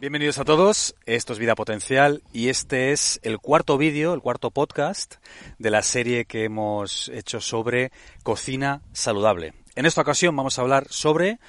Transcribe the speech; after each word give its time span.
Bienvenidos 0.00 0.38
a 0.38 0.44
todos, 0.44 0.94
esto 1.06 1.32
es 1.32 1.40
Vida 1.40 1.56
Potencial 1.56 2.22
y 2.32 2.50
este 2.50 2.92
es 2.92 3.18
el 3.24 3.40
cuarto 3.40 3.76
vídeo, 3.76 4.14
el 4.14 4.20
cuarto 4.20 4.52
podcast 4.52 5.16
de 5.58 5.70
la 5.72 5.82
serie 5.82 6.24
que 6.24 6.44
hemos 6.44 7.08
hecho 7.08 7.40
sobre 7.40 7.90
cocina 8.22 8.80
saludable. 8.92 9.54
En 9.74 9.86
esta 9.86 10.02
ocasión 10.02 10.36
vamos 10.36 10.56
a 10.56 10.62
hablar 10.62 10.86
sobre 10.88 11.40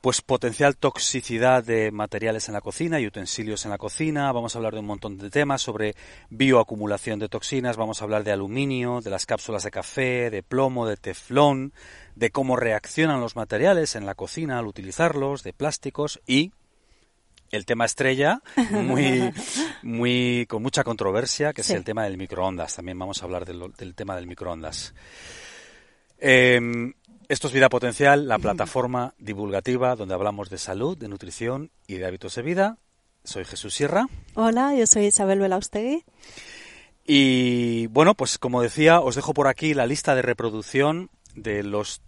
pues 0.00 0.22
potencial 0.22 0.76
toxicidad 0.76 1.62
de 1.62 1.92
materiales 1.92 2.48
en 2.48 2.54
la 2.54 2.62
cocina 2.62 2.98
y 2.98 3.06
utensilios 3.06 3.64
en 3.64 3.70
la 3.70 3.78
cocina, 3.78 4.32
vamos 4.32 4.56
a 4.56 4.58
hablar 4.58 4.74
de 4.74 4.80
un 4.80 4.86
montón 4.86 5.16
de 5.16 5.30
temas 5.30 5.62
sobre 5.62 5.94
bioacumulación 6.30 7.20
de 7.20 7.28
toxinas, 7.28 7.76
vamos 7.76 8.00
a 8.00 8.04
hablar 8.04 8.24
de 8.24 8.32
aluminio, 8.32 9.02
de 9.02 9.10
las 9.10 9.24
cápsulas 9.24 9.62
de 9.62 9.70
café, 9.70 10.30
de 10.30 10.42
plomo, 10.42 10.88
de 10.88 10.96
teflón, 10.96 11.72
de 12.16 12.30
cómo 12.30 12.56
reaccionan 12.56 13.20
los 13.20 13.36
materiales 13.36 13.94
en 13.94 14.04
la 14.04 14.16
cocina 14.16 14.58
al 14.58 14.66
utilizarlos, 14.66 15.44
de 15.44 15.52
plásticos 15.52 16.20
y 16.26 16.50
el 17.50 17.64
tema 17.64 17.84
estrella, 17.84 18.42
muy, 18.70 19.32
muy, 19.82 20.46
con 20.48 20.62
mucha 20.62 20.84
controversia, 20.84 21.52
que 21.52 21.62
es 21.62 21.70
el 21.70 21.84
tema 21.84 22.04
del 22.04 22.16
microondas. 22.16 22.76
También 22.76 22.98
vamos 22.98 23.22
a 23.22 23.24
hablar 23.24 23.44
del, 23.44 23.94
tema 23.94 24.16
del 24.16 24.26
microondas. 24.26 24.94
Em, 26.18 26.92
esto 27.28 27.48
es 27.48 27.52
Vida 27.52 27.68
Potencial, 27.68 28.26
la 28.26 28.38
plataforma 28.40 29.14
divulgativa 29.18 29.96
donde 29.96 30.14
hablamos 30.14 30.50
de 30.50 30.58
salud, 30.58 30.96
de 30.96 31.08
nutrición 31.08 31.70
y 31.86 31.94
de 31.94 32.06
hábitos 32.06 32.34
de 32.34 32.42
vida. 32.42 32.78
Soy 33.24 33.44
Jesús 33.44 33.74
Sierra. 33.74 34.06
Hola, 34.34 34.74
yo 34.74 34.86
soy 34.86 35.06
Isabel 35.06 35.40
Belaustegui. 35.40 36.04
Y 37.06 37.86
bueno, 37.88 38.14
pues 38.14 38.38
como 38.38 38.60
decía, 38.62 39.00
os 39.00 39.16
dejo 39.16 39.32
por 39.32 39.48
aquí 39.48 39.72
la 39.72 39.86
lista 39.86 40.14
de 40.14 40.22
reproducción 40.22 41.10
de 41.34 41.62
los 41.62 42.02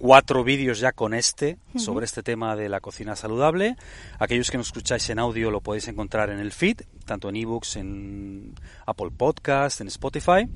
cuatro 0.00 0.42
vídeos 0.42 0.80
ya 0.80 0.92
con 0.92 1.12
este 1.12 1.58
sobre 1.76 2.06
este 2.06 2.22
tema 2.22 2.56
de 2.56 2.70
la 2.70 2.80
cocina 2.80 3.14
saludable. 3.16 3.76
Aquellos 4.18 4.50
que 4.50 4.56
nos 4.56 4.68
escucháis 4.68 5.10
en 5.10 5.18
audio 5.18 5.50
lo 5.50 5.60
podéis 5.60 5.88
encontrar 5.88 6.30
en 6.30 6.38
el 6.38 6.52
feed, 6.52 6.80
tanto 7.04 7.28
en 7.28 7.36
ebooks, 7.36 7.76
en 7.76 8.54
Apple 8.86 9.10
Podcast, 9.14 9.82
en 9.82 9.88
Spotify. 9.88 10.48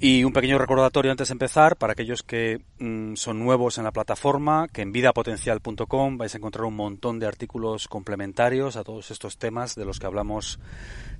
Y 0.00 0.24
un 0.24 0.32
pequeño 0.32 0.58
recordatorio 0.58 1.12
antes 1.12 1.28
de 1.28 1.32
empezar 1.32 1.76
para 1.76 1.92
aquellos 1.92 2.24
que 2.24 2.60
mm, 2.78 3.14
son 3.14 3.38
nuevos 3.38 3.78
en 3.78 3.84
la 3.84 3.92
plataforma, 3.92 4.66
que 4.72 4.82
en 4.82 4.92
vidapotencial.com 4.92 6.18
vais 6.18 6.34
a 6.34 6.38
encontrar 6.38 6.64
un 6.64 6.76
montón 6.76 7.20
de 7.20 7.26
artículos 7.26 7.86
complementarios 7.86 8.76
a 8.76 8.82
todos 8.82 9.12
estos 9.12 9.38
temas 9.38 9.76
de 9.76 9.84
los 9.84 10.00
que 10.00 10.06
hablamos 10.06 10.58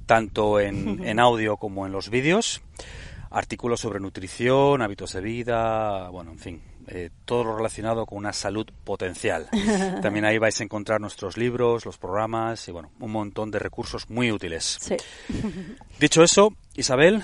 tanto 0.06 0.58
en, 0.58 1.04
en 1.04 1.20
audio 1.20 1.56
como 1.56 1.86
en 1.86 1.92
los 1.92 2.10
vídeos. 2.10 2.62
Artículos 3.30 3.80
sobre 3.80 4.00
nutrición, 4.00 4.82
hábitos 4.82 5.12
de 5.12 5.20
vida, 5.20 6.08
bueno, 6.08 6.32
en 6.32 6.38
fin, 6.38 6.62
eh, 6.88 7.10
todo 7.24 7.44
lo 7.44 7.56
relacionado 7.56 8.06
con 8.06 8.18
una 8.18 8.32
salud 8.32 8.66
potencial. 8.84 9.48
También 10.02 10.24
ahí 10.24 10.38
vais 10.38 10.60
a 10.60 10.64
encontrar 10.64 11.00
nuestros 11.00 11.36
libros, 11.36 11.84
los 11.84 11.98
programas 11.98 12.66
y 12.68 12.72
bueno, 12.72 12.90
un 13.00 13.12
montón 13.12 13.50
de 13.50 13.58
recursos 13.58 14.08
muy 14.10 14.32
útiles. 14.32 14.78
Dicho 15.98 16.22
eso, 16.22 16.54
Isabel, 16.74 17.22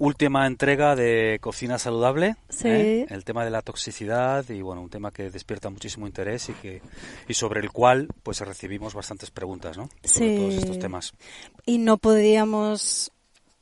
última 0.00 0.46
entrega 0.46 0.96
de 0.96 1.38
Cocina 1.40 1.78
Saludable. 1.78 2.36
¿eh? 2.64 3.06
El 3.08 3.24
tema 3.24 3.44
de 3.44 3.50
la 3.50 3.62
toxicidad 3.62 4.48
y 4.48 4.62
bueno, 4.62 4.82
un 4.82 4.90
tema 4.90 5.12
que 5.12 5.30
despierta 5.30 5.70
muchísimo 5.70 6.06
interés 6.06 6.48
y 6.48 6.54
que 6.54 6.82
y 7.28 7.34
sobre 7.34 7.60
el 7.60 7.70
cual 7.70 8.08
pues 8.22 8.40
recibimos 8.40 8.94
bastantes 8.94 9.30
preguntas, 9.30 9.76
¿no? 9.76 9.88
Sobre 10.02 10.36
todos 10.36 10.54
estos 10.54 10.78
temas. 10.78 11.12
Y 11.66 11.78
no 11.78 11.98
podíamos 11.98 13.12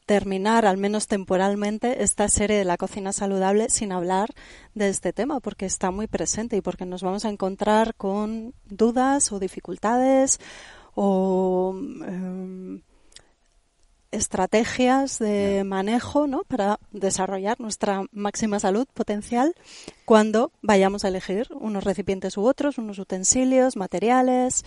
terminar, 0.08 0.64
al 0.64 0.78
menos 0.78 1.06
temporalmente, 1.06 2.02
esta 2.02 2.30
serie 2.30 2.56
de 2.56 2.64
la 2.64 2.78
cocina 2.78 3.12
saludable 3.12 3.68
sin 3.68 3.92
hablar 3.92 4.30
de 4.74 4.88
este 4.88 5.12
tema, 5.12 5.38
porque 5.38 5.66
está 5.66 5.90
muy 5.90 6.06
presente 6.06 6.56
y 6.56 6.62
porque 6.62 6.86
nos 6.86 7.02
vamos 7.02 7.26
a 7.26 7.28
encontrar 7.28 7.94
con 7.94 8.54
dudas 8.64 9.32
o 9.32 9.38
dificultades 9.38 10.40
o 10.94 11.74
em, 11.76 12.80
estrategias 14.10 15.18
de 15.18 15.62
manejo 15.64 16.26
¿no? 16.26 16.42
para 16.44 16.80
desarrollar 16.90 17.60
nuestra 17.60 18.04
máxima 18.10 18.58
salud 18.60 18.88
potencial 18.94 19.54
cuando 20.06 20.52
vayamos 20.62 21.04
a 21.04 21.08
elegir 21.08 21.48
unos 21.52 21.84
recipientes 21.84 22.38
u 22.38 22.46
otros, 22.46 22.78
unos 22.78 22.98
utensilios, 22.98 23.76
materiales. 23.76 24.64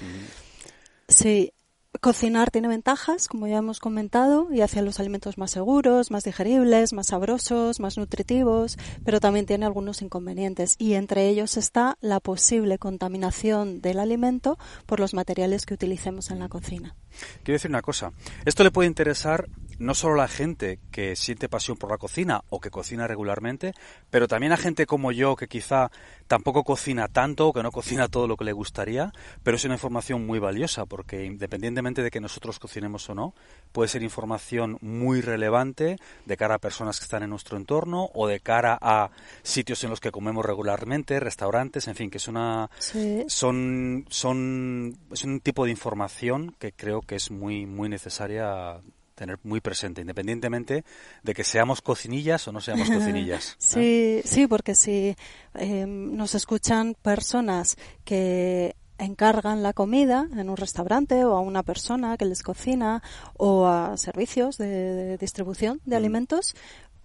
Sí, 1.07 1.51
Cocinar 2.01 2.49
tiene 2.49 2.67
ventajas, 2.67 3.27
como 3.27 3.45
ya 3.45 3.57
hemos 3.57 3.79
comentado, 3.79 4.47
y 4.51 4.61
hace 4.61 4.81
los 4.81 4.99
alimentos 4.99 5.37
más 5.37 5.51
seguros, 5.51 6.09
más 6.09 6.23
digeribles, 6.23 6.93
más 6.93 7.09
sabrosos, 7.09 7.79
más 7.79 7.95
nutritivos, 7.99 8.79
pero 9.05 9.19
también 9.19 9.45
tiene 9.45 9.67
algunos 9.67 10.01
inconvenientes 10.01 10.77
y 10.79 10.95
entre 10.95 11.27
ellos 11.27 11.57
está 11.57 11.99
la 12.01 12.19
posible 12.19 12.79
contaminación 12.79 13.81
del 13.81 13.99
alimento 13.99 14.57
por 14.87 14.99
los 14.99 15.13
materiales 15.13 15.67
que 15.67 15.75
utilicemos 15.75 16.31
en 16.31 16.39
la 16.39 16.49
cocina. 16.49 16.95
Quiero 17.43 17.57
decir 17.57 17.69
una 17.69 17.83
cosa, 17.83 18.13
esto 18.45 18.63
le 18.63 18.71
puede 18.71 18.87
interesar 18.87 19.47
no 19.81 19.95
solo 19.95 20.15
la 20.15 20.27
gente 20.27 20.79
que 20.91 21.15
siente 21.15 21.49
pasión 21.49 21.75
por 21.75 21.89
la 21.89 21.97
cocina 21.97 22.43
o 22.49 22.59
que 22.59 22.69
cocina 22.69 23.07
regularmente, 23.07 23.73
pero 24.09 24.27
también 24.27 24.53
a 24.53 24.57
gente 24.57 24.85
como 24.85 25.11
yo 25.11 25.35
que 25.35 25.47
quizá 25.47 25.91
tampoco 26.27 26.63
cocina 26.63 27.07
tanto 27.07 27.47
o 27.47 27.53
que 27.53 27.63
no 27.63 27.71
cocina 27.71 28.07
todo 28.07 28.27
lo 28.27 28.37
que 28.37 28.45
le 28.45 28.53
gustaría, 28.53 29.11
pero 29.43 29.57
es 29.57 29.65
una 29.65 29.73
información 29.73 30.25
muy 30.25 30.39
valiosa 30.39 30.85
porque 30.85 31.25
independientemente 31.25 32.03
de 32.03 32.11
que 32.11 32.21
nosotros 32.21 32.59
cocinemos 32.59 33.09
o 33.09 33.15
no, 33.15 33.33
puede 33.71 33.89
ser 33.89 34.03
información 34.03 34.77
muy 34.81 35.21
relevante 35.21 35.97
de 36.25 36.37
cara 36.37 36.55
a 36.55 36.59
personas 36.59 36.99
que 36.99 37.05
están 37.05 37.23
en 37.23 37.31
nuestro 37.31 37.57
entorno 37.57 38.11
o 38.13 38.27
de 38.27 38.39
cara 38.39 38.77
a 38.79 39.09
sitios 39.41 39.83
en 39.83 39.89
los 39.89 39.99
que 39.99 40.11
comemos 40.11 40.45
regularmente, 40.45 41.19
restaurantes, 41.19 41.87
en 41.87 41.95
fin, 41.95 42.11
que 42.11 42.17
es 42.17 42.27
una 42.27 42.69
son 43.27 44.05
son 44.09 44.97
es 45.11 45.23
un 45.23 45.39
tipo 45.39 45.65
de 45.65 45.71
información 45.71 46.55
que 46.59 46.71
creo 46.71 47.01
que 47.01 47.15
es 47.15 47.31
muy 47.31 47.65
muy 47.65 47.89
necesaria 47.89 48.79
tener 49.21 49.37
muy 49.43 49.61
presente, 49.61 50.01
independientemente 50.01 50.83
de 51.21 51.33
que 51.35 51.43
seamos 51.43 51.81
cocinillas 51.81 52.47
o 52.47 52.51
no 52.51 52.59
seamos 52.59 52.89
cocinillas. 52.97 53.55
sí, 53.59 54.19
sí, 54.25 54.47
porque 54.47 54.73
si 54.73 55.15
eh, 55.53 55.85
nos 55.85 56.33
escuchan 56.33 56.95
personas 56.99 57.77
que 58.03 58.75
encargan 58.97 59.61
la 59.61 59.73
comida 59.73 60.27
en 60.35 60.49
un 60.49 60.57
restaurante 60.57 61.23
o 61.23 61.35
a 61.35 61.39
una 61.39 61.61
persona 61.61 62.17
que 62.17 62.25
les 62.25 62.41
cocina 62.41 63.03
o 63.37 63.67
a 63.67 63.95
servicios 63.97 64.57
de, 64.57 65.19
distribución 65.19 65.81
de 65.85 65.95
mm. 65.95 65.99
alimentos, 65.99 66.55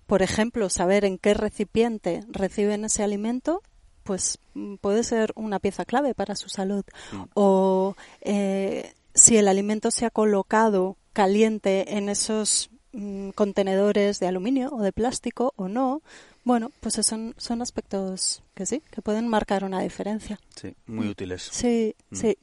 por 0.07 0.23
ejemplo, 0.23 0.71
saber 0.71 1.05
en 1.05 1.19
qué 1.19 1.35
recipiente 1.35 2.23
reciben 2.31 2.87
ese 2.87 3.03
alimento 3.03 3.63
pues 4.05 4.39
mm, 4.55 4.77
puede 4.77 5.05
ser 5.05 5.33
una 5.35 5.59
pieza 5.59 5.85
clave 5.85 6.15
para 6.15 6.35
su 6.35 6.49
salud. 6.49 6.85
Mm. 7.13 7.23
O 7.35 7.95
eh, 8.23 8.95
si 9.13 9.37
el 9.37 9.49
alimento 9.49 9.91
se 9.91 10.07
ha 10.07 10.11
colocado 10.11 10.97
caliente 11.17 11.97
en 11.97 12.11
esos 12.11 12.69
mm, 12.93 13.31
contenedores 13.31 14.21
de 14.21 14.27
aluminio 14.27 14.69
o 14.71 14.83
de 14.83 14.93
plástico 14.93 15.55
o 15.57 15.67
no, 15.67 16.03
bueno, 16.45 16.71
pues 16.81 16.97
son, 16.97 17.35
son 17.39 17.63
aspectos 17.63 18.43
que 18.55 18.67
sí, 18.67 18.83
que 18.91 19.01
pueden 19.01 19.27
marcar 19.27 19.65
una 19.65 19.81
diferencia. 19.81 20.39
Sí, 20.55 20.75
muy 20.85 21.09
útiles. 21.09 21.49
Sí, 21.51 21.97
mm. 22.11 22.17
sí. 22.17 22.39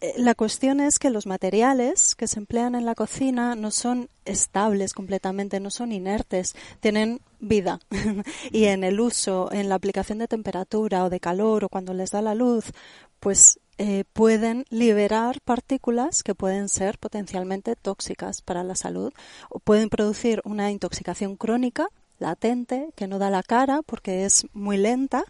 Eh, 0.00 0.14
la 0.16 0.34
cuestión 0.34 0.80
es 0.80 0.98
que 0.98 1.10
los 1.10 1.26
materiales 1.26 2.14
que 2.14 2.26
se 2.26 2.38
emplean 2.38 2.74
en 2.74 2.86
la 2.86 2.94
cocina 2.94 3.54
no 3.54 3.70
son 3.70 4.08
estables 4.24 4.94
completamente, 4.94 5.60
no 5.60 5.70
son 5.70 5.92
inertes, 5.92 6.54
tienen 6.80 7.20
vida. 7.38 7.80
y 8.50 8.64
en 8.64 8.84
el 8.84 9.00
uso, 9.00 9.50
en 9.52 9.68
la 9.68 9.74
aplicación 9.74 10.18
de 10.18 10.28
temperatura 10.28 11.04
o 11.04 11.10
de 11.10 11.20
calor 11.20 11.64
o 11.64 11.68
cuando 11.68 11.92
les 11.92 12.10
da 12.10 12.22
la 12.22 12.34
luz, 12.34 12.64
pues 13.20 13.60
eh, 13.78 14.04
pueden 14.12 14.64
liberar 14.70 15.40
partículas 15.42 16.22
que 16.22 16.34
pueden 16.34 16.68
ser 16.68 16.98
potencialmente 16.98 17.76
tóxicas 17.76 18.42
para 18.42 18.64
la 18.64 18.74
salud 18.76 19.12
o 19.48 19.58
pueden 19.58 19.88
producir 19.88 20.40
una 20.44 20.70
intoxicación 20.70 21.36
crónica 21.36 21.88
latente 22.18 22.90
que 22.94 23.06
no 23.06 23.18
da 23.18 23.30
la 23.30 23.42
cara 23.42 23.80
porque 23.82 24.24
es 24.24 24.46
muy 24.52 24.76
lenta 24.76 25.24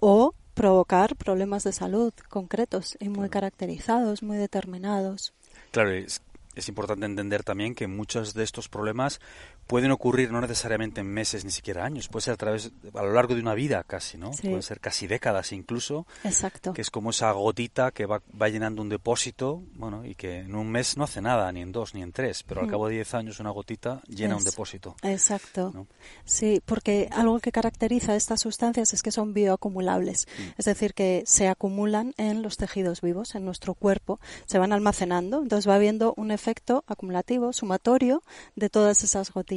o 0.00 0.34
provocar 0.54 1.16
problemas 1.16 1.64
de 1.64 1.72
salud 1.72 2.12
concretos 2.28 2.96
y 3.00 3.08
muy 3.08 3.28
caracterizados, 3.28 4.22
muy 4.22 4.36
determinados. 4.36 5.32
Claro, 5.72 5.90
es, 5.90 6.22
es 6.54 6.68
importante 6.68 7.06
entender 7.06 7.42
también 7.42 7.74
que 7.74 7.86
muchos 7.86 8.34
de 8.34 8.44
estos 8.44 8.68
problemas 8.68 9.20
pueden 9.66 9.90
ocurrir 9.90 10.30
no 10.30 10.40
necesariamente 10.40 11.00
en 11.00 11.06
meses 11.06 11.44
ni 11.44 11.50
siquiera 11.50 11.84
años, 11.84 12.08
puede 12.08 12.24
ser 12.24 12.34
a 12.34 12.36
través 12.36 12.70
a 12.94 13.02
lo 13.02 13.12
largo 13.12 13.34
de 13.34 13.40
una 13.40 13.54
vida 13.54 13.82
casi, 13.84 14.18
¿no? 14.18 14.30
Puede 14.30 14.62
ser 14.62 14.80
casi 14.80 15.06
décadas 15.06 15.52
incluso. 15.52 16.06
Exacto. 16.22 16.72
Que 16.72 16.82
es 16.82 16.90
como 16.90 17.10
esa 17.10 17.30
gotita 17.32 17.90
que 17.90 18.06
va, 18.06 18.22
va, 18.40 18.48
llenando 18.48 18.82
un 18.82 18.88
depósito, 18.88 19.62
bueno, 19.74 20.04
y 20.04 20.14
que 20.14 20.40
en 20.40 20.54
un 20.54 20.70
mes 20.70 20.96
no 20.96 21.04
hace 21.04 21.20
nada, 21.20 21.50
ni 21.52 21.62
en 21.62 21.72
dos, 21.72 21.94
ni 21.94 22.02
en 22.02 22.12
tres, 22.12 22.42
pero 22.42 22.60
al 22.60 22.68
cabo 22.68 22.88
de 22.88 22.94
diez 22.94 23.14
años 23.14 23.40
una 23.40 23.50
gotita 23.50 24.02
llena 24.08 24.36
un 24.36 24.44
depósito. 24.44 24.96
Exacto. 25.02 25.86
Sí, 26.24 26.60
porque 26.64 27.08
algo 27.12 27.40
que 27.40 27.52
caracteriza 27.52 28.12
a 28.12 28.16
estas 28.16 28.40
sustancias 28.40 28.92
es 28.92 29.02
que 29.02 29.10
son 29.10 29.32
bioacumulables, 29.32 30.26
mm. 30.26 30.42
es 30.58 30.64
decir, 30.64 30.94
que 30.94 31.22
se 31.26 31.48
acumulan 31.48 32.14
en 32.16 32.42
los 32.42 32.56
tejidos 32.56 33.00
vivos, 33.00 33.34
en 33.34 33.44
nuestro 33.44 33.74
cuerpo, 33.74 34.20
se 34.46 34.58
van 34.58 34.72
almacenando, 34.72 35.42
entonces 35.42 35.68
va 35.68 35.76
habiendo 35.76 36.14
un 36.16 36.30
efecto 36.30 36.84
acumulativo, 36.86 37.52
sumatorio 37.52 38.22
de 38.56 38.68
todas 38.68 39.02
esas 39.04 39.32
gotitas 39.32 39.53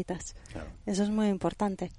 eso 0.86 1.04
es 1.04 1.10
muy 1.10 1.28
importante. 1.28 1.92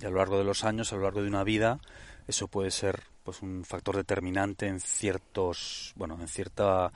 Y 0.00 0.06
a 0.06 0.10
lo 0.10 0.16
largo 0.16 0.38
de 0.38 0.44
los 0.44 0.64
años, 0.64 0.92
a 0.92 0.96
lo 0.96 1.02
largo 1.02 1.22
de 1.22 1.28
una 1.28 1.44
vida, 1.44 1.80
eso 2.28 2.46
puede 2.46 2.70
ser 2.70 3.02
pues 3.24 3.42
un 3.42 3.64
factor 3.64 3.96
determinante 3.96 4.66
en 4.66 4.80
ciertos 4.80 5.92
bueno 5.96 6.16
en 6.20 6.28
cierta 6.28 6.92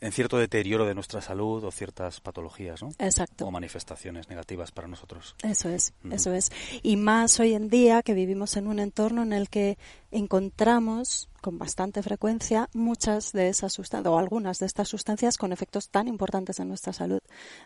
en 0.00 0.12
cierto 0.12 0.38
deterioro 0.38 0.86
de 0.86 0.94
nuestra 0.94 1.20
salud 1.20 1.62
o 1.64 1.70
ciertas 1.70 2.20
patologías 2.20 2.82
no 2.82 2.90
exacto. 2.98 3.46
O 3.46 3.50
manifestaciones 3.50 4.28
negativas 4.28 4.72
para 4.72 4.88
nosotros. 4.88 5.36
Eso 5.42 5.68
es 5.68 5.92
eso 6.10 6.32
es. 6.32 6.50
Y 6.82 6.96
más 6.96 7.38
hoy 7.40 7.54
en 7.54 7.68
día 7.68 8.02
que 8.02 8.14
vivimos 8.14 8.56
en 8.56 8.66
un 8.66 8.78
entorno 8.78 9.22
en 9.22 9.32
el 9.32 9.48
que 9.48 9.78
encontramos 10.10 11.28
con 11.40 11.58
bastante 11.58 12.02
frecuencia 12.02 12.68
muchas 12.72 13.32
de 13.32 13.48
esas 13.48 13.72
sustancias 13.72 14.12
o 14.12 14.18
algunas 14.18 14.58
de 14.58 14.66
estas 14.66 14.88
sustancias 14.88 15.36
con 15.36 15.52
efectos 15.52 15.90
tan 15.90 16.08
importantes 16.08 16.58
en 16.60 16.68
nuestra 16.68 16.92
salud. 16.92 17.20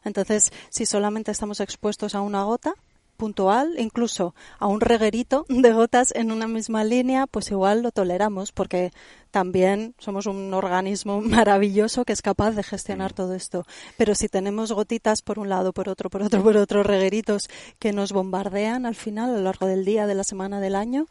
Entonces 0.04 0.52
si 0.70 0.86
solamente 0.86 1.30
estamos 1.30 1.60
expuestos 1.60 2.14
a 2.14 2.20
una 2.20 2.42
gota 2.44 2.74
puntual, 3.22 3.76
incluso 3.78 4.34
a 4.58 4.66
un 4.66 4.80
reguerito 4.80 5.46
de 5.48 5.72
gotas 5.72 6.12
en 6.12 6.32
una 6.32 6.48
misma 6.48 6.82
línea, 6.82 7.28
pues 7.28 7.52
igual 7.52 7.80
lo 7.80 7.92
toleramos 7.92 8.50
porque 8.50 8.90
también 9.30 9.94
somos 9.98 10.26
un 10.26 10.52
organismo 10.52 11.20
maravilloso 11.38 12.04
que 12.04 12.14
es 12.14 12.20
capaz 12.20 12.50
de 12.56 12.64
gestionar 12.64 13.12
todo 13.12 13.34
esto. 13.34 13.64
Pero 13.96 14.16
si 14.16 14.28
tenemos 14.28 14.72
gotitas 14.72 15.22
por 15.22 15.38
un 15.38 15.48
lado, 15.48 15.72
por 15.72 15.88
otro, 15.88 16.10
por 16.10 16.22
otro, 16.22 16.42
por 16.42 16.56
otro, 16.56 16.82
regueritos 16.82 17.48
que 17.78 17.92
nos 17.92 18.10
bombardean 18.10 18.86
al 18.86 18.96
final, 18.96 19.30
a 19.30 19.36
lo 19.36 19.42
largo 19.42 19.68
del 19.68 19.84
día, 19.84 20.08
de 20.08 20.16
la 20.16 20.24
semana, 20.24 20.58
del 20.58 20.74
año, 20.74 21.06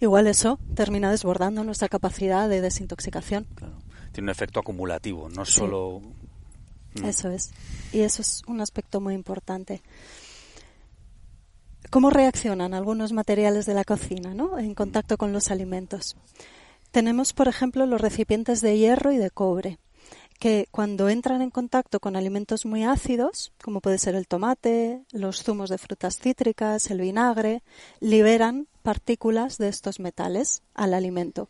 igual 0.00 0.26
eso 0.26 0.58
termina 0.74 1.10
desbordando 1.10 1.64
nuestra 1.64 1.88
capacidad 1.88 2.46
de 2.46 2.60
desintoxicación. 2.60 3.46
Tiene 4.12 4.26
un 4.26 4.30
efecto 4.32 4.60
acumulativo, 4.60 5.30
no 5.30 5.46
solo. 5.46 6.02
Mm. 6.96 7.06
Eso 7.06 7.30
es. 7.30 7.52
Y 7.90 8.00
eso 8.00 8.20
es 8.20 8.42
un 8.46 8.60
aspecto 8.60 9.00
muy 9.00 9.14
importante. 9.14 9.80
¿Cómo 11.90 12.10
reaccionan 12.10 12.74
algunos 12.74 13.12
materiales 13.12 13.66
de 13.66 13.74
la 13.74 13.84
cocina 13.84 14.34
¿no? 14.34 14.58
en 14.58 14.74
contacto 14.74 15.16
con 15.16 15.32
los 15.32 15.50
alimentos? 15.50 16.16
Tenemos, 16.90 17.32
por 17.32 17.48
ejemplo, 17.48 17.86
los 17.86 18.00
recipientes 18.00 18.60
de 18.60 18.78
hierro 18.78 19.12
y 19.12 19.18
de 19.18 19.30
cobre, 19.30 19.78
que 20.38 20.68
cuando 20.70 21.08
entran 21.08 21.40
en 21.40 21.50
contacto 21.50 22.00
con 22.00 22.16
alimentos 22.16 22.66
muy 22.66 22.84
ácidos, 22.84 23.52
como 23.62 23.80
puede 23.80 23.98
ser 23.98 24.14
el 24.14 24.26
tomate, 24.26 25.02
los 25.12 25.42
zumos 25.42 25.70
de 25.70 25.78
frutas 25.78 26.18
cítricas, 26.18 26.90
el 26.90 27.00
vinagre, 27.00 27.62
liberan 28.00 28.66
partículas 28.82 29.56
de 29.58 29.68
estos 29.68 30.00
metales 30.00 30.62
al 30.74 30.94
alimento. 30.94 31.48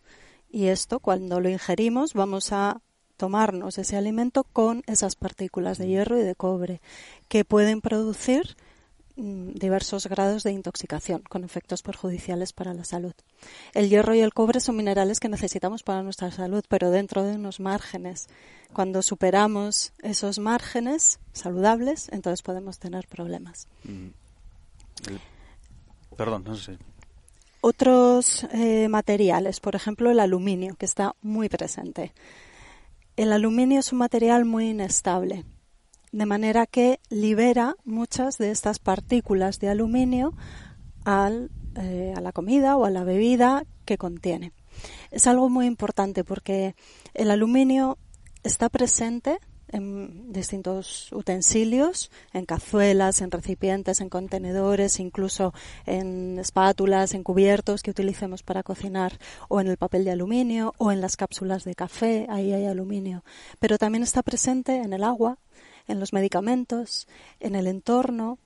Y 0.51 0.67
esto, 0.67 1.01
cuando 1.01 1.41
lo 1.41 1.49
ingerimos, 1.49 2.13
vamos 2.13 2.53
a 2.53 2.83
tomarnos 3.17 3.79
ese 3.79 3.97
alimento 3.97 4.45
con 4.45 4.83
esas 4.87 5.17
partículas 5.17 5.79
de 5.79 5.89
hierro 5.89 6.19
y 6.19 6.23
de 6.23 6.35
cobre, 6.35 6.81
que 7.29 7.45
pueden 7.45 7.81
producir 7.81 8.57
diversos 9.17 10.07
grados 10.07 10.43
de 10.43 10.53
intoxicación 10.53 11.23
con 11.23 11.45
efectos 11.45 11.83
perjudiciales 11.83 12.53
para 12.53 12.75
la 12.75 12.85
salud. 12.85 13.13
El 13.75 13.89
hierro 13.89 14.15
y 14.15 14.21
el 14.21 14.33
cobre 14.33 14.61
son 14.61 14.77
minerales 14.77 15.21
que 15.21 15.29
necesitamos 15.29 15.83
para 15.83 16.03
nuestra 16.03 16.31
salud, 16.31 16.65
pero 16.69 16.91
dentro 16.91 17.23
de 17.23 17.35
unos 17.35 17.61
márgenes. 17.61 18.29
Cuando 18.73 19.03
superamos 19.03 19.93
esos 20.03 20.39
márgenes 20.39 21.21
saludables, 21.33 22.09
entonces 22.11 22.43
podemos 22.43 22.79
tener 22.79 23.07
problemas. 23.07 23.69
Mm. 23.85 24.09
Perdón, 26.17 26.45
no 26.45 26.57
sé. 26.57 26.79
Otros 27.61 28.45
eh, 28.53 28.89
materiales, 28.89 29.61
por 29.61 29.77
ejemplo, 29.77 30.11
el 30.11 30.21
aluminio, 30.21 30.75
que 30.77 30.87
está 30.87 31.15
muy 31.23 31.49
presente. 31.49 32.13
El 33.17 33.33
aluminio 33.33 33.81
es 33.81 33.93
un 33.93 33.99
material 33.99 34.45
muy 34.45 34.71
inestable 34.71 35.45
de 36.13 36.27
manera 36.27 36.67
que 36.67 37.01
libera 37.09 37.77
muchas 37.85 38.39
de 38.39 38.51
estas 38.51 38.79
partículas 38.79 39.59
de 39.59 39.71
aluminio 39.71 40.35
al, 41.05 41.51
eh, 41.77 42.13
a 42.17 42.21
la 42.21 42.33
comida 42.33 42.77
o 42.77 42.85
a 42.85 42.91
la 42.91 43.03
bebida 43.03 43.65
que 43.85 43.99
contiene. 43.99 44.53
Es 45.11 45.27
algo 45.27 45.49
muy 45.49 45.67
importante 45.67 46.23
porque 46.23 46.75
el 47.15 47.31
aluminio 47.31 47.99
está 48.43 48.69
presente 48.69 49.39
en 49.69 50.33
distintos 50.33 51.11
utensilios, 51.13 52.11
en 52.35 52.45
cazuelas, 52.45 53.23
en 53.23 53.31
recipientes, 53.31 54.01
en 54.01 54.11
contenedores, 54.11 55.01
incluso 55.01 55.55
en 55.87 56.39
espátulas, 56.39 57.15
en 57.15 57.23
cubiertos 57.23 57.83
que 57.83 57.91
utilicemos 57.91 58.43
para 58.43 58.63
cocinar, 58.63 59.19
o 59.49 59.61
en 59.61 59.69
el 59.69 59.79
papel 59.79 60.05
de 60.05 60.11
aluminio, 60.11 60.75
o 60.77 60.93
en 60.93 61.01
las 61.01 61.17
cápsulas 61.17 61.65
de 61.65 61.75
café, 61.75 62.27
ahí 62.29 62.53
hay 62.53 62.67
aluminio. 62.67 63.25
Pero 63.59 63.79
también 63.79 64.03
está 64.03 64.23
presente 64.23 64.77
en 64.77 64.93
el 64.93 65.05
agua, 65.05 65.39
en 65.87 66.01
los 66.01 66.13
medicamentos, 66.13 67.07
en 67.41 67.55
el 67.55 67.67
entorno 67.67 68.39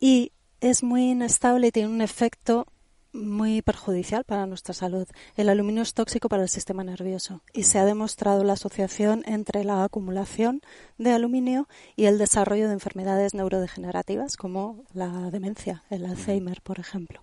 y 0.00 0.32
es 0.60 0.82
muy 0.82 1.10
inestable 1.10 1.68
y 1.68 1.72
tiene 1.72 1.88
un 1.88 2.00
efecto 2.00 2.66
muy 3.12 3.62
perjudicial 3.62 4.24
para 4.24 4.46
nuestra 4.46 4.74
salud. 4.74 5.06
El 5.36 5.48
aluminio 5.48 5.82
es 5.82 5.94
tóxico 5.94 6.28
para 6.28 6.42
el 6.42 6.48
sistema 6.48 6.84
nervioso 6.84 7.42
y 7.52 7.64
se 7.64 7.78
ha 7.78 7.84
demostrado 7.84 8.44
la 8.44 8.52
asociación 8.52 9.22
entre 9.26 9.64
la 9.64 9.84
acumulación 9.84 10.60
de 10.98 11.12
aluminio 11.12 11.68
y 11.96 12.04
el 12.04 12.18
desarrollo 12.18 12.68
de 12.68 12.74
enfermedades 12.74 13.34
neurodegenerativas 13.34 14.36
como 14.36 14.84
la 14.92 15.30
demencia, 15.30 15.82
el 15.90 16.04
Alzheimer, 16.04 16.60
por 16.62 16.78
ejemplo. 16.78 17.22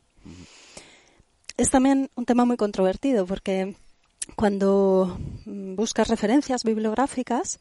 Es 1.58 1.70
también 1.70 2.10
un 2.16 2.26
tema 2.26 2.46
muy 2.46 2.58
controvertido 2.58 3.26
porque 3.26 3.76
cuando 4.36 5.18
buscas 5.46 6.08
referencias 6.08 6.64
bibliográficas, 6.64 7.60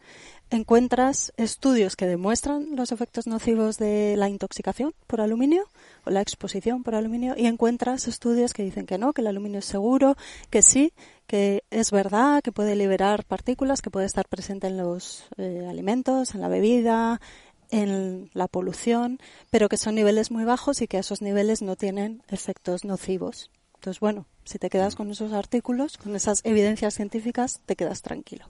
encuentras 0.51 1.33
estudios 1.37 1.97
que 1.97 2.07
demuestran 2.07 2.77
los 2.77 2.93
efectos 2.93 3.27
nocivos 3.27 3.79
de 3.79 4.17
la 4.17 4.29
intoxicación 4.29 4.95
por 5.07 5.21
aluminio 5.21 5.65
o 6.05 6.11
la 6.11 6.21
exposición 6.21 6.83
por 6.83 6.95
aluminio 6.95 7.35
y 7.37 7.47
encuentras 7.47 8.07
estudios 8.07 8.53
que 8.53 8.63
dicen 8.63 8.87
que 8.87 8.99
no, 8.99 9.13
que 9.13 9.23
el 9.23 9.29
aluminio 9.29 9.61
es 9.61 9.65
seguro, 9.65 10.17
que 10.51 10.63
sí, 10.63 10.93
que 11.27 11.65
es 11.71 11.91
verdad, 11.91 12.43
que 12.43 12.53
puede 12.53 12.77
liberar 12.77 13.25
partículas, 13.25 13.81
que 13.81 13.91
puede 13.91 14.07
estar 14.07 14.29
presente 14.29 14.67
en 14.67 14.77
los 14.77 15.25
eh, 15.39 15.67
alimentos, 15.69 16.35
en 16.35 16.41
la 16.41 16.49
bebida, 16.49 17.21
en 17.71 18.31
la 18.35 18.49
polución, 18.49 19.19
pero 19.51 19.69
que 19.69 19.79
son 19.79 19.95
niveles 19.95 20.31
muy 20.31 20.45
bajos 20.45 20.83
y 20.83 20.87
que 20.87 20.99
esos 20.99 21.23
niveles 21.23 21.63
no 21.63 21.77
tienen 21.77 22.23
efectos 22.29 22.85
nocivos. 22.85 23.51
Entonces, 23.83 23.99
bueno, 23.99 24.27
si 24.45 24.61
te 24.61 24.71
quedas 24.71 24.95
con 24.95 25.11
esos 25.11 25.33
artículos, 25.33 25.99
con 25.99 26.15
esas 26.15 26.41
evidencias 26.45 26.95
científicas, 26.95 27.61
te 27.67 27.75
quedas 27.75 28.01
tranquilo. 28.01 28.45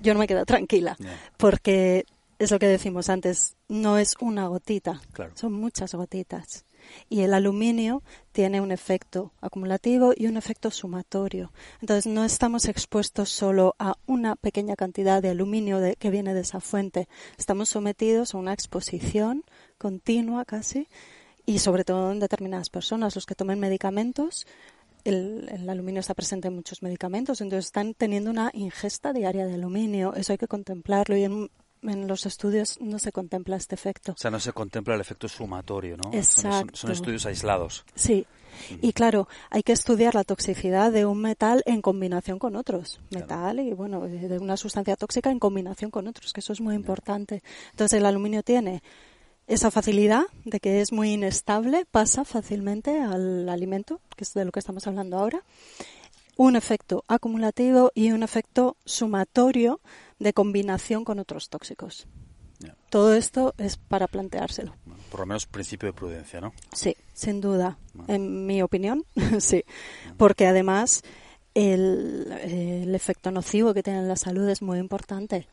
Yo 0.00 0.14
no 0.14 0.20
me 0.20 0.26
quedo 0.26 0.46
tranquila, 0.46 0.96
porque 1.36 2.06
es 2.38 2.50
lo 2.50 2.58
que 2.58 2.66
decimos 2.66 3.10
antes, 3.10 3.54
no 3.68 3.98
es 3.98 4.14
una 4.18 4.46
gotita, 4.46 5.02
son 5.34 5.52
muchas 5.52 5.94
gotitas. 5.94 6.64
Y 7.10 7.20
el 7.20 7.34
aluminio 7.34 8.02
tiene 8.32 8.62
un 8.62 8.72
efecto 8.72 9.30
acumulativo 9.42 10.14
y 10.16 10.26
un 10.26 10.38
efecto 10.38 10.70
sumatorio. 10.70 11.52
Entonces 11.82 12.06
no 12.10 12.24
estamos 12.24 12.64
expuestos 12.64 13.28
solo 13.28 13.74
a 13.78 13.96
una 14.06 14.36
pequeña 14.36 14.74
cantidad 14.74 15.20
de 15.20 15.28
aluminio 15.28 15.80
que 15.98 16.10
viene 16.10 16.32
de 16.32 16.40
esa 16.40 16.60
fuente. 16.60 17.08
Estamos 17.36 17.68
sometidos 17.68 18.34
a 18.34 18.38
una 18.38 18.54
exposición 18.54 19.44
continua 19.76 20.46
casi 20.46 20.88
y 21.46 21.60
sobre 21.60 21.84
todo 21.84 22.12
en 22.12 22.18
determinadas 22.18 22.68
personas, 22.68 23.14
los 23.14 23.24
que 23.24 23.36
tomen 23.36 23.60
medicamentos, 23.60 24.46
el, 25.04 25.68
aluminio 25.68 26.00
está 26.00 26.14
presente 26.14 26.48
en 26.48 26.54
muchos 26.56 26.82
medicamentos, 26.82 27.40
entonces 27.40 27.66
están 27.66 27.94
teniendo 27.94 28.30
una 28.30 28.50
ingesta 28.52 29.12
diaria 29.12 29.46
de 29.46 29.54
aluminio, 29.54 30.12
eso 30.14 30.32
hay 30.32 30.38
que 30.38 30.48
contemplarlo 30.48 31.16
y 31.16 31.24
en, 31.24 31.50
los 31.82 32.26
estudios 32.26 32.80
no 32.80 32.98
se 32.98 33.12
contempla 33.12 33.54
este 33.54 33.76
efecto. 33.76 34.12
O 34.12 34.16
sea, 34.16 34.30
no 34.30 34.40
se 34.40 34.52
contempla 34.52 34.96
el 34.96 35.00
efecto 35.00 35.28
sumatorio, 35.28 35.96
¿no? 35.96 36.10
Exacto. 36.12 36.74
Son, 36.74 36.90
estudios 36.90 37.26
aislados. 37.26 37.84
Sí. 37.94 38.26
Y 38.82 38.92
claro, 38.92 39.28
hay 39.50 39.62
que 39.62 39.72
estudiar 39.72 40.16
la 40.16 40.24
toxicidad 40.24 40.90
de 40.90 41.06
un 41.06 41.20
metal 41.20 41.62
en 41.64 41.82
combinación 41.82 42.40
con 42.40 42.56
otros. 42.56 43.00
Metal 43.10 43.60
y, 43.60 43.72
bueno, 43.72 44.00
de 44.00 44.38
una 44.40 44.56
sustancia 44.56 44.96
tóxica 44.96 45.30
en 45.30 45.38
combinación 45.38 45.92
con 45.92 46.08
otros, 46.08 46.32
que 46.32 46.40
eso 46.40 46.54
es 46.54 46.60
muy 46.60 46.74
importante. 46.74 47.42
Entonces, 47.70 47.98
el 47.98 48.06
aluminio 48.06 48.42
tiene 48.42 48.82
esa 49.46 49.70
facilidad 49.70 50.24
de 50.44 50.60
que 50.60 50.80
es 50.80 50.92
muy 50.92 51.12
inestable 51.12 51.86
pasa 51.90 52.24
fácilmente 52.24 53.00
al 53.00 53.48
alimento, 53.48 54.00
que 54.16 54.24
es 54.24 54.34
de 54.34 54.44
lo 54.44 54.52
que 54.52 54.58
estamos 54.58 54.86
hablando 54.86 55.18
ahora, 55.18 55.42
un 56.36 56.56
efecto 56.56 57.04
acumulativo 57.08 57.92
y 57.94 58.10
un 58.12 58.22
efecto 58.22 58.76
sumatorio 58.84 59.80
de 60.18 60.32
combinación 60.32 61.04
con 61.04 61.18
otros 61.18 61.48
tóxicos. 61.48 62.06
Todo 62.90 63.14
esto 63.14 63.54
es 63.58 63.76
para 63.76 64.06
planteárselo. 64.06 64.74
por 65.10 65.20
lo 65.20 65.26
menos 65.26 65.46
principio 65.46 65.88
de 65.88 65.92
prudencia, 65.92 66.40
¿no? 66.40 66.52
Sí, 66.72 66.96
sin 67.12 67.40
duda. 67.40 67.78
En 68.08 68.46
mi 68.46 68.62
opinión, 68.62 69.04
sí. 69.40 69.64
Porque 70.16 70.46
además 70.46 71.02
el, 71.54 72.32
el 72.42 72.94
efecto 72.94 73.30
nocivo 73.30 73.74
que 73.74 73.82
tiene 73.82 73.98
en 74.00 74.08
la 74.08 74.16
salud 74.16 74.48
es 74.48 74.62
muy 74.62 74.78
importante. 74.78 75.48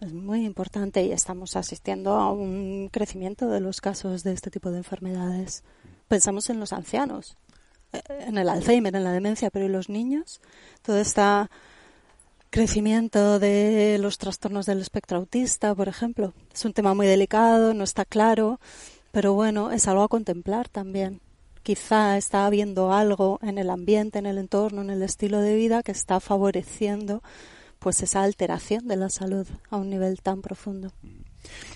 Es 0.00 0.12
muy 0.12 0.44
importante 0.44 1.02
y 1.02 1.12
estamos 1.12 1.56
asistiendo 1.56 2.14
a 2.14 2.30
un 2.32 2.88
crecimiento 2.92 3.48
de 3.48 3.60
los 3.60 3.80
casos 3.80 4.22
de 4.22 4.32
este 4.32 4.50
tipo 4.50 4.70
de 4.70 4.78
enfermedades. 4.78 5.64
Pensamos 6.08 6.50
en 6.50 6.60
los 6.60 6.72
ancianos, 6.72 7.36
eh, 7.92 8.02
en 8.26 8.36
el 8.36 8.48
Alzheimer, 8.48 8.94
en 8.94 9.04
la 9.04 9.12
demencia, 9.12 9.50
pero 9.50 9.64
¿y 9.64 9.68
los 9.68 9.88
niños? 9.88 10.40
Todo 10.82 10.98
este 10.98 11.22
crecimiento 12.50 13.38
de 13.38 13.98
los 13.98 14.18
trastornos 14.18 14.66
del 14.66 14.80
espectro 14.80 15.18
autista, 15.18 15.74
por 15.74 15.88
ejemplo. 15.88 16.34
Es 16.52 16.64
un 16.64 16.72
tema 16.72 16.94
muy 16.94 17.06
delicado, 17.06 17.74
no 17.74 17.84
está 17.84 18.04
claro, 18.04 18.60
pero 19.12 19.32
bueno, 19.32 19.72
es 19.72 19.88
algo 19.88 20.02
a 20.02 20.08
contemplar 20.08 20.68
también. 20.68 21.20
quizá 21.62 22.18
está 22.18 22.44
habiendo 22.44 22.92
algo 22.92 23.38
en 23.42 23.56
el 23.56 23.70
ambiente, 23.70 24.18
en 24.18 24.26
el 24.26 24.36
entorno, 24.36 24.82
en 24.82 24.90
el 24.90 25.02
estilo 25.02 25.40
de 25.40 25.56
vida 25.56 25.82
que 25.82 25.92
está 25.92 26.20
favoreciendo 26.20 27.22
pues 27.84 28.02
esa 28.02 28.22
alteración 28.22 28.88
de 28.88 28.96
la 28.96 29.10
salud 29.10 29.46
a 29.68 29.76
un 29.76 29.90
nivel 29.90 30.22
tan 30.22 30.40
profundo. 30.40 30.90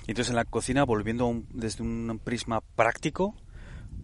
Entonces 0.07 0.31
en 0.31 0.37
la 0.37 0.47
cocina, 0.47 0.85
volviendo 0.85 1.43
desde 1.51 1.83
un 1.83 2.19
prisma 2.25 2.63
práctico, 2.63 3.35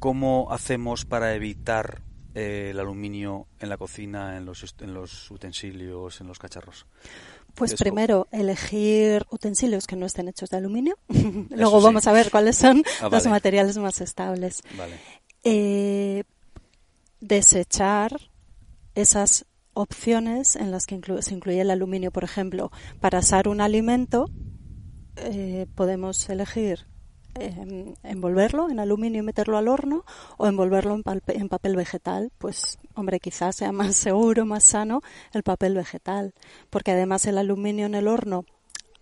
¿cómo 0.00 0.52
hacemos 0.52 1.06
para 1.06 1.34
evitar 1.34 2.02
eh, 2.34 2.68
el 2.72 2.78
aluminio 2.78 3.46
en 3.58 3.70
la 3.70 3.78
cocina, 3.78 4.36
en 4.36 4.44
los, 4.44 4.74
en 4.80 4.92
los 4.92 5.30
utensilios, 5.30 6.20
en 6.20 6.26
los 6.26 6.38
cacharros? 6.38 6.84
Pues 7.54 7.74
primero, 7.74 8.28
elegir 8.32 9.24
utensilios 9.30 9.86
que 9.86 9.96
no 9.96 10.04
estén 10.04 10.28
hechos 10.28 10.50
de 10.50 10.58
aluminio. 10.58 10.98
Luego 11.08 11.80
vamos 11.80 12.06
a 12.06 12.12
ver 12.12 12.30
cuáles 12.30 12.58
son 12.58 12.84
ah, 13.00 13.08
los 13.10 13.26
materiales 13.28 13.78
más 13.78 14.02
estables. 14.02 14.62
Eh, 15.42 16.24
desechar 17.20 18.20
esas 18.94 19.46
opciones 19.74 20.56
en 20.56 20.70
las 20.70 20.86
que 20.86 21.00
se 21.20 21.34
incluye 21.34 21.60
el 21.60 21.70
aluminio. 21.70 22.10
Por 22.10 22.24
ejemplo, 22.24 22.70
para 23.00 23.18
asar 23.18 23.48
un 23.48 23.60
alimento 23.60 24.30
eh, 25.16 25.66
podemos 25.74 26.28
elegir 26.28 26.86
Em, 27.36 27.94
envolverlo 28.04 28.70
en 28.70 28.78
aluminio 28.78 29.20
y 29.20 29.24
meterlo 29.24 29.58
al 29.58 29.66
horno 29.66 30.04
o 30.36 30.46
envolverlo 30.46 30.94
en, 30.94 31.48
papel 31.48 31.74
vegetal, 31.74 32.30
pues 32.38 32.78
hombre, 32.94 33.18
quizás 33.18 33.56
sea 33.56 33.72
más 33.72 33.96
seguro, 33.96 34.46
más 34.46 34.62
sano 34.62 35.02
el 35.32 35.42
papel 35.42 35.74
vegetal, 35.74 36.32
porque 36.70 36.92
además 36.92 37.26
el 37.26 37.38
aluminio 37.38 37.86
en 37.86 37.96
el 37.96 38.06
horno 38.08 38.44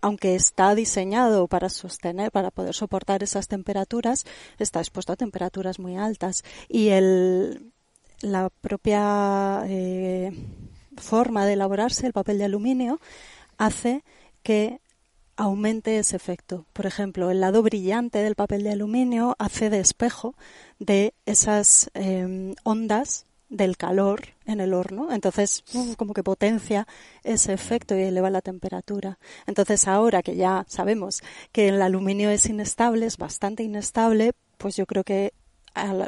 aunque 0.01 0.35
está 0.35 0.75
diseñado 0.75 1.47
para 1.47 1.69
sostener, 1.69 2.29
para 2.31 2.51
poder 2.51 2.73
soportar 2.73 3.23
esas 3.23 3.47
temperaturas, 3.47 4.25
está 4.59 4.79
expuesto 4.79 5.13
a 5.13 5.15
temperaturas 5.15 5.79
muy 5.79 5.95
altas 5.95 6.43
y 6.67 6.89
el, 6.89 7.71
la 8.19 8.49
propia 8.49 9.63
eh, 9.67 10.31
forma 10.97 11.45
de 11.45 11.53
elaborarse 11.53 12.05
el 12.05 12.13
papel 12.13 12.37
de 12.37 12.45
aluminio 12.45 12.99
hace 13.57 14.03
que 14.43 14.81
aumente 15.35 15.97
ese 15.97 16.15
efecto. 16.15 16.65
Por 16.73 16.85
ejemplo, 16.85 17.31
el 17.31 17.41
lado 17.41 17.63
brillante 17.63 18.19
del 18.19 18.35
papel 18.35 18.63
de 18.63 18.71
aluminio 18.71 19.35
hace 19.39 19.69
de 19.69 19.79
espejo 19.79 20.35
de 20.79 21.13
esas 21.25 21.89
em, 21.93 22.55
ondas 22.63 23.25
del 23.49 23.77
calor 23.77 24.21
en 24.45 24.59
el 24.59 24.73
horno. 24.73 25.11
Entonces, 25.11 25.63
como 25.97 26.13
que 26.13 26.23
potencia 26.23 26.87
ese 27.23 27.53
efecto 27.53 27.95
y 27.95 28.01
eleva 28.01 28.29
la 28.29 28.41
temperatura. 28.41 29.19
Entonces, 29.45 29.87
ahora 29.87 30.23
que 30.23 30.35
ya 30.35 30.65
sabemos 30.67 31.21
que 31.51 31.69
el 31.69 31.81
aluminio 31.81 32.29
es 32.29 32.47
inestable, 32.47 33.05
es 33.05 33.17
bastante 33.17 33.63
inestable, 33.63 34.33
pues 34.57 34.75
yo 34.75 34.85
creo 34.85 35.03
que 35.03 35.33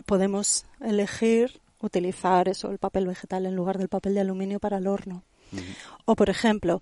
podemos 0.06 0.65
elegir 0.80 1.62
utilizar 1.86 2.48
eso, 2.50 2.72
el 2.72 2.77
papel 2.77 3.08
vegetal 3.08 3.46
en 3.46 3.56
lugar 3.56 3.77
del 3.77 3.89
papel 3.89 4.13
de 4.15 4.22
aluminio 4.22 4.60
para 4.60 4.77
el 4.77 4.88
horno. 4.88 5.24
O, 6.06 6.15
por 6.15 6.30
ejemplo, 6.30 6.82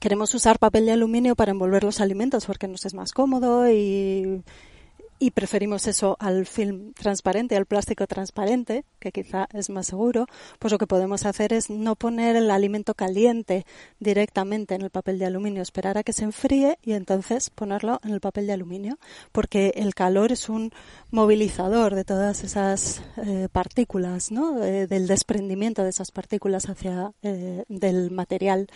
queremos 0.00 0.34
usar 0.34 0.58
papel 0.58 0.86
de 0.86 0.92
aluminio 0.92 1.36
para 1.36 1.52
envolver 1.52 1.84
los 1.84 2.00
alimentos 2.00 2.46
porque 2.46 2.68
nos 2.68 2.84
es 2.84 2.94
más 2.94 3.12
cómodo 3.12 3.70
y, 3.70 4.42
y 5.18 5.30
preferimos 5.30 5.86
eso 5.86 6.16
al 6.20 6.46
film 6.46 6.92
transparente, 6.94 7.56
al 7.56 7.66
plástico 7.66 8.06
transparente, 8.06 8.84
que 8.98 9.12
quizá 9.12 9.48
es 9.52 9.70
más 9.70 9.86
seguro, 9.86 10.26
pues 10.58 10.72
lo 10.72 10.78
que 10.78 10.86
podemos 10.86 11.24
hacer 11.24 11.52
es 11.52 11.70
no 11.70 11.96
poner 11.96 12.36
el 12.36 12.50
alimento 12.50 12.94
caliente 12.94 13.64
directamente 14.00 14.74
en 14.74 14.82
el 14.82 14.90
papel 14.90 15.18
de 15.18 15.26
aluminio, 15.26 15.62
esperar 15.62 15.98
a 15.98 16.02
que 16.02 16.12
se 16.12 16.24
enfríe 16.24 16.78
y 16.82 16.92
entonces 16.92 17.50
ponerlo 17.50 18.00
en 18.04 18.12
el 18.12 18.20
papel 18.20 18.46
de 18.46 18.54
aluminio, 18.54 18.98
porque 19.32 19.72
el 19.76 19.94
calor 19.94 20.32
es 20.32 20.48
un 20.48 20.72
movilizador 21.10 21.94
de 21.94 22.04
todas 22.04 22.44
esas 22.44 23.02
eh, 23.16 23.48
partículas, 23.50 24.30
¿no? 24.32 24.58
del 24.58 25.06
desprendimiento 25.06 25.82
de 25.82 25.90
esas 25.90 26.10
partículas 26.10 26.68
hacia 26.68 27.12
eh, 27.22 27.64
del 27.68 28.10
material 28.10 28.68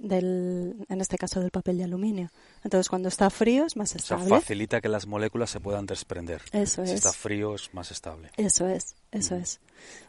del, 0.00 0.74
en 0.88 1.00
este 1.00 1.18
caso 1.18 1.40
del 1.40 1.50
papel 1.50 1.78
de 1.78 1.84
aluminio. 1.84 2.30
Entonces, 2.64 2.88
cuando 2.88 3.08
está 3.08 3.30
frío 3.30 3.66
es 3.66 3.76
más 3.76 3.94
estable. 3.94 4.28
facilita 4.28 4.80
que 4.80 4.88
las 4.88 5.06
moléculas 5.06 5.50
se 5.50 5.60
puedan 5.60 5.86
desprender. 5.86 6.42
Eso 6.52 6.84
si 6.84 6.92
es. 6.92 6.96
está 6.96 7.12
frío 7.12 7.54
es 7.54 7.72
más 7.74 7.90
estable. 7.90 8.30
Eso 8.36 8.66
es, 8.66 8.96
eso 9.12 9.36
es. 9.36 9.60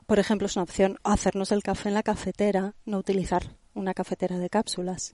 Por 0.06 0.20
ejemplo, 0.20 0.48
es 0.48 0.56
una 0.56 0.64
opción 0.64 0.98
hacernos 1.04 1.52
el 1.52 1.62
café 1.62 1.90
en 1.90 1.96
la 1.96 2.04
cafetera, 2.04 2.74
no 2.86 2.98
utilizar 2.98 3.56
una 3.74 3.94
cafetera 3.94 4.40
de 4.40 4.50
cápsulas. 4.50 5.14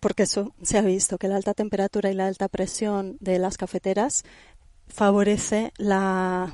Porque 0.00 0.24
eso 0.24 0.54
se 0.62 0.78
ha 0.78 0.82
visto, 0.82 1.18
que 1.18 1.28
la 1.28 1.36
alta 1.36 1.54
temperatura 1.54 2.10
y 2.10 2.14
la 2.14 2.26
alta 2.26 2.48
presión 2.48 3.16
de 3.20 3.38
las 3.38 3.56
cafeteras 3.56 4.24
favorece 4.86 5.72
la 5.78 6.52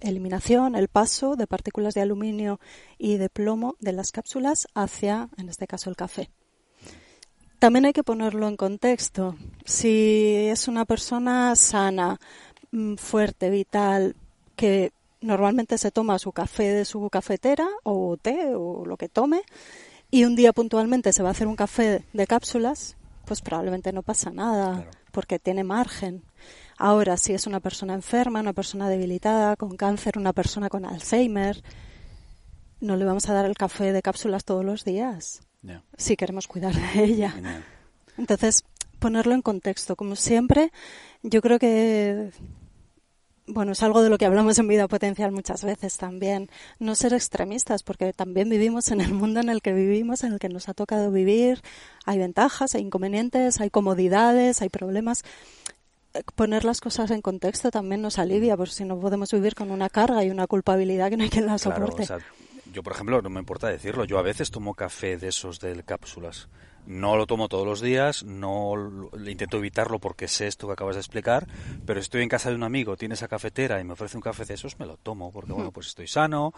eliminación, 0.00 0.76
el 0.76 0.88
paso 0.88 1.34
de 1.36 1.46
partículas 1.46 1.94
de 1.94 2.02
aluminio 2.02 2.60
y 2.98 3.16
de 3.16 3.28
plomo 3.28 3.76
de 3.80 3.92
las 3.92 4.12
cápsulas 4.12 4.68
hacia, 4.74 5.28
en 5.36 5.48
este 5.48 5.66
caso, 5.66 5.90
el 5.90 5.96
café. 5.96 6.30
También 7.60 7.84
hay 7.84 7.92
que 7.92 8.02
ponerlo 8.02 8.48
en 8.48 8.56
contexto. 8.56 9.36
Si 9.66 10.34
es 10.48 10.66
una 10.66 10.86
persona 10.86 11.54
sana, 11.56 12.18
mm, 12.72 12.94
fuerte, 12.94 13.50
vital, 13.50 14.16
que 14.56 14.92
normalmente 15.20 15.76
se 15.76 15.90
toma 15.90 16.18
su 16.18 16.32
café 16.32 16.72
de 16.72 16.86
su 16.86 17.10
cafetera 17.10 17.68
o 17.82 18.16
té 18.16 18.54
o 18.54 18.86
lo 18.86 18.96
que 18.96 19.10
tome 19.10 19.42
y 20.10 20.24
un 20.24 20.36
día 20.36 20.54
puntualmente 20.54 21.12
se 21.12 21.22
va 21.22 21.28
a 21.28 21.32
hacer 21.32 21.48
un 21.48 21.56
café 21.56 22.02
de 22.14 22.26
cápsulas, 22.26 22.96
pues 23.26 23.42
probablemente 23.42 23.92
no 23.92 24.02
pasa 24.02 24.30
nada 24.30 24.86
porque 25.12 25.38
tiene 25.38 25.62
margen. 25.62 26.22
Ahora, 26.78 27.18
si 27.18 27.34
es 27.34 27.46
una 27.46 27.60
persona 27.60 27.92
enferma, 27.92 28.40
una 28.40 28.54
persona 28.54 28.88
debilitada, 28.88 29.56
con 29.56 29.76
cáncer, 29.76 30.16
una 30.16 30.32
persona 30.32 30.70
con 30.70 30.86
Alzheimer, 30.86 31.62
no 32.80 32.96
le 32.96 33.04
vamos 33.04 33.28
a 33.28 33.34
dar 33.34 33.44
el 33.44 33.56
café 33.58 33.92
de 33.92 34.00
cápsulas 34.00 34.44
todos 34.46 34.64
los 34.64 34.84
días 34.84 35.42
si 35.96 36.16
queremos 36.16 36.46
cuidar 36.46 36.74
de 36.74 37.04
ella. 37.04 37.62
Entonces, 38.16 38.64
ponerlo 38.98 39.34
en 39.34 39.42
contexto. 39.42 39.96
Como 39.96 40.16
siempre, 40.16 40.72
yo 41.22 41.40
creo 41.42 41.58
que 41.58 42.30
bueno, 43.52 43.72
es 43.72 43.82
algo 43.82 44.02
de 44.02 44.10
lo 44.10 44.18
que 44.18 44.26
hablamos 44.26 44.58
en 44.58 44.68
vida 44.68 44.88
potencial 44.88 45.32
muchas 45.32 45.64
veces 45.64 45.96
también. 45.96 46.48
No 46.78 46.94
ser 46.94 47.12
extremistas, 47.14 47.82
porque 47.82 48.12
también 48.12 48.48
vivimos 48.48 48.90
en 48.90 49.00
el 49.00 49.12
mundo 49.12 49.40
en 49.40 49.48
el 49.48 49.62
que 49.62 49.72
vivimos, 49.72 50.24
en 50.24 50.34
el 50.34 50.38
que 50.38 50.48
nos 50.48 50.68
ha 50.68 50.74
tocado 50.74 51.10
vivir. 51.10 51.62
Hay 52.04 52.18
ventajas, 52.18 52.74
hay 52.74 52.82
inconvenientes, 52.82 53.60
hay 53.60 53.70
comodidades, 53.70 54.62
hay 54.62 54.68
problemas. 54.68 55.24
Poner 56.34 56.64
las 56.64 56.80
cosas 56.80 57.10
en 57.10 57.22
contexto 57.22 57.70
también 57.70 58.02
nos 58.02 58.18
alivia, 58.18 58.56
porque 58.56 58.72
si 58.72 58.84
no 58.84 58.98
podemos 58.98 59.30
vivir 59.32 59.54
con 59.54 59.70
una 59.70 59.88
carga 59.88 60.24
y 60.24 60.30
una 60.30 60.46
culpabilidad 60.46 61.10
que 61.10 61.16
no 61.16 61.24
hay 61.24 61.30
quien 61.30 61.46
la 61.46 61.58
soporte. 61.58 62.06
Yo, 62.72 62.82
por 62.82 62.92
ejemplo, 62.92 63.20
no 63.22 63.30
me 63.30 63.40
importa 63.40 63.68
decirlo, 63.68 64.04
yo 64.04 64.18
a 64.18 64.22
veces 64.22 64.50
tomo 64.50 64.74
café 64.74 65.16
de 65.16 65.28
esos 65.28 65.60
de 65.60 65.82
cápsulas. 65.82 66.48
No 66.86 67.16
lo 67.16 67.26
tomo 67.26 67.48
todos 67.48 67.66
los 67.66 67.80
días, 67.80 68.24
no 68.24 69.10
intento 69.26 69.58
evitarlo 69.58 69.98
porque 69.98 70.28
sé 70.28 70.46
esto 70.46 70.66
que 70.66 70.72
acabas 70.72 70.96
de 70.96 71.00
explicar, 71.00 71.46
pero 71.84 72.00
estoy 72.00 72.22
en 72.22 72.28
casa 72.28 72.48
de 72.48 72.56
un 72.56 72.62
amigo, 72.62 72.96
tiene 72.96 73.14
esa 73.14 73.28
cafetera 73.28 73.80
y 73.80 73.84
me 73.84 73.92
ofrece 73.92 74.16
un 74.16 74.22
café 74.22 74.44
de 74.44 74.54
esos, 74.54 74.78
me 74.78 74.86
lo 74.86 74.96
tomo 74.96 75.30
porque, 75.30 75.52
bueno, 75.52 75.72
pues 75.72 75.88
estoy 75.88 76.08
sano, 76.08 76.54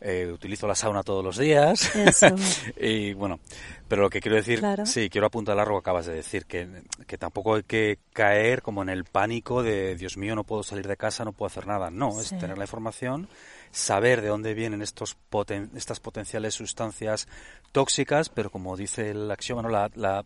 eh, 0.00 0.30
utilizo 0.32 0.66
la 0.66 0.74
sauna 0.74 1.02
todos 1.02 1.24
los 1.24 1.36
días. 1.36 1.90
y 2.80 3.12
bueno, 3.14 3.40
pero 3.88 4.02
lo 4.02 4.10
que 4.10 4.20
quiero 4.20 4.36
decir, 4.36 4.62
sí, 4.84 5.10
quiero 5.10 5.26
apuntar 5.26 5.58
a 5.58 5.64
lo 5.64 5.72
que 5.72 5.78
acabas 5.78 6.06
de 6.06 6.14
decir, 6.14 6.46
que, 6.46 6.82
que, 7.06 7.18
tampoco 7.18 7.56
hay 7.56 7.64
que 7.64 7.98
caer 8.12 8.62
como 8.62 8.82
en 8.82 8.88
el 8.88 9.04
pánico 9.04 9.62
de, 9.62 9.96
Dios 9.96 10.16
mío, 10.16 10.34
no 10.36 10.44
puedo 10.44 10.62
salir 10.62 10.86
de 10.86 10.96
casa, 10.96 11.24
no 11.24 11.32
puedo 11.32 11.48
hacer 11.48 11.66
nada. 11.66 11.90
No, 11.90 12.20
es 12.20 12.30
tener 12.30 12.56
la 12.56 12.64
información 12.64 13.28
saber 13.70 14.22
de 14.22 14.28
dónde 14.28 14.54
vienen 14.54 14.82
estos 14.82 15.16
estas 15.74 16.00
potenciales 16.00 16.54
sustancias 16.54 17.28
tóxicas, 17.72 18.28
pero 18.28 18.50
como 18.50 18.76
dice 18.76 19.10
el 19.10 19.30
axioma, 19.30 19.62
¿no? 19.62 19.68
la, 19.68 20.24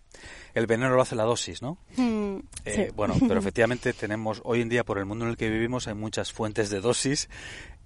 el 0.54 0.66
veneno 0.66 0.94
lo 0.94 1.02
hace 1.02 1.16
la 1.16 1.24
dosis, 1.24 1.62
¿no? 1.62 1.78
Mm, 1.96 2.38
eh, 2.64 2.92
bueno, 2.94 3.14
pero 3.20 3.38
efectivamente 3.40 3.92
tenemos, 3.92 4.40
hoy 4.44 4.60
en 4.60 4.68
día 4.68 4.84
por 4.84 4.98
el 4.98 5.04
mundo 5.04 5.24
en 5.24 5.32
el 5.32 5.36
que 5.36 5.50
vivimos 5.50 5.88
hay 5.88 5.94
muchas 5.94 6.32
fuentes 6.32 6.70
de 6.70 6.80
dosis 6.80 7.28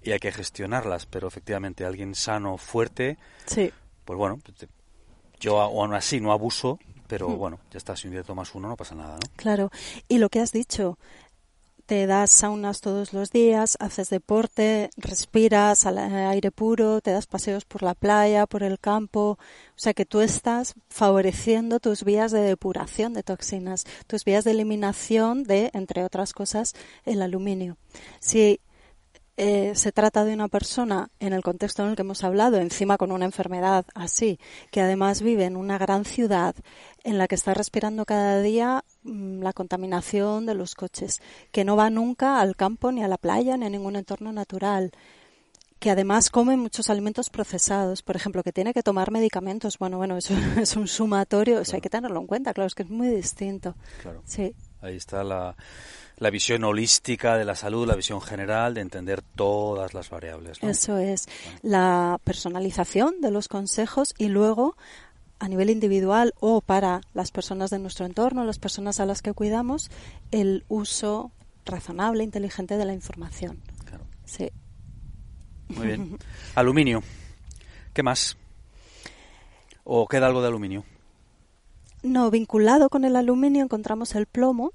y 0.03 0.11
hay 0.11 0.19
que 0.19 0.31
gestionarlas, 0.31 1.07
pero 1.07 1.27
efectivamente 1.27 1.83
alguien 1.83 2.13
sano, 2.13 2.57
fuerte, 2.57 3.17
sí. 3.47 3.71
pues 4.05 4.17
bueno, 4.17 4.39
yo 5.39 5.59
aún 5.59 5.93
así 5.95 6.21
no 6.21 6.31
abuso, 6.31 6.79
pero 7.07 7.29
mm. 7.29 7.37
bueno, 7.37 7.59
ya 7.71 7.77
está, 7.77 7.95
si 7.95 8.07
un 8.07 8.13
día 8.13 8.23
tomas 8.23 8.53
uno 8.53 8.67
no 8.67 8.77
pasa 8.77 8.95
nada, 8.95 9.15
¿no? 9.15 9.31
Claro, 9.35 9.71
y 10.07 10.19
lo 10.19 10.29
que 10.29 10.39
has 10.39 10.51
dicho, 10.51 10.99
te 11.85 12.07
das 12.07 12.31
saunas 12.31 12.81
todos 12.81 13.13
los 13.13 13.31
días, 13.31 13.77
haces 13.79 14.09
deporte, 14.09 14.89
respiras 14.97 15.85
aire 15.85 16.51
puro, 16.51 17.01
te 17.01 17.11
das 17.11 17.27
paseos 17.27 17.65
por 17.65 17.83
la 17.83 17.93
playa, 17.93 18.47
por 18.47 18.63
el 18.63 18.79
campo, 18.79 19.37
o 19.39 19.77
sea 19.77 19.93
que 19.93 20.05
tú 20.05 20.21
estás 20.21 20.75
favoreciendo 20.89 21.79
tus 21.79 22.03
vías 22.03 22.31
de 22.31 22.41
depuración 22.41 23.13
de 23.13 23.23
toxinas, 23.23 23.85
tus 24.07 24.25
vías 24.25 24.43
de 24.43 24.51
eliminación 24.51 25.43
de, 25.43 25.69
entre 25.73 26.03
otras 26.03 26.33
cosas, 26.33 26.73
el 27.05 27.21
aluminio. 27.21 27.77
Si 28.19 28.59
eh, 29.37 29.73
se 29.75 29.91
trata 29.91 30.23
de 30.23 30.33
una 30.33 30.47
persona 30.47 31.09
en 31.19 31.33
el 31.33 31.43
contexto 31.43 31.83
en 31.83 31.89
el 31.89 31.95
que 31.95 32.03
hemos 32.03 32.23
hablado, 32.23 32.57
encima 32.57 32.97
con 32.97 33.11
una 33.11 33.25
enfermedad 33.25 33.85
así, 33.93 34.39
que 34.71 34.79
además 34.79 35.21
vive 35.21 35.43
en 35.43 35.57
una 35.57 35.77
gran 35.77 36.05
ciudad 36.05 36.55
en 37.03 37.17
la 37.17 37.27
que 37.27 37.35
está 37.35 37.53
respirando 37.53 38.05
cada 38.05 38.41
día 38.41 38.85
mm, 39.03 39.41
la 39.41 39.51
contaminación 39.51 40.45
de 40.45 40.55
los 40.55 40.73
coches, 40.75 41.21
que 41.51 41.65
no 41.65 41.75
va 41.75 41.89
nunca 41.89 42.39
al 42.39 42.55
campo 42.55 42.93
ni 42.93 43.03
a 43.03 43.09
la 43.09 43.17
playa 43.17 43.57
ni 43.57 43.65
a 43.65 43.69
ningún 43.69 43.97
entorno 43.97 44.31
natural, 44.31 44.91
que 45.79 45.91
además 45.91 46.29
come 46.29 46.55
muchos 46.55 46.89
alimentos 46.89 47.29
procesados, 47.29 48.03
por 48.03 48.15
ejemplo, 48.15 48.41
que 48.41 48.53
tiene 48.53 48.73
que 48.73 48.83
tomar 48.83 49.11
medicamentos. 49.11 49.77
Bueno, 49.77 49.97
bueno, 49.97 50.15
eso 50.15 50.33
es 50.57 50.77
un 50.77 50.87
sumatorio, 50.87 51.59
eso 51.59 51.75
hay 51.75 51.81
que 51.81 51.89
tenerlo 51.89 52.21
en 52.21 52.27
cuenta, 52.27 52.53
claro, 52.53 52.67
es 52.67 52.75
que 52.75 52.83
es 52.83 52.89
muy 52.89 53.09
distinto. 53.09 53.75
Claro. 54.01 54.21
Sí. 54.25 54.55
Ahí 54.81 54.95
está 54.95 55.23
la, 55.23 55.55
la 56.17 56.29
visión 56.29 56.63
holística 56.63 57.37
de 57.37 57.45
la 57.45 57.55
salud, 57.55 57.87
la 57.87 57.95
visión 57.95 58.21
general 58.21 58.73
de 58.73 58.81
entender 58.81 59.21
todas 59.21 59.93
las 59.93 60.09
variables. 60.09 60.61
¿no? 60.63 60.69
Eso 60.69 60.97
es, 60.97 61.27
la 61.61 62.19
personalización 62.23 63.21
de 63.21 63.31
los 63.31 63.47
consejos 63.47 64.13
y 64.17 64.29
luego 64.29 64.77
a 65.39 65.47
nivel 65.47 65.69
individual 65.69 66.33
o 66.39 66.61
para 66.61 67.01
las 67.13 67.31
personas 67.31 67.69
de 67.69 67.79
nuestro 67.79 68.05
entorno, 68.05 68.45
las 68.45 68.59
personas 68.59 68.99
a 68.99 69.05
las 69.05 69.21
que 69.21 69.33
cuidamos, 69.33 69.91
el 70.31 70.63
uso 70.69 71.31
razonable, 71.65 72.23
inteligente 72.23 72.77
de 72.77 72.85
la 72.85 72.93
información. 72.93 73.61
Claro. 73.85 74.05
Sí. 74.23 74.49
Muy 75.69 75.87
bien. 75.87 76.17
Aluminio. 76.55 77.03
¿Qué 77.93 78.03
más? 78.03 78.37
¿O 79.83 80.07
queda 80.07 80.27
algo 80.27 80.41
de 80.41 80.47
aluminio? 80.47 80.83
No, 82.03 82.29
vinculado 82.29 82.89
con 82.89 83.03
el 83.03 83.15
aluminio 83.15 83.63
encontramos 83.63 84.13
el 84.15 84.27
plomo, 84.27 84.73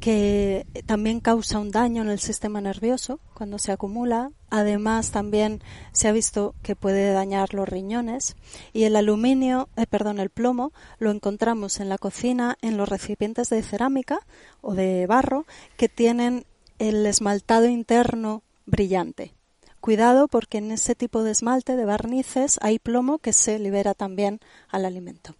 que 0.00 0.66
también 0.86 1.20
causa 1.20 1.58
un 1.58 1.70
daño 1.70 2.02
en 2.02 2.08
el 2.08 2.18
sistema 2.18 2.60
nervioso 2.60 3.20
cuando 3.34 3.58
se 3.58 3.72
acumula. 3.72 4.30
Además, 4.50 5.10
también 5.10 5.62
se 5.92 6.08
ha 6.08 6.12
visto 6.12 6.54
que 6.62 6.76
puede 6.76 7.12
dañar 7.12 7.54
los 7.54 7.68
riñones. 7.68 8.36
Y 8.72 8.84
el 8.84 8.96
aluminio, 8.96 9.68
eh, 9.76 9.86
perdón, 9.86 10.20
el 10.20 10.30
plomo, 10.30 10.72
lo 10.98 11.10
encontramos 11.10 11.80
en 11.80 11.88
la 11.88 11.98
cocina, 11.98 12.56
en 12.62 12.76
los 12.76 12.88
recipientes 12.88 13.48
de 13.48 13.62
cerámica 13.62 14.20
o 14.60 14.74
de 14.74 15.06
barro 15.06 15.46
que 15.76 15.88
tienen 15.88 16.44
el 16.78 17.04
esmaltado 17.06 17.66
interno 17.66 18.42
brillante. 18.66 19.34
Cuidado 19.80 20.28
porque 20.28 20.58
en 20.58 20.72
ese 20.72 20.94
tipo 20.94 21.22
de 21.22 21.30
esmalte 21.30 21.76
de 21.76 21.84
barnices 21.84 22.58
hay 22.60 22.78
plomo 22.78 23.18
que 23.18 23.32
se 23.32 23.58
libera 23.58 23.94
también 23.94 24.40
al 24.68 24.84
alimento. 24.84 25.34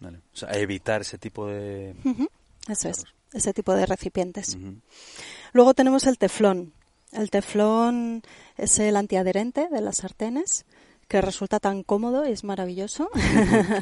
Vale. 0.00 0.18
O 0.32 0.36
sea, 0.36 0.50
evitar 0.50 1.00
ese 1.00 1.18
tipo 1.18 1.46
de... 1.46 1.94
Eso 2.68 2.88
es, 2.88 3.04
ese 3.36 3.52
tipo 3.52 3.74
de 3.74 3.86
recipientes. 3.86 4.56
Luego 5.52 5.74
tenemos 5.74 6.06
el 6.06 6.18
teflón. 6.18 6.72
El 7.12 7.30
teflón 7.30 8.22
es 8.56 8.78
el 8.78 8.96
antiadherente 8.96 9.68
de 9.68 9.80
las 9.80 9.98
sartenes 9.98 10.64
que 11.08 11.20
resulta 11.20 11.60
tan 11.60 11.82
cómodo 11.82 12.26
y 12.26 12.32
es 12.32 12.42
maravilloso. 12.42 13.10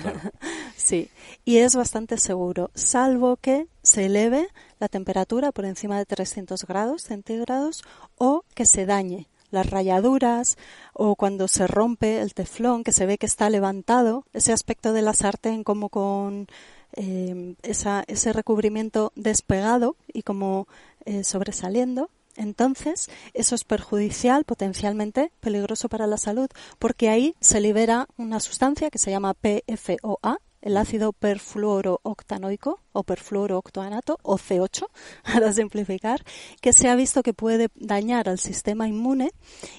sí, 0.76 1.08
y 1.44 1.58
es 1.58 1.74
bastante 1.74 2.18
seguro, 2.18 2.70
salvo 2.74 3.36
que 3.36 3.66
se 3.82 4.06
eleve 4.06 4.48
la 4.78 4.88
temperatura 4.88 5.52
por 5.52 5.64
encima 5.64 5.98
de 5.98 6.04
300 6.04 6.64
grados 6.66 7.02
centígrados 7.02 7.82
o 8.18 8.44
que 8.54 8.66
se 8.66 8.84
dañe 8.84 9.28
las 9.50 9.70
rayaduras 9.70 10.58
o 10.92 11.16
cuando 11.16 11.48
se 11.48 11.66
rompe 11.66 12.20
el 12.20 12.34
teflón, 12.34 12.84
que 12.84 12.92
se 12.92 13.06
ve 13.06 13.16
que 13.16 13.26
está 13.26 13.48
levantado, 13.48 14.26
ese 14.32 14.52
aspecto 14.52 14.92
de 14.92 15.02
la 15.02 15.14
sartén 15.14 15.64
como 15.64 15.88
con 15.88 16.48
eh, 16.96 17.54
ese 17.62 18.32
recubrimiento 18.32 19.12
despegado 19.14 19.96
y 20.12 20.22
como 20.22 20.68
eh, 21.04 21.24
sobresaliendo. 21.24 22.10
Entonces, 22.36 23.10
eso 23.32 23.54
es 23.54 23.64
perjudicial, 23.64 24.44
potencialmente 24.44 25.30
peligroso 25.40 25.88
para 25.88 26.06
la 26.06 26.18
salud, 26.18 26.48
porque 26.78 27.08
ahí 27.08 27.34
se 27.40 27.60
libera 27.60 28.08
una 28.16 28.40
sustancia 28.40 28.90
que 28.90 28.98
se 28.98 29.10
llama 29.10 29.34
PFOA, 29.34 30.38
el 30.60 30.76
ácido 30.76 31.12
perfluorooctanoico 31.12 32.80
o 32.92 33.02
perfluorooctanoato 33.02 34.18
o 34.22 34.38
C8, 34.38 34.88
para 35.32 35.52
simplificar, 35.52 36.24
que 36.60 36.72
se 36.72 36.88
ha 36.88 36.96
visto 36.96 37.22
que 37.22 37.34
puede 37.34 37.68
dañar 37.74 38.28
al 38.28 38.38
sistema 38.38 38.88
inmune 38.88 39.30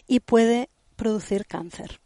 y 0.08 0.22
puede 0.22 0.70
producir 0.96 1.46
cáncer. 1.46 2.00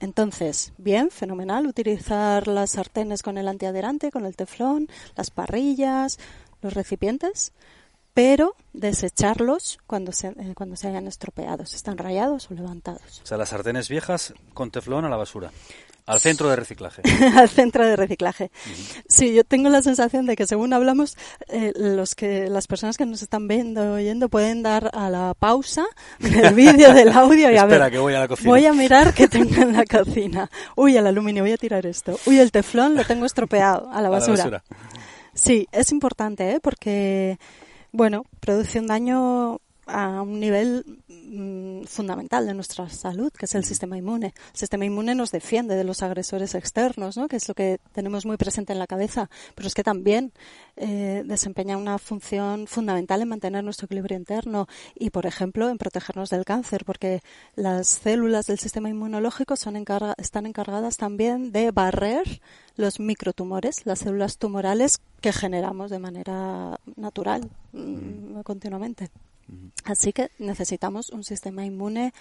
Entonces, 0.00 0.72
bien, 0.76 1.10
fenomenal 1.10 1.66
utilizar 1.66 2.48
las 2.48 2.70
sartenes 2.70 3.22
con 3.22 3.38
el 3.38 3.48
antiadherente, 3.48 4.10
con 4.10 4.26
el 4.26 4.34
teflón, 4.36 4.88
las 5.16 5.30
parrillas, 5.30 6.18
los 6.62 6.74
recipientes, 6.74 7.52
pero 8.14 8.54
desecharlos 8.72 9.78
cuando 9.86 10.12
se, 10.12 10.28
eh, 10.28 10.52
cuando 10.54 10.76
se 10.76 10.88
hayan 10.88 11.06
estropeado, 11.06 11.62
están 11.64 11.98
rayados 11.98 12.50
o 12.50 12.54
levantados. 12.54 13.20
O 13.22 13.26
sea, 13.26 13.38
las 13.38 13.50
sartenes 13.50 13.88
viejas 13.88 14.34
con 14.54 14.70
teflón 14.70 15.04
a 15.04 15.08
la 15.08 15.16
basura. 15.16 15.50
Al 16.04 16.18
centro 16.20 16.48
de 16.50 16.56
reciclaje. 16.56 17.00
al 17.36 17.48
centro 17.48 17.86
de 17.86 17.94
reciclaje. 17.94 18.50
Sí, 19.08 19.32
yo 19.34 19.44
tengo 19.44 19.68
la 19.68 19.82
sensación 19.82 20.26
de 20.26 20.34
que 20.34 20.48
según 20.48 20.72
hablamos, 20.72 21.16
eh, 21.48 21.72
los 21.76 22.16
que 22.16 22.48
las 22.50 22.66
personas 22.66 22.96
que 22.96 23.06
nos 23.06 23.22
están 23.22 23.46
viendo 23.46 23.92
oyendo 23.94 24.28
pueden 24.28 24.64
dar 24.64 24.90
a 24.94 25.08
la 25.10 25.32
pausa 25.38 25.84
del 26.18 26.54
vídeo, 26.56 26.92
del 26.92 27.10
audio 27.12 27.52
y 27.52 27.56
a 27.56 27.62
Espera, 27.62 27.84
ver. 27.84 27.92
que 27.92 27.98
voy 27.98 28.14
a 28.14 28.18
la 28.18 28.26
cocina. 28.28 28.50
Voy 28.50 28.66
a 28.66 28.72
mirar 28.72 29.14
qué 29.14 29.28
tengo 29.28 29.54
en 29.62 29.74
la 29.74 29.84
cocina. 29.84 30.50
Uy, 30.74 30.96
el 30.96 31.06
aluminio, 31.06 31.44
voy 31.44 31.52
a 31.52 31.56
tirar 31.56 31.86
esto. 31.86 32.18
Uy, 32.26 32.40
el 32.40 32.50
teflón 32.50 32.96
lo 32.96 33.04
tengo 33.04 33.24
estropeado 33.24 33.88
a 33.88 33.92
la 33.92 33.98
A 33.98 34.02
la 34.02 34.08
basura. 34.08 34.36
basura. 34.38 34.64
Sí, 35.34 35.68
es 35.70 35.92
importante, 35.92 36.50
¿eh? 36.50 36.60
porque, 36.60 37.38
bueno, 37.92 38.24
produce 38.40 38.80
un 38.80 38.86
daño 38.86 39.60
a 39.86 40.22
un 40.22 40.38
nivel 40.38 40.84
mm, 41.08 41.84
fundamental 41.84 42.46
de 42.46 42.54
nuestra 42.54 42.88
salud, 42.88 43.32
que 43.32 43.46
es 43.46 43.54
el 43.54 43.64
sistema 43.64 43.98
inmune. 43.98 44.32
El 44.52 44.56
sistema 44.58 44.84
inmune 44.84 45.14
nos 45.14 45.30
defiende 45.32 45.74
de 45.74 45.84
los 45.84 46.02
agresores 46.02 46.54
externos, 46.54 47.16
¿no? 47.16 47.26
que 47.28 47.36
es 47.36 47.48
lo 47.48 47.54
que 47.54 47.78
tenemos 47.92 48.24
muy 48.24 48.36
presente 48.36 48.72
en 48.72 48.78
la 48.78 48.86
cabeza, 48.86 49.28
pero 49.54 49.66
es 49.66 49.74
que 49.74 49.82
también 49.82 50.32
eh, 50.76 51.22
desempeña 51.26 51.76
una 51.76 51.98
función 51.98 52.66
fundamental 52.66 53.22
en 53.22 53.28
mantener 53.28 53.64
nuestro 53.64 53.86
equilibrio 53.86 54.16
interno 54.16 54.68
y, 54.94 55.10
por 55.10 55.26
ejemplo, 55.26 55.68
en 55.68 55.78
protegernos 55.78 56.30
del 56.30 56.44
cáncer, 56.44 56.84
porque 56.84 57.20
las 57.56 57.88
células 57.88 58.46
del 58.46 58.58
sistema 58.58 58.88
inmunológico 58.88 59.56
son 59.56 59.74
encarga- 59.76 60.14
están 60.18 60.46
encargadas 60.46 60.96
también 60.96 61.50
de 61.52 61.70
barrer 61.72 62.40
los 62.76 63.00
microtumores, 63.00 63.84
las 63.84 63.98
células 63.98 64.38
tumorales 64.38 65.00
que 65.20 65.32
generamos 65.32 65.90
de 65.90 65.98
manera 65.98 66.78
natural 66.96 67.50
mm, 67.72 68.40
continuamente. 68.42 69.10
Así 69.84 70.12
que 70.12 70.30
necesitamos 70.38 71.10
un 71.10 71.24
sistema 71.24 71.64
inmune 71.64 72.12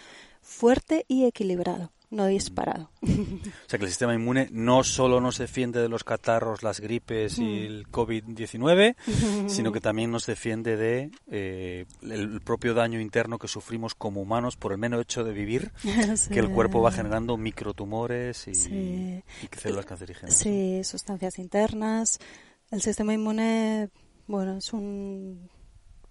fuerte 0.41 1.05
y 1.07 1.25
equilibrado, 1.25 1.91
no 2.09 2.25
disparado. 2.25 2.89
O 3.01 3.69
sea, 3.71 3.79
que 3.79 3.85
el 3.85 3.91
sistema 3.91 4.13
inmune 4.13 4.49
no 4.51 4.83
solo 4.83 5.21
nos 5.21 5.37
defiende 5.37 5.79
de 5.81 5.87
los 5.87 6.03
catarros, 6.03 6.61
las 6.61 6.81
gripes 6.81 7.37
y 7.39 7.65
el 7.65 7.87
COVID-19, 7.87 8.95
sino 9.47 9.71
que 9.71 9.79
también 9.79 10.11
nos 10.11 10.25
defiende 10.25 10.75
de 10.75 11.11
eh, 11.29 11.85
el 12.01 12.41
propio 12.41 12.73
daño 12.73 12.99
interno 12.99 13.39
que 13.39 13.47
sufrimos 13.47 13.95
como 13.95 14.21
humanos 14.21 14.57
por 14.57 14.73
el 14.73 14.77
mero 14.77 14.99
hecho 14.99 15.23
de 15.23 15.31
vivir, 15.31 15.71
que 16.31 16.39
el 16.39 16.49
cuerpo 16.49 16.81
va 16.81 16.91
generando 16.91 17.37
microtumores 17.37 18.47
y, 18.47 18.55
Sí. 18.55 19.23
y 19.41 19.57
células 19.57 19.85
cancerígenas. 19.85 20.35
Sí, 20.35 20.83
sustancias 20.83 21.39
internas. 21.39 22.19
El 22.71 22.81
sistema 22.81 23.13
inmune, 23.13 23.89
bueno, 24.27 24.57
es 24.57 24.73
un, 24.73 25.49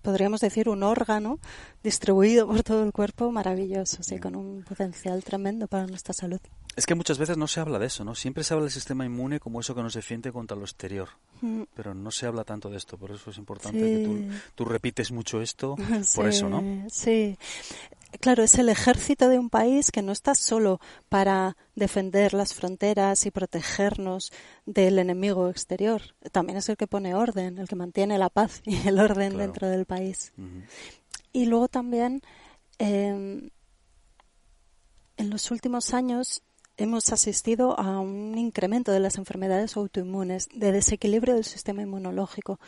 podríamos 0.02 0.40
decir, 0.40 0.68
un 0.68 0.82
órgano 0.82 1.38
distribuido 1.82 2.46
por 2.46 2.62
todo 2.62 2.84
el 2.84 2.92
cuerpo 2.92 3.30
maravilloso, 3.30 4.02
sí, 4.02 4.18
con 4.18 4.36
un 4.36 4.62
potencial 4.62 5.22
tremendo 5.24 5.66
para 5.66 5.86
nuestra 5.86 6.14
salud. 6.14 6.40
Es 6.80 6.86
que 6.86 6.94
muchas 6.94 7.18
veces 7.18 7.36
no 7.36 7.46
se 7.46 7.60
habla 7.60 7.78
de 7.78 7.84
eso, 7.88 8.04
¿no? 8.06 8.14
Siempre 8.14 8.42
se 8.42 8.54
habla 8.54 8.64
del 8.64 8.72
sistema 8.72 9.04
inmune 9.04 9.38
como 9.38 9.60
eso 9.60 9.74
que 9.74 9.82
nos 9.82 9.92
defiende 9.92 10.32
contra 10.32 10.56
lo 10.56 10.62
exterior, 10.64 11.10
Mm, 11.42 11.64
pero 11.74 11.92
no 11.94 12.10
se 12.10 12.24
habla 12.24 12.42
tanto 12.44 12.70
de 12.70 12.78
esto, 12.78 12.96
por 12.96 13.10
eso 13.10 13.28
es 13.30 13.36
importante 13.36 13.78
Sí. 13.78 13.84
que 14.02 14.04
tú, 14.04 14.24
tú 14.54 14.64
repites 14.64 15.12
mucho 15.12 15.42
esto, 15.42 15.76
por 16.16 16.26
eso, 16.26 16.48
¿no? 16.48 16.86
Sí. 16.90 17.36
Claro, 18.20 18.42
es 18.42 18.54
el 18.54 18.70
ejército 18.70 19.28
de 19.28 19.38
un 19.38 19.50
país 19.50 19.90
que 19.90 20.00
no 20.00 20.10
está 20.12 20.34
solo 20.34 20.80
para 21.10 21.56
defender 21.76 22.32
las 22.32 22.54
fronteras 22.54 23.26
y 23.26 23.30
protegernos 23.30 24.32
del 24.64 24.98
enemigo 24.98 25.50
exterior. 25.50 26.00
También 26.32 26.56
es 26.58 26.68
el 26.70 26.78
que 26.78 26.86
pone 26.86 27.14
orden, 27.14 27.58
el 27.58 27.68
que 27.68 27.76
mantiene 27.76 28.16
la 28.16 28.30
paz 28.30 28.62
y 28.64 28.88
el 28.88 28.98
orden 28.98 29.32
Claro. 29.32 29.38
dentro 29.44 29.68
del 29.68 29.84
país. 29.84 30.32
Y 31.32 31.44
luego 31.44 31.68
también, 31.68 32.22
eh, 32.78 33.50
en 35.16 35.30
los 35.30 35.50
últimos 35.50 35.92
años 35.94 36.42
hemos 36.80 37.12
asistido 37.12 37.78
a 37.78 38.00
un 38.00 38.38
incremento 38.38 38.90
de 38.90 39.00
las 39.00 39.18
enfermedades 39.18 39.76
autoinmunes, 39.76 40.48
de 40.54 40.72
desequilibrio 40.72 41.34
del 41.34 41.44
sistema 41.44 41.82
inmunológico, 41.82 42.58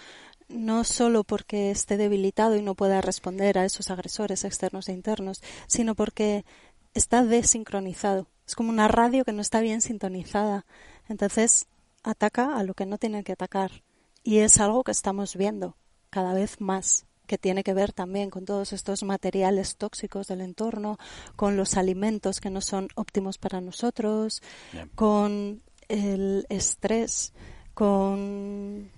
no 0.48 0.84
solo 0.84 1.24
porque 1.24 1.70
esté 1.70 1.96
debilitado 1.96 2.56
y 2.56 2.62
no 2.62 2.74
pueda 2.74 3.00
responder 3.00 3.58
a 3.58 3.64
esos 3.64 3.90
agresores 3.90 4.44
externos 4.44 4.88
e 4.88 4.92
internos, 4.92 5.42
sino 5.66 5.94
porque 5.94 6.44
está 6.92 7.24
desincronizado. 7.24 8.28
Es 8.46 8.54
como 8.54 8.68
una 8.68 8.86
radio 8.86 9.24
que 9.24 9.32
no 9.32 9.40
está 9.40 9.60
bien 9.60 9.80
sintonizada. 9.80 10.66
Entonces 11.08 11.66
ataca 12.02 12.56
a 12.56 12.64
lo 12.64 12.74
que 12.74 12.84
no 12.84 12.98
tiene 12.98 13.24
que 13.24 13.32
atacar. 13.32 13.82
Y 14.22 14.38
es 14.38 14.60
algo 14.60 14.84
que 14.84 14.92
estamos 14.92 15.36
viendo 15.36 15.76
cada 16.10 16.34
vez 16.34 16.60
más 16.60 17.06
que 17.26 17.38
tiene 17.38 17.62
que 17.62 17.74
ver 17.74 17.92
también 17.92 18.30
con 18.30 18.44
todos 18.44 18.72
estos 18.72 19.02
materiales 19.02 19.76
tóxicos 19.76 20.26
del 20.26 20.40
entorno, 20.40 20.98
con 21.36 21.56
los 21.56 21.76
alimentos 21.76 22.40
que 22.40 22.50
no 22.50 22.60
son 22.60 22.88
óptimos 22.94 23.38
para 23.38 23.60
nosotros, 23.60 24.42
Bien. 24.72 24.90
con 24.94 25.62
el 25.88 26.46
estrés, 26.48 27.32
con 27.74 28.90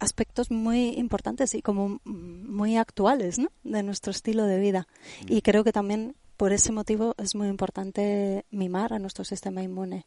aspectos 0.00 0.50
muy 0.50 0.90
importantes 0.98 1.54
y 1.54 1.62
como 1.62 2.00
muy 2.04 2.76
actuales 2.76 3.38
¿no? 3.38 3.50
de 3.62 3.82
nuestro 3.82 4.10
estilo 4.10 4.46
de 4.46 4.58
vida. 4.58 4.88
Y 5.28 5.42
creo 5.42 5.62
que 5.62 5.72
también 5.72 6.16
por 6.36 6.52
ese 6.52 6.72
motivo 6.72 7.14
es 7.18 7.34
muy 7.34 7.48
importante 7.48 8.46
mimar 8.50 8.94
a 8.94 8.98
nuestro 8.98 9.24
sistema 9.24 9.62
inmune. 9.62 10.06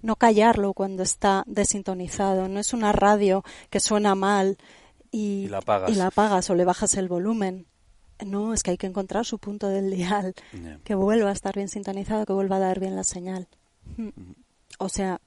No 0.00 0.16
callarlo 0.16 0.72
cuando 0.72 1.02
está 1.02 1.44
desintonizado. 1.46 2.48
No 2.48 2.58
es 2.58 2.72
una 2.72 2.92
radio 2.92 3.44
que 3.70 3.80
suena 3.80 4.14
mal 4.14 4.56
y, 5.14 5.46
la, 5.46 5.58
apagas. 5.58 5.90
y 5.90 5.94
la 5.94 6.08
apagas 6.08 6.50
o 6.50 6.56
le 6.56 6.64
bajas 6.64 6.96
el 6.96 7.08
volumen. 7.08 7.66
No, 8.26 8.52
es 8.52 8.64
que 8.64 8.72
hay 8.72 8.76
que 8.76 8.88
encontrar 8.88 9.24
su 9.24 9.38
punto 9.38 9.68
del 9.68 9.90
dial, 9.90 10.34
que 10.82 10.94
vuelva 10.96 11.30
a 11.30 11.32
estar 11.32 11.54
bien 11.54 11.68
sintonizado, 11.68 12.26
que 12.26 12.32
vuelva 12.32 12.56
a 12.56 12.60
dar 12.60 12.80
bien 12.80 12.96
la 12.96 13.04
señal. 13.04 13.46
Mm. 13.96 14.08
O 14.78 14.88
sea, 14.88 15.20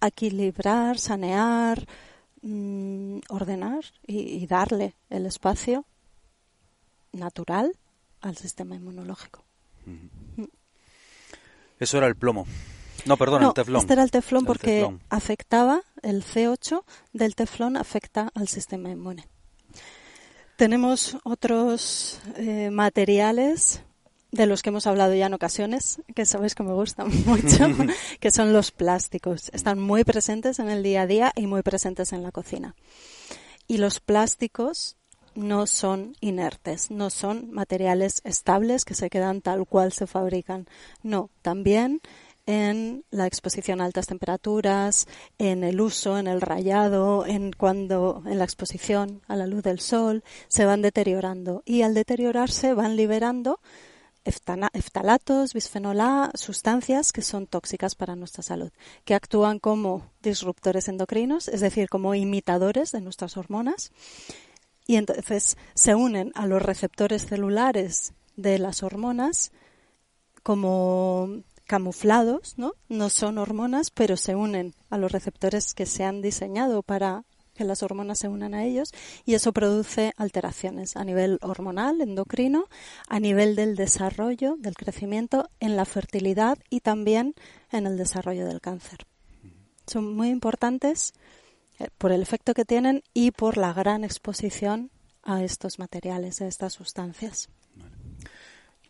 equilibrar, 0.00 0.98
sanear, 0.98 1.86
mm, 2.40 3.18
ordenar 3.28 3.84
y, 4.06 4.46
darle 4.46 4.94
el 5.10 5.26
espacio 5.26 5.84
natural 7.12 7.76
al 8.22 8.36
sistema 8.38 8.76
inmunológico. 8.76 9.44
Eso 11.78 11.98
era 11.98 12.06
el 12.06 12.16
plomo. 12.16 12.46
No, 13.04 13.18
perdón, 13.18 13.42
el 13.42 13.52
teflón. 13.52 13.80
Este 13.80 13.92
era 13.92 14.02
el 14.02 14.10
teflón 14.10 14.46
porque 14.46 14.90
afectaba, 15.10 15.82
el 16.06 16.24
C8 16.24 16.84
del 17.12 17.34
teflón 17.34 17.76
afecta 17.76 18.30
al 18.34 18.48
sistema 18.48 18.90
inmune. 18.90 19.26
Tenemos 20.56 21.18
otros 21.24 22.20
eh, 22.36 22.70
materiales 22.70 23.82
de 24.30 24.46
los 24.46 24.62
que 24.62 24.70
hemos 24.70 24.86
hablado 24.86 25.14
ya 25.14 25.26
en 25.26 25.34
ocasiones, 25.34 26.00
que 26.14 26.24
sabéis 26.24 26.54
que 26.54 26.62
me 26.62 26.72
gustan 26.72 27.08
mucho, 27.26 27.66
que 28.20 28.30
son 28.30 28.52
los 28.52 28.70
plásticos. 28.70 29.50
Están 29.52 29.80
muy 29.80 30.04
presentes 30.04 30.58
en 30.58 30.68
el 30.68 30.82
día 30.82 31.02
a 31.02 31.06
día 31.06 31.32
y 31.34 31.46
muy 31.46 31.62
presentes 31.62 32.12
en 32.12 32.22
la 32.22 32.32
cocina. 32.32 32.74
Y 33.66 33.78
los 33.78 34.00
plásticos 34.00 34.96
no 35.34 35.66
son 35.66 36.16
inertes, 36.20 36.90
no 36.90 37.10
son 37.10 37.50
materiales 37.50 38.22
estables 38.24 38.84
que 38.84 38.94
se 38.94 39.10
quedan 39.10 39.42
tal 39.42 39.66
cual 39.66 39.92
se 39.92 40.06
fabrican. 40.06 40.66
No, 41.02 41.30
también 41.42 42.00
en 42.46 43.04
la 43.10 43.26
exposición 43.26 43.80
a 43.80 43.84
altas 43.84 44.06
temperaturas, 44.06 45.06
en 45.38 45.64
el 45.64 45.80
uso, 45.80 46.18
en 46.18 46.28
el 46.28 46.40
rayado, 46.40 47.26
en 47.26 47.52
cuando 47.52 48.22
en 48.24 48.38
la 48.38 48.44
exposición 48.44 49.20
a 49.26 49.36
la 49.36 49.46
luz 49.46 49.64
del 49.64 49.80
sol, 49.80 50.22
se 50.48 50.64
van 50.64 50.80
deteriorando. 50.80 51.62
Y 51.66 51.82
al 51.82 51.94
deteriorarse 51.94 52.72
van 52.72 52.96
liberando 52.96 53.60
eftalatos, 54.72 55.54
bisfenol 55.54 56.00
A, 56.00 56.30
sustancias 56.34 57.12
que 57.12 57.22
son 57.22 57.46
tóxicas 57.46 57.94
para 57.94 58.16
nuestra 58.16 58.42
salud, 58.42 58.70
que 59.04 59.14
actúan 59.14 59.58
como 59.58 60.10
disruptores 60.22 60.88
endocrinos, 60.88 61.48
es 61.48 61.60
decir, 61.60 61.88
como 61.88 62.14
imitadores 62.14 62.92
de 62.92 63.00
nuestras 63.00 63.36
hormonas, 63.36 63.92
y 64.86 64.96
entonces 64.96 65.56
se 65.74 65.94
unen 65.94 66.32
a 66.34 66.46
los 66.46 66.62
receptores 66.62 67.26
celulares 67.26 68.14
de 68.36 68.58
las 68.58 68.82
hormonas 68.82 69.52
como 70.42 71.42
camuflados, 71.66 72.54
¿no? 72.56 72.72
No 72.88 73.10
son 73.10 73.38
hormonas, 73.38 73.90
pero 73.90 74.16
se 74.16 74.34
unen 74.34 74.74
a 74.88 74.98
los 74.98 75.12
receptores 75.12 75.74
que 75.74 75.86
se 75.86 76.04
han 76.04 76.22
diseñado 76.22 76.82
para 76.82 77.24
que 77.54 77.64
las 77.64 77.82
hormonas 77.82 78.18
se 78.18 78.28
unan 78.28 78.54
a 78.54 78.64
ellos 78.64 78.92
y 79.24 79.34
eso 79.34 79.52
produce 79.52 80.12
alteraciones 80.16 80.96
a 80.96 81.04
nivel 81.04 81.38
hormonal, 81.42 82.00
endocrino, 82.00 82.66
a 83.08 83.18
nivel 83.18 83.56
del 83.56 83.76
desarrollo, 83.76 84.56
del 84.58 84.74
crecimiento, 84.74 85.48
en 85.58 85.76
la 85.76 85.86
fertilidad 85.86 86.58
y 86.70 86.80
también 86.80 87.34
en 87.72 87.86
el 87.86 87.96
desarrollo 87.96 88.46
del 88.46 88.60
cáncer. 88.60 89.06
Son 89.86 90.14
muy 90.14 90.28
importantes 90.28 91.14
eh, 91.78 91.88
por 91.96 92.12
el 92.12 92.22
efecto 92.22 92.52
que 92.52 92.64
tienen 92.64 93.02
y 93.14 93.30
por 93.30 93.56
la 93.56 93.72
gran 93.72 94.04
exposición 94.04 94.90
a 95.22 95.42
estos 95.42 95.78
materiales, 95.78 96.40
a 96.42 96.46
estas 96.46 96.74
sustancias 96.74 97.48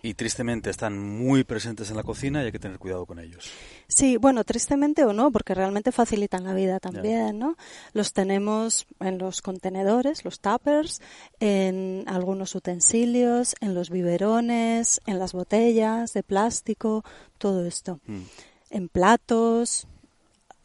y 0.06 0.14
tristemente 0.14 0.70
están 0.70 0.98
muy 1.00 1.42
presentes 1.42 1.90
en 1.90 1.96
la 1.96 2.04
cocina 2.04 2.40
y 2.40 2.46
hay 2.46 2.52
que 2.52 2.60
tener 2.60 2.78
cuidado 2.78 3.06
con 3.06 3.18
ellos. 3.18 3.50
Sí, 3.88 4.16
bueno, 4.16 4.44
tristemente 4.44 5.04
o 5.04 5.12
no, 5.12 5.32
porque 5.32 5.52
realmente 5.52 5.90
facilitan 5.90 6.44
la 6.44 6.54
vida 6.54 6.78
también, 6.78 7.40
¿no? 7.40 7.56
Los 7.92 8.12
tenemos 8.12 8.86
en 9.00 9.18
los 9.18 9.42
contenedores, 9.42 10.24
los 10.24 10.38
tuppers, 10.38 11.00
en 11.40 12.04
algunos 12.06 12.54
utensilios, 12.54 13.56
en 13.60 13.74
los 13.74 13.90
biberones, 13.90 15.00
en 15.06 15.18
las 15.18 15.32
botellas 15.32 16.12
de 16.12 16.22
plástico, 16.22 17.04
todo 17.38 17.66
esto. 17.66 17.98
Mm. 18.06 18.22
En 18.70 18.88
platos, 18.88 19.88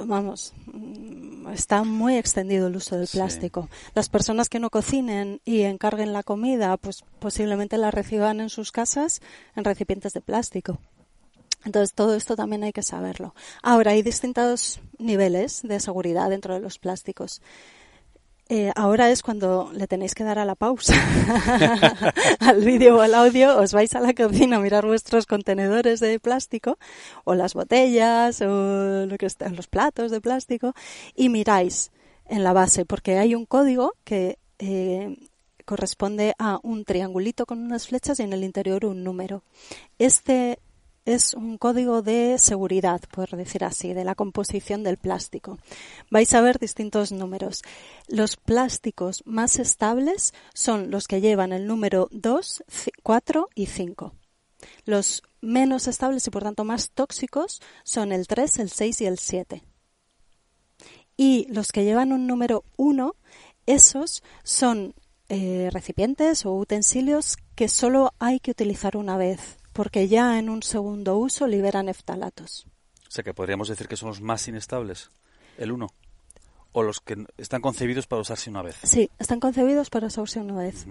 vamos, 0.06 0.54
mm, 0.66 1.50
está 1.50 1.84
muy 1.84 2.18
extendido 2.18 2.68
el 2.68 2.76
uso 2.76 2.98
del 2.98 3.08
plástico. 3.08 3.70
Las 3.94 4.10
personas 4.10 4.50
que 4.50 4.60
no 4.60 4.70
cocinen 4.70 5.42
y 5.46 5.62
encarguen 5.62 6.14
la 6.14 6.24
comida, 6.24 6.78
pues 6.78 7.04
posiblemente 7.20 7.78
la 7.78 7.92
reciban 7.92 8.40
en 8.40 8.50
sus 8.50 8.72
casas 8.72 9.22
en 9.56 9.64
recipientes 9.64 10.14
de 10.14 10.22
plástico. 10.22 10.80
Entonces, 11.64 11.94
todo 11.94 12.16
esto 12.16 12.36
también 12.36 12.64
hay 12.64 12.74
que 12.74 12.82
saberlo. 12.82 13.36
Ahora, 13.62 13.92
hay 13.92 14.02
distintos 14.02 14.80
niveles 14.98 15.62
de 15.62 15.80
seguridad 15.80 16.30
dentro 16.30 16.56
de 16.56 16.60
los 16.60 16.80
plásticos. 16.80 17.42
Eh, 18.54 18.70
ahora 18.76 19.10
es 19.10 19.24
cuando 19.24 19.72
le 19.74 19.88
tenéis 19.88 20.14
que 20.14 20.26
dar 20.26 20.38
a 20.38 20.44
la 20.44 20.56
pausa 20.56 20.94
al 22.42 22.66
vídeo 22.66 22.98
o 22.98 23.00
al 23.00 23.16
audio, 23.16 23.58
os 23.58 23.72
vais 23.72 23.96
a 23.96 24.02
la 24.02 24.14
cocina 24.14 24.58
a 24.58 24.60
mirar 24.60 24.86
vuestros 24.86 25.26
contenedores 25.26 26.02
de 26.02 26.20
plástico 26.20 26.78
o 27.24 27.34
las 27.34 27.54
botellas 27.54 28.42
o 28.42 29.06
lo 29.06 29.18
que 29.18 29.28
está, 29.28 29.48
los 29.48 29.68
platos 29.68 30.12
de 30.12 30.20
plástico 30.20 30.74
y 31.16 31.30
miráis 31.30 31.92
en 32.28 32.44
la 32.44 32.52
base 32.52 32.84
porque 32.84 33.20
hay 33.20 33.36
un 33.36 33.46
código 33.46 33.94
que 34.04 34.38
eh, 34.60 35.16
corresponde 35.64 36.36
a 36.38 36.60
un 36.62 36.84
triangulito 36.84 37.46
con 37.46 37.60
unas 37.60 37.88
flechas 37.88 38.20
y 38.20 38.24
en 38.24 38.34
el 38.34 38.44
interior 38.44 38.84
un 38.84 39.06
número. 39.06 39.46
Este 39.98 40.60
es 41.06 41.34
un 41.34 41.58
código 41.58 42.02
de 42.02 42.38
seguridad, 42.38 43.02
por 43.12 43.30
decir 43.36 43.64
así, 43.64 43.94
de 43.94 44.04
la 44.04 44.16
composición 44.16 44.84
del 44.84 44.98
plástico. 44.98 45.58
Vais 46.10 46.34
a 46.34 46.42
ver 46.42 46.60
distintos 46.60 47.12
números. 47.12 47.62
Los 48.08 48.38
plásticos 48.38 49.24
más 49.26 49.58
estables 49.60 50.34
son 50.54 50.92
los 50.92 51.08
que 51.08 51.22
llevan 51.22 51.54
el 51.54 51.66
número 51.66 52.08
2, 52.12 52.64
4 53.02 53.50
y 53.56 53.66
5. 53.66 54.14
Los 54.86 55.24
menos 55.42 55.88
estables 55.88 56.28
y 56.28 56.30
por 56.30 56.44
tanto 56.44 56.64
más 56.64 56.92
tóxicos 56.92 57.62
son 57.84 58.12
el 58.12 58.28
3, 58.28 58.60
el 58.60 58.70
6 58.70 59.02
y 59.02 59.06
el 59.06 59.18
7. 59.18 59.64
Y 61.18 61.48
los 61.50 61.72
que 61.72 61.84
llevan 61.84 62.14
un 62.14 62.28
número 62.28 62.64
1, 62.78 63.16
esos 63.66 64.24
son 64.44 64.94
eh, 65.30 65.70
recipientes 65.72 66.46
o 66.46 66.54
utensilios 66.54 67.38
que 67.56 67.70
solo 67.70 68.14
hay 68.20 68.40
que 68.40 68.52
utilizar 68.52 68.98
una 68.98 69.18
vez 69.18 69.61
porque 69.74 70.08
ya 70.08 70.40
en 70.40 70.50
un 70.50 70.64
segundo 70.64 71.18
uso 71.18 71.48
liberan 71.48 71.90
eftalatos. 71.90 72.66
O 73.08 73.12
sea 73.12 73.24
que 73.24 73.34
podríamos 73.34 73.68
decir 73.68 73.88
que 73.88 73.98
son 73.98 74.10
los 74.10 74.22
más 74.22 74.48
inestables, 74.48 75.10
el 75.58 75.72
uno. 75.72 75.88
O 76.74 76.84
los 76.84 77.02
que 77.02 77.26
están 77.38 77.62
concebidos 77.62 78.08
para 78.08 78.22
usarse 78.22 78.50
una 78.50 78.62
vez. 78.62 78.78
Sí, 78.84 79.10
están 79.20 79.42
concebidos 79.42 79.90
para 79.90 80.08
usarse 80.08 80.40
una 80.40 80.56
vez. 80.56 80.86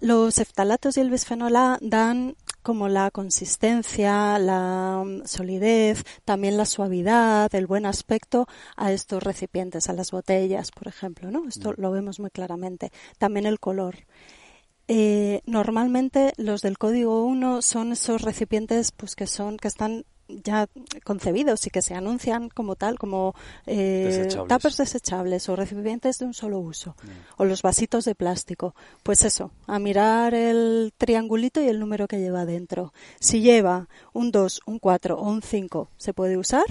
Los 0.00 0.38
eftalatos 0.38 0.96
y 0.96 1.00
el 1.00 1.10
bisfenol 1.10 1.54
A 1.54 1.78
dan 1.80 2.34
como 2.64 2.88
la 2.88 3.10
consistencia, 3.12 4.38
la 4.38 5.04
mm, 5.04 5.26
solidez, 5.26 6.02
también 6.24 6.56
la 6.56 6.64
suavidad, 6.64 7.54
el 7.54 7.66
buen 7.66 7.86
aspecto 7.86 8.48
a 8.74 8.90
estos 8.90 9.22
recipientes, 9.22 9.88
a 9.88 9.92
las 9.92 10.10
botellas, 10.10 10.72
por 10.72 10.88
ejemplo, 10.88 11.30
¿no? 11.30 11.46
Esto 11.46 11.74
lo 11.76 11.92
vemos 11.92 12.18
muy 12.18 12.30
claramente. 12.30 12.90
También 13.18 13.46
el 13.46 13.60
color. 13.60 13.98
Eh, 14.86 15.40
normalmente 15.46 16.32
los 16.36 16.60
del 16.60 16.76
código 16.76 17.24
1 17.24 17.62
son 17.62 17.92
esos 17.92 18.20
recipientes 18.20 18.92
pues 18.92 19.16
que 19.16 19.26
son 19.26 19.56
que 19.56 19.68
están 19.68 20.04
ya 20.28 20.68
concebidos 21.04 21.66
y 21.66 21.70
que 21.70 21.82
se 21.82 21.94
anuncian 21.94 22.48
como 22.48 22.76
tal, 22.76 22.98
como 22.98 23.34
eh, 23.66 24.28
tappers 24.48 24.76
desechables 24.76 25.48
o 25.48 25.56
recipientes 25.56 26.18
de 26.18 26.24
un 26.24 26.34
solo 26.34 26.58
uso, 26.58 26.96
mm. 27.02 27.42
o 27.42 27.44
los 27.44 27.62
vasitos 27.62 28.04
de 28.04 28.14
plástico. 28.14 28.74
Pues 29.02 29.24
eso, 29.24 29.50
a 29.66 29.78
mirar 29.78 30.34
el 30.34 30.92
triangulito 30.96 31.60
y 31.60 31.68
el 31.68 31.78
número 31.78 32.08
que 32.08 32.20
lleva 32.20 32.46
dentro. 32.46 32.92
Si 33.20 33.40
lleva 33.40 33.88
un 34.12 34.30
2, 34.30 34.62
un 34.66 34.78
4 34.78 35.18
o 35.18 35.28
un 35.28 35.42
5, 35.42 35.90
se 35.96 36.14
puede 36.14 36.36
usar. 36.36 36.64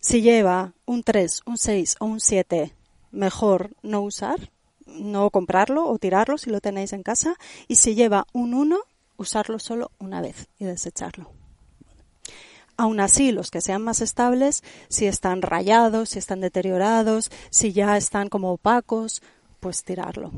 Si 0.00 0.20
lleva 0.20 0.74
un 0.84 1.02
3, 1.02 1.42
un 1.46 1.56
6 1.56 1.96
o 2.00 2.06
un 2.06 2.20
7, 2.20 2.74
mejor 3.10 3.70
no 3.82 4.02
usar 4.02 4.50
no 4.94 5.30
comprarlo 5.30 5.88
o 5.88 5.98
tirarlo 5.98 6.38
si 6.38 6.50
lo 6.50 6.60
tenéis 6.60 6.92
en 6.92 7.02
casa 7.02 7.34
y 7.68 7.76
si 7.76 7.94
lleva 7.94 8.26
un 8.32 8.54
1, 8.54 8.78
usarlo 9.16 9.58
solo 9.58 9.90
una 9.98 10.20
vez 10.20 10.48
y 10.58 10.64
desecharlo. 10.64 11.30
Aún 12.76 12.98
así, 12.98 13.30
los 13.30 13.50
que 13.50 13.60
sean 13.60 13.82
más 13.82 14.00
estables, 14.00 14.64
si 14.88 15.06
están 15.06 15.42
rayados, 15.42 16.10
si 16.10 16.18
están 16.18 16.40
deteriorados, 16.40 17.30
si 17.50 17.72
ya 17.72 17.96
están 17.96 18.28
como 18.28 18.52
opacos, 18.52 19.22
pues 19.60 19.84
tirarlo. 19.84 20.32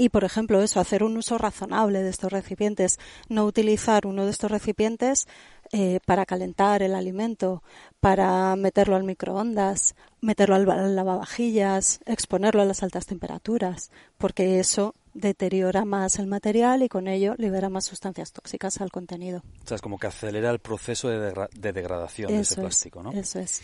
Y, 0.00 0.10
por 0.10 0.22
ejemplo, 0.22 0.62
eso, 0.62 0.78
hacer 0.78 1.02
un 1.02 1.16
uso 1.16 1.38
razonable 1.38 2.04
de 2.04 2.10
estos 2.10 2.30
recipientes, 2.30 3.00
no 3.28 3.44
utilizar 3.44 4.06
uno 4.06 4.24
de 4.24 4.30
estos 4.30 4.48
recipientes 4.48 5.26
eh, 5.72 5.98
para 6.06 6.24
calentar 6.24 6.84
el 6.84 6.94
alimento, 6.94 7.64
para 7.98 8.54
meterlo 8.54 8.94
al 8.94 9.02
microondas, 9.02 9.96
meterlo 10.20 10.54
al, 10.54 10.94
lavavajillas, 10.94 11.98
exponerlo 12.06 12.62
a 12.62 12.64
las 12.64 12.84
altas 12.84 13.06
temperaturas, 13.06 13.90
porque 14.18 14.60
eso 14.60 14.94
deteriora 15.14 15.84
más 15.84 16.20
el 16.20 16.28
material 16.28 16.84
y 16.84 16.88
con 16.88 17.08
ello 17.08 17.34
libera 17.36 17.68
más 17.68 17.84
sustancias 17.84 18.32
tóxicas 18.32 18.80
al 18.80 18.92
contenido. 18.92 19.42
O 19.64 19.66
sea, 19.66 19.74
es 19.74 19.82
como 19.82 19.98
que 19.98 20.06
acelera 20.06 20.50
el 20.50 20.60
proceso 20.60 21.08
de, 21.08 21.48
degradación 21.72 22.30
de 22.30 22.38
ese 22.38 22.54
plástico, 22.54 23.02
¿no? 23.02 23.10
Eso 23.10 23.40
es, 23.40 23.62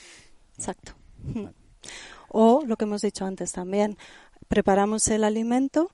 exacto. 0.59 0.95
O 2.37 2.65
lo 2.67 2.77
que 2.77 2.85
hemos 2.85 3.03
dicho 3.03 3.25
antes 3.25 3.53
también, 3.53 3.97
preparamos 4.49 5.07
el 5.07 5.23
alimento 5.23 5.93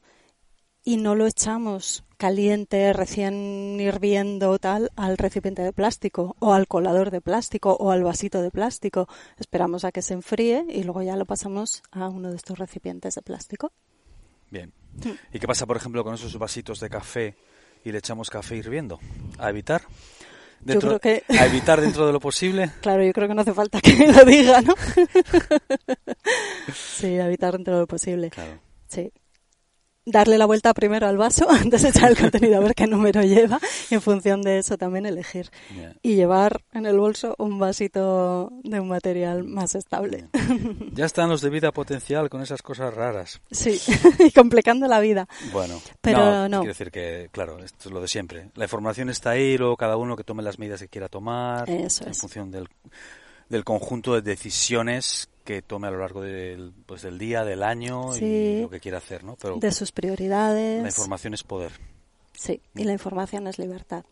y 0.84 0.96
no 0.96 1.14
lo 1.14 1.26
echamos 1.26 2.04
caliente, 2.16 2.92
recién 2.92 3.78
hirviendo 3.80 4.58
tal, 4.58 4.90
al 4.96 5.16
recipiente 5.16 5.62
de 5.62 5.72
plástico 5.72 6.36
o 6.38 6.52
al 6.52 6.68
colador 6.68 7.10
de 7.10 7.20
plástico 7.20 7.72
o 7.72 7.90
al 7.90 8.02
vasito 8.02 8.42
de 8.42 8.50
plástico. 8.50 9.08
Esperamos 9.38 9.84
a 9.84 9.92
que 9.92 10.02
se 10.02 10.14
enfríe 10.14 10.64
y 10.68 10.82
luego 10.82 11.02
ya 11.02 11.16
lo 11.16 11.24
pasamos 11.24 11.82
a 11.90 12.08
uno 12.08 12.30
de 12.30 12.36
estos 12.36 12.58
recipientes 12.58 13.14
de 13.14 13.22
plástico. 13.22 13.72
Bien. 14.50 14.72
¿Y 15.32 15.38
qué 15.38 15.46
pasa, 15.46 15.64
por 15.66 15.76
ejemplo, 15.76 16.04
con 16.04 16.14
esos 16.14 16.36
vasitos 16.38 16.80
de 16.80 16.90
café 16.90 17.36
y 17.84 17.92
le 17.92 17.98
echamos 17.98 18.28
café 18.28 18.56
hirviendo? 18.56 18.98
¿A 19.38 19.48
evitar? 19.48 19.82
Dentro, 20.60 20.92
yo 20.92 20.98
creo 20.98 21.22
que... 21.24 21.38
¿A 21.38 21.46
evitar 21.46 21.80
dentro 21.80 22.06
de 22.06 22.12
lo 22.12 22.20
posible? 22.20 22.70
Claro, 22.82 23.02
yo 23.02 23.12
creo 23.12 23.28
que 23.28 23.34
no 23.34 23.40
hace 23.40 23.54
falta 23.54 23.80
que 23.80 23.94
me 23.94 24.12
lo 24.12 24.24
diga, 24.24 24.60
¿no? 24.60 24.74
sí, 26.74 27.18
a 27.18 27.26
evitar 27.26 27.54
dentro 27.54 27.74
de 27.74 27.80
lo 27.80 27.86
posible. 27.86 28.28
Claro. 28.28 28.60
Sí 28.88 29.10
darle 30.06 30.38
la 30.38 30.46
vuelta 30.46 30.72
primero 30.74 31.06
al 31.06 31.16
vaso 31.16 31.48
antes 31.50 31.82
de 31.82 31.90
echar 31.90 32.10
el 32.10 32.18
contenido 32.18 32.56
a 32.56 32.60
ver 32.60 32.74
qué 32.74 32.86
número 32.86 33.22
lleva 33.22 33.60
y 33.90 33.94
en 33.94 34.02
función 34.02 34.42
de 34.42 34.58
eso 34.58 34.78
también 34.78 35.06
elegir 35.06 35.50
y 36.02 36.14
llevar 36.14 36.62
en 36.72 36.86
el 36.86 36.98
bolso 36.98 37.34
un 37.38 37.58
vasito 37.58 38.50
de 38.62 38.80
un 38.80 38.88
material 38.88 39.44
más 39.44 39.74
estable. 39.74 40.28
Ya 40.92 41.06
están 41.06 41.28
los 41.28 41.40
de 41.40 41.50
vida 41.50 41.72
potencial 41.72 42.28
con 42.28 42.42
esas 42.42 42.62
cosas 42.62 42.92
raras. 42.94 43.40
Sí, 43.50 43.80
y 44.18 44.30
complicando 44.32 44.86
la 44.86 45.00
vida. 45.00 45.28
Bueno, 45.52 45.80
pero 46.00 46.48
no, 46.48 46.60
quiero 46.60 46.72
decir 46.72 46.90
que, 46.90 47.28
claro, 47.32 47.58
esto 47.58 47.88
es 47.88 47.92
lo 47.92 48.00
de 48.00 48.08
siempre. 48.08 48.50
La 48.54 48.64
información 48.64 49.08
está 49.08 49.30
ahí, 49.30 49.56
luego 49.56 49.76
cada 49.76 49.96
uno 49.96 50.16
que 50.16 50.24
tome 50.24 50.42
las 50.42 50.58
medidas 50.58 50.80
que 50.80 50.88
quiera 50.88 51.08
tomar 51.08 51.68
en 51.68 51.88
función 52.14 52.50
del, 52.50 52.68
del 53.48 53.64
conjunto 53.64 54.14
de 54.14 54.22
decisiones 54.22 55.29
que 55.44 55.62
tome 55.62 55.88
a 55.88 55.90
lo 55.90 55.98
largo 55.98 56.20
del, 56.20 56.72
pues, 56.86 57.02
del 57.02 57.18
día, 57.18 57.44
del 57.44 57.62
año 57.62 58.16
y 58.16 58.62
lo 58.62 58.70
que 58.70 58.80
quiera 58.80 58.98
hacer, 58.98 59.24
¿no? 59.24 59.36
Pero 59.36 59.56
de 59.56 59.72
sus 59.72 59.92
prioridades. 59.92 60.82
La 60.82 60.88
información 60.88 61.34
es 61.34 61.42
poder. 61.42 61.72
Sí, 62.32 62.60
y 62.74 62.84
la 62.84 62.92
información 62.92 63.46
es 63.46 63.58
libertad. 63.58 64.04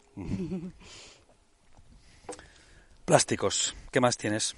Plásticos, 3.04 3.74
¿qué 3.90 4.00
más 4.00 4.16
tienes 4.16 4.54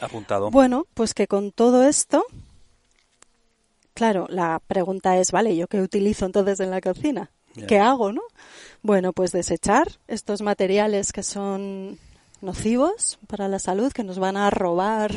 apuntado? 0.00 0.50
Bueno, 0.50 0.86
pues 0.94 1.14
que 1.14 1.26
con 1.28 1.52
todo 1.52 1.84
esto, 1.86 2.24
claro, 3.94 4.26
la 4.28 4.60
pregunta 4.66 5.16
es, 5.18 5.30
vale, 5.30 5.56
¿yo 5.56 5.68
qué 5.68 5.80
utilizo 5.80 6.26
entonces 6.26 6.58
en 6.60 6.70
la 6.70 6.80
cocina? 6.80 7.30
¿Qué 7.66 7.78
hago, 7.78 8.12
no? 8.12 8.22
Bueno, 8.82 9.12
pues 9.12 9.32
desechar 9.32 9.98
estos 10.06 10.42
materiales 10.42 11.12
que 11.12 11.22
son 11.22 11.98
nocivos 12.40 13.18
para 13.26 13.48
la 13.48 13.58
salud 13.58 13.92
que 13.92 14.04
nos 14.04 14.18
van 14.18 14.36
a 14.36 14.50
robar 14.50 15.12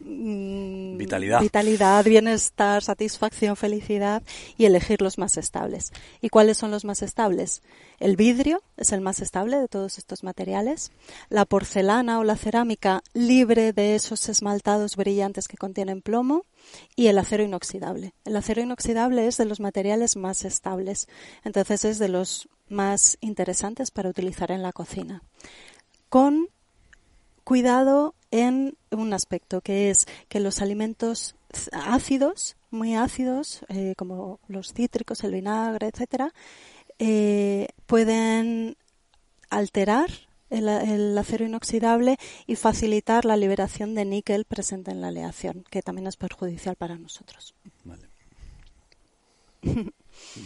mm, 0.00 0.96
vitalidad. 0.96 1.40
vitalidad, 1.40 2.04
bienestar, 2.04 2.82
satisfacción, 2.82 3.56
felicidad 3.56 4.22
y 4.56 4.64
elegir 4.64 5.02
los 5.02 5.18
más 5.18 5.36
estables. 5.36 5.92
¿Y 6.20 6.28
cuáles 6.28 6.58
son 6.58 6.70
los 6.70 6.84
más 6.84 7.02
estables? 7.02 7.62
El 7.98 8.16
vidrio 8.16 8.62
es 8.76 8.92
el 8.92 9.00
más 9.00 9.20
estable 9.20 9.58
de 9.58 9.68
todos 9.68 9.98
estos 9.98 10.22
materiales. 10.22 10.92
La 11.28 11.44
porcelana 11.44 12.18
o 12.18 12.24
la 12.24 12.36
cerámica 12.36 13.02
libre 13.14 13.72
de 13.72 13.94
esos 13.94 14.28
esmaltados 14.28 14.96
brillantes 14.96 15.48
que 15.48 15.56
contienen 15.56 16.02
plomo 16.02 16.44
y 16.94 17.06
el 17.06 17.18
acero 17.18 17.42
inoxidable. 17.42 18.12
El 18.24 18.36
acero 18.36 18.62
inoxidable 18.62 19.26
es 19.26 19.36
de 19.36 19.44
los 19.44 19.60
materiales 19.60 20.16
más 20.16 20.44
estables, 20.44 21.08
entonces 21.44 21.84
es 21.84 21.98
de 21.98 22.08
los 22.08 22.48
más 22.68 23.16
interesantes 23.20 23.90
para 23.90 24.10
utilizar 24.10 24.50
en 24.50 24.62
la 24.62 24.72
cocina 24.72 25.22
con 26.08 26.48
cuidado 27.44 28.14
en 28.30 28.76
un 28.90 29.12
aspecto, 29.12 29.60
que 29.60 29.90
es 29.90 30.06
que 30.28 30.40
los 30.40 30.60
alimentos 30.60 31.36
ácidos, 31.72 32.56
muy 32.70 32.94
ácidos, 32.94 33.64
eh, 33.68 33.94
como 33.96 34.40
los 34.48 34.72
cítricos, 34.72 35.22
el 35.24 35.32
vinagre, 35.32 35.88
etcétera, 35.88 36.32
eh, 36.98 37.68
pueden 37.86 38.76
alterar 39.50 40.10
el, 40.50 41.16
acero 41.18 41.44
inoxidable 41.44 42.18
y 42.46 42.56
facilitar 42.56 43.24
la 43.24 43.36
liberación 43.36 43.94
de 43.94 44.04
níquel 44.04 44.44
presente 44.44 44.90
en 44.90 45.00
la 45.00 45.08
aleación, 45.08 45.64
que 45.70 45.82
también 45.82 46.06
es 46.06 46.16
perjudicial 46.16 46.76
para 46.76 46.96
nosotros. 46.96 47.54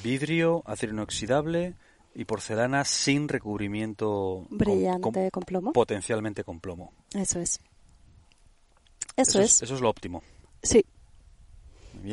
Vidrio, 0.02 0.62
acero 0.66 0.92
inoxidable, 0.92 1.74
y 2.14 2.24
porcelana 2.24 2.84
sin 2.84 3.28
recubrimiento 3.28 4.46
brillante 4.50 5.30
con, 5.30 5.42
plomo. 5.42 5.72
Potencialmente 5.72 6.44
con 6.44 6.60
plomo. 6.60 6.92
Eso 7.14 7.40
es. 7.40 7.60
Eso, 9.16 9.40
es. 9.40 9.62
Eso 9.62 9.74
es 9.74 9.80
lo 9.80 9.88
óptimo. 9.88 10.22
Sí. 10.62 10.84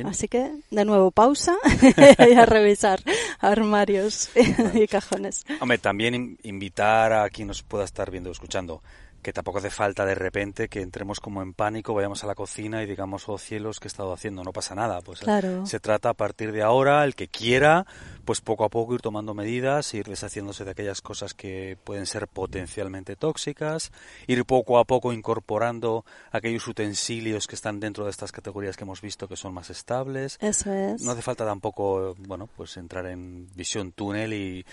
Así 0.05 0.27
que, 0.27 0.51
de 0.69 0.86
nuevo, 0.86 1.12
pausa 1.12 1.55
y 2.29 2.33
a 2.33 2.45
revisar 2.45 3.01
armarios 3.39 4.29
y 4.73 4.88
cajones. 4.88 5.45
Hombre, 5.62 5.77
también 5.77 6.38
invitar 6.43 7.13
a 7.13 7.29
quien 7.29 7.47
nos 7.47 7.63
pueda 7.63 7.86
estar 7.86 8.12
viendo 8.12 8.29
o 8.29 8.33
escuchando 8.33 8.81
que 9.21 9.34
tampoco 9.34 9.58
hace 9.58 9.69
falta 9.69 10.06
de 10.06 10.15
repente 10.15 10.69
que 10.69 10.82
entremos 10.82 11.19
como 11.19 11.41
en 11.41 11.53
pánico, 11.53 11.93
vayamos 11.93 12.23
a 12.23 12.27
la 12.27 12.36
cocina 12.36 12.84
y 12.84 12.86
digamos, 12.86 13.27
oh 13.27 13.38
cielos, 13.38 13.80
¿qué 13.80 13.88
he 13.88 13.89
estado 13.89 14.13
haciendo? 14.13 14.43
No 14.43 14.53
pasa 14.53 14.75
nada. 14.75 15.01
Pues 15.01 15.21
se 15.63 15.80
trata 15.80 16.10
a 16.10 16.13
partir 16.13 16.51
de 16.51 16.63
ahora, 16.63 17.03
el 17.03 17.15
que 17.15 17.27
quiera, 17.27 17.86
pues 18.25 18.41
poco 18.41 18.63
a 18.63 18.69
poco 18.69 18.93
ir 18.93 19.01
tomando 19.01 19.34
medidas, 19.34 19.93
ir 19.93 20.06
deshaciéndose 20.06 20.65
de 20.65 20.71
aquellas 20.71 21.01
cosas 21.01 21.34
que 21.34 21.77
pueden 21.84 22.06
ser 22.06 22.27
potencialmente 22.27 23.15
tóxicas, 23.15 23.91
ir 24.27 24.45
poco 24.45 24.80
a 24.80 24.86
poco 24.86 25.13
incorporando 25.13 26.06
aquellos 26.32 26.67
utensilios 26.67 27.47
que 27.47 27.56
están 27.56 27.80
dentro 27.80 28.06
de 28.06 28.12
estas 28.12 28.32
categorías 28.32 28.77
que 28.77 28.84
hemos 28.84 29.01
visto 29.01 29.27
que 29.27 29.36
son 29.36 29.53
más 29.53 29.69
estables. 29.69 30.38
Eso 30.39 30.71
es. 30.71 31.01
No 31.01 31.12
hace 31.12 31.21
falta 31.21 31.45
tampoco, 31.45 32.15
bueno, 32.19 32.47
pues 32.47 32.77
entrar 32.77 33.06
en 33.08 33.47
visión 33.56 33.91
túnel 33.91 34.34
y, 34.34 34.65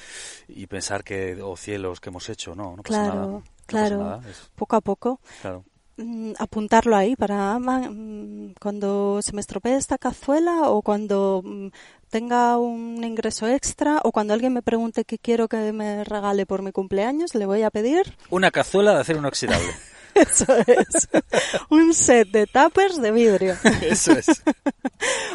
pensar 0.67 1.05
que, 1.05 1.41
oh 1.41 1.57
cielos, 1.57 2.01
que 2.01 2.09
hemos 2.11 2.29
hecho? 2.29 2.55
No, 2.55 2.77
no 2.77 2.83
pasa 2.83 3.15
nada. 3.15 3.43
Claro, 3.67 4.21
poco 4.55 4.77
a 4.77 4.81
poco. 4.81 5.21
Claro. 5.43 5.65
Mm, 5.97 6.33
apuntarlo 6.41 6.97
ahí 6.97 7.15
para 7.15 7.57
mm, 7.57 8.55
cuando 8.61 9.23
se 9.23 9.33
me 9.33 9.41
estropee 9.41 9.77
esta 9.77 9.97
cazuela 9.97 10.69
o 10.71 10.83
cuando 10.83 11.41
mm, 11.45 11.69
tenga 12.11 12.59
un 12.59 13.05
ingreso 13.05 13.47
extra 13.47 14.01
o 14.03 14.11
cuando 14.11 14.35
alguien 14.35 14.53
me 14.53 14.63
pregunte 14.63 15.05
qué 15.05 15.19
quiero 15.19 15.47
que 15.47 15.73
me 15.73 16.03
regale 16.03 16.47
por 16.47 16.63
mi 16.63 16.73
cumpleaños, 16.73 17.37
le 17.37 17.47
voy 17.47 17.63
a 17.63 17.71
pedir 17.71 18.17
una 18.31 18.51
cazuela 18.51 18.93
de 18.93 19.01
acero 19.03 19.21
inoxidable. 19.21 19.69
Eso 20.15 20.47
es. 20.67 21.09
un 21.71 21.95
set 21.95 22.29
de 22.29 22.47
tuppers 22.47 23.01
de 23.01 23.13
vidrio. 23.13 23.57
Eso 23.83 24.13
es. 24.13 24.27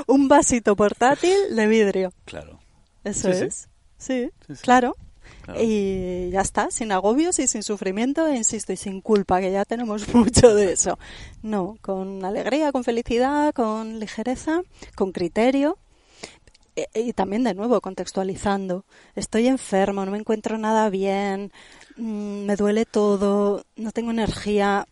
un 0.07 0.27
vasito 0.27 0.75
portátil 0.75 1.55
de 1.55 1.67
vidrio. 1.67 2.13
Claro. 2.25 2.59
Eso 3.05 3.29
es. 3.29 3.69
sí, 3.97 4.29
claro. 4.61 4.95
Y 5.57 6.29
ya 6.31 6.41
está, 6.41 6.71
sin 6.71 6.91
agobios 6.91 7.39
y 7.39 7.47
sin 7.47 7.63
sufrimiento, 7.63 8.27
e 8.27 8.35
insisto, 8.35 8.73
y 8.73 8.77
sin 8.77 9.01
culpa, 9.01 9.39
que 9.39 9.51
ya 9.51 9.65
tenemos 9.65 10.07
mucho 10.13 10.53
de 10.53 10.73
eso. 10.73 10.99
No, 11.41 11.77
con 11.81 12.23
alegría, 12.25 12.71
con 12.71 12.83
felicidad, 12.83 13.53
con 13.53 13.99
ligereza, 13.99 14.61
con 14.95 15.11
criterio, 15.11 15.77
e, 16.75 16.87
y 16.93 17.13
también 17.13 17.43
de 17.43 17.53
nuevo 17.53 17.81
contextualizando. 17.81 18.85
Estoy 19.15 19.47
enfermo, 19.47 20.05
no 20.05 20.11
me 20.11 20.17
encuentro 20.17 20.57
nada 20.57 20.89
bien, 20.89 21.51
mm, 21.97 22.45
me 22.45 22.55
duele 22.55 22.85
todo, 22.85 23.65
no 23.75 23.91
tengo 23.91 24.11
energía 24.11 24.85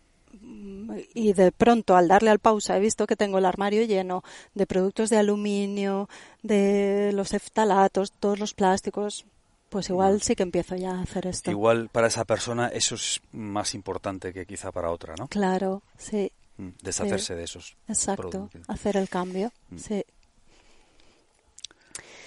y 1.14 1.34
de 1.34 1.52
pronto 1.52 1.96
al 1.96 2.08
darle 2.08 2.30
al 2.30 2.40
pausa 2.40 2.78
he 2.78 2.80
visto 2.80 3.08
que 3.08 3.16
tengo 3.16 3.38
el 3.38 3.46
armario 3.46 3.84
lleno 3.84 4.24
de 4.54 4.66
productos 4.66 5.10
de 5.10 5.18
aluminio, 5.18 6.10
de 6.44 7.12
los 7.14 7.34
eftalatos, 7.34 8.12
todos 8.12 8.40
los 8.40 8.54
plásticos, 8.54 9.26
pues 9.70 9.90
igual 9.90 10.22
sí 10.22 10.36
que 10.36 10.44
empiezo 10.44 10.76
ya 10.76 10.92
a 10.92 11.02
hacer 11.02 11.28
esto. 11.28 11.52
Igual 11.52 11.90
para 11.90 12.08
esa 12.08 12.26
persona 12.26 12.68
eso 12.68 12.96
es 12.96 13.22
más 13.32 13.74
importante 13.74 14.34
que 14.34 14.46
quizá 14.46 14.72
para 14.72 14.92
otra, 14.92 15.16
¿no? 15.18 15.28
Claro, 15.28 15.84
sí. 15.98 16.32
Mm, 16.58 16.70
deshacerse 16.82 17.36
de 17.36 17.44
esos. 17.44 17.76
Exacto, 17.88 18.50
hacer 18.68 18.98
el 18.98 19.10
cambio, 19.10 19.52
mm. 19.70 19.78
sí. 19.78 20.06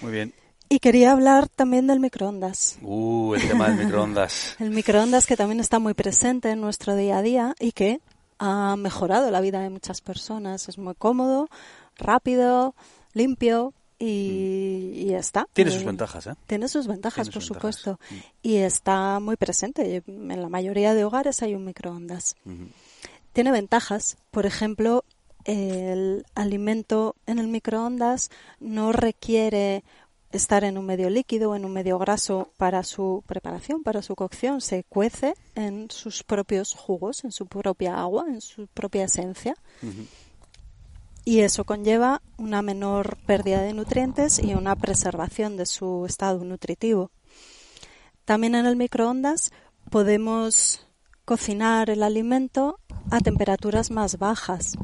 Muy 0.00 0.12
bien. 0.12 0.34
Y 0.68 0.78
quería 0.78 1.10
hablar 1.10 1.48
también 1.48 1.88
del 1.88 1.98
microondas. 1.98 2.78
Uh, 2.80 3.34
el 3.34 3.48
tema 3.48 3.68
del 3.68 3.78
microondas. 3.86 4.54
el 4.60 4.70
microondas 4.70 5.26
que 5.26 5.36
también 5.36 5.58
está 5.58 5.80
muy 5.80 5.94
presente 5.94 6.50
en 6.50 6.60
nuestro 6.60 6.94
día 6.94 7.18
a 7.18 7.22
día 7.22 7.54
y 7.58 7.72
que 7.72 8.00
ha 8.38 8.76
mejorado 8.76 9.30
la 9.30 9.40
vida 9.40 9.60
de 9.60 9.70
muchas 9.70 10.00
personas. 10.00 10.68
Es 10.68 10.78
muy 10.78 10.94
cómodo, 10.94 11.48
rápido, 11.96 12.76
limpio, 13.14 13.74
y, 14.00 14.92
y 14.94 15.14
está. 15.14 15.46
Tiene 15.52 15.70
sus 15.70 15.84
ventajas, 15.84 16.26
¿eh? 16.26 16.34
Tiene 16.46 16.68
sus 16.68 16.86
ventajas, 16.86 17.28
por 17.28 17.42
supuesto. 17.42 18.00
Mm. 18.10 18.14
Y 18.42 18.56
está 18.56 19.20
muy 19.20 19.36
presente. 19.36 20.02
En 20.06 20.42
la 20.42 20.48
mayoría 20.48 20.94
de 20.94 21.04
hogares 21.04 21.42
hay 21.42 21.54
un 21.54 21.64
microondas. 21.64 22.34
Tiene 23.34 23.52
ventajas. 23.52 24.16
Por 24.30 24.46
ejemplo, 24.46 25.04
el 25.44 26.24
alimento 26.34 27.14
en 27.26 27.38
el 27.38 27.48
microondas 27.48 28.30
no 28.58 28.92
requiere 28.92 29.84
estar 30.32 30.64
en 30.64 30.78
un 30.78 30.86
medio 30.86 31.10
líquido 31.10 31.50
o 31.50 31.56
en 31.56 31.64
un 31.64 31.72
medio 31.72 31.98
graso 31.98 32.52
para 32.56 32.82
su 32.84 33.22
preparación, 33.26 33.82
para 33.82 34.00
su 34.00 34.14
cocción, 34.14 34.60
se 34.60 34.84
cuece 34.84 35.34
en 35.56 35.90
sus 35.90 36.22
propios 36.22 36.74
jugos, 36.74 37.24
en 37.24 37.32
su 37.32 37.46
propia 37.46 38.00
agua, 38.00 38.26
en 38.28 38.40
su 38.40 38.66
propia 38.68 39.04
esencia. 39.04 39.56
Y 41.24 41.40
eso 41.40 41.64
conlleva 41.64 42.22
una 42.38 42.62
menor 42.62 43.18
pérdida 43.26 43.62
de 43.62 43.74
nutrientes 43.74 44.38
y 44.38 44.54
una 44.54 44.74
preservación 44.76 45.56
de 45.56 45.66
su 45.66 46.06
estado 46.06 46.44
nutritivo. 46.44 47.10
También 48.24 48.54
en 48.54 48.66
el 48.66 48.76
microondas 48.76 49.50
podemos 49.90 50.86
cocinar 51.24 51.90
el 51.90 52.02
alimento 52.02 52.80
a 53.10 53.20
temperaturas 53.20 53.90
más 53.90 54.18
bajas 54.18 54.76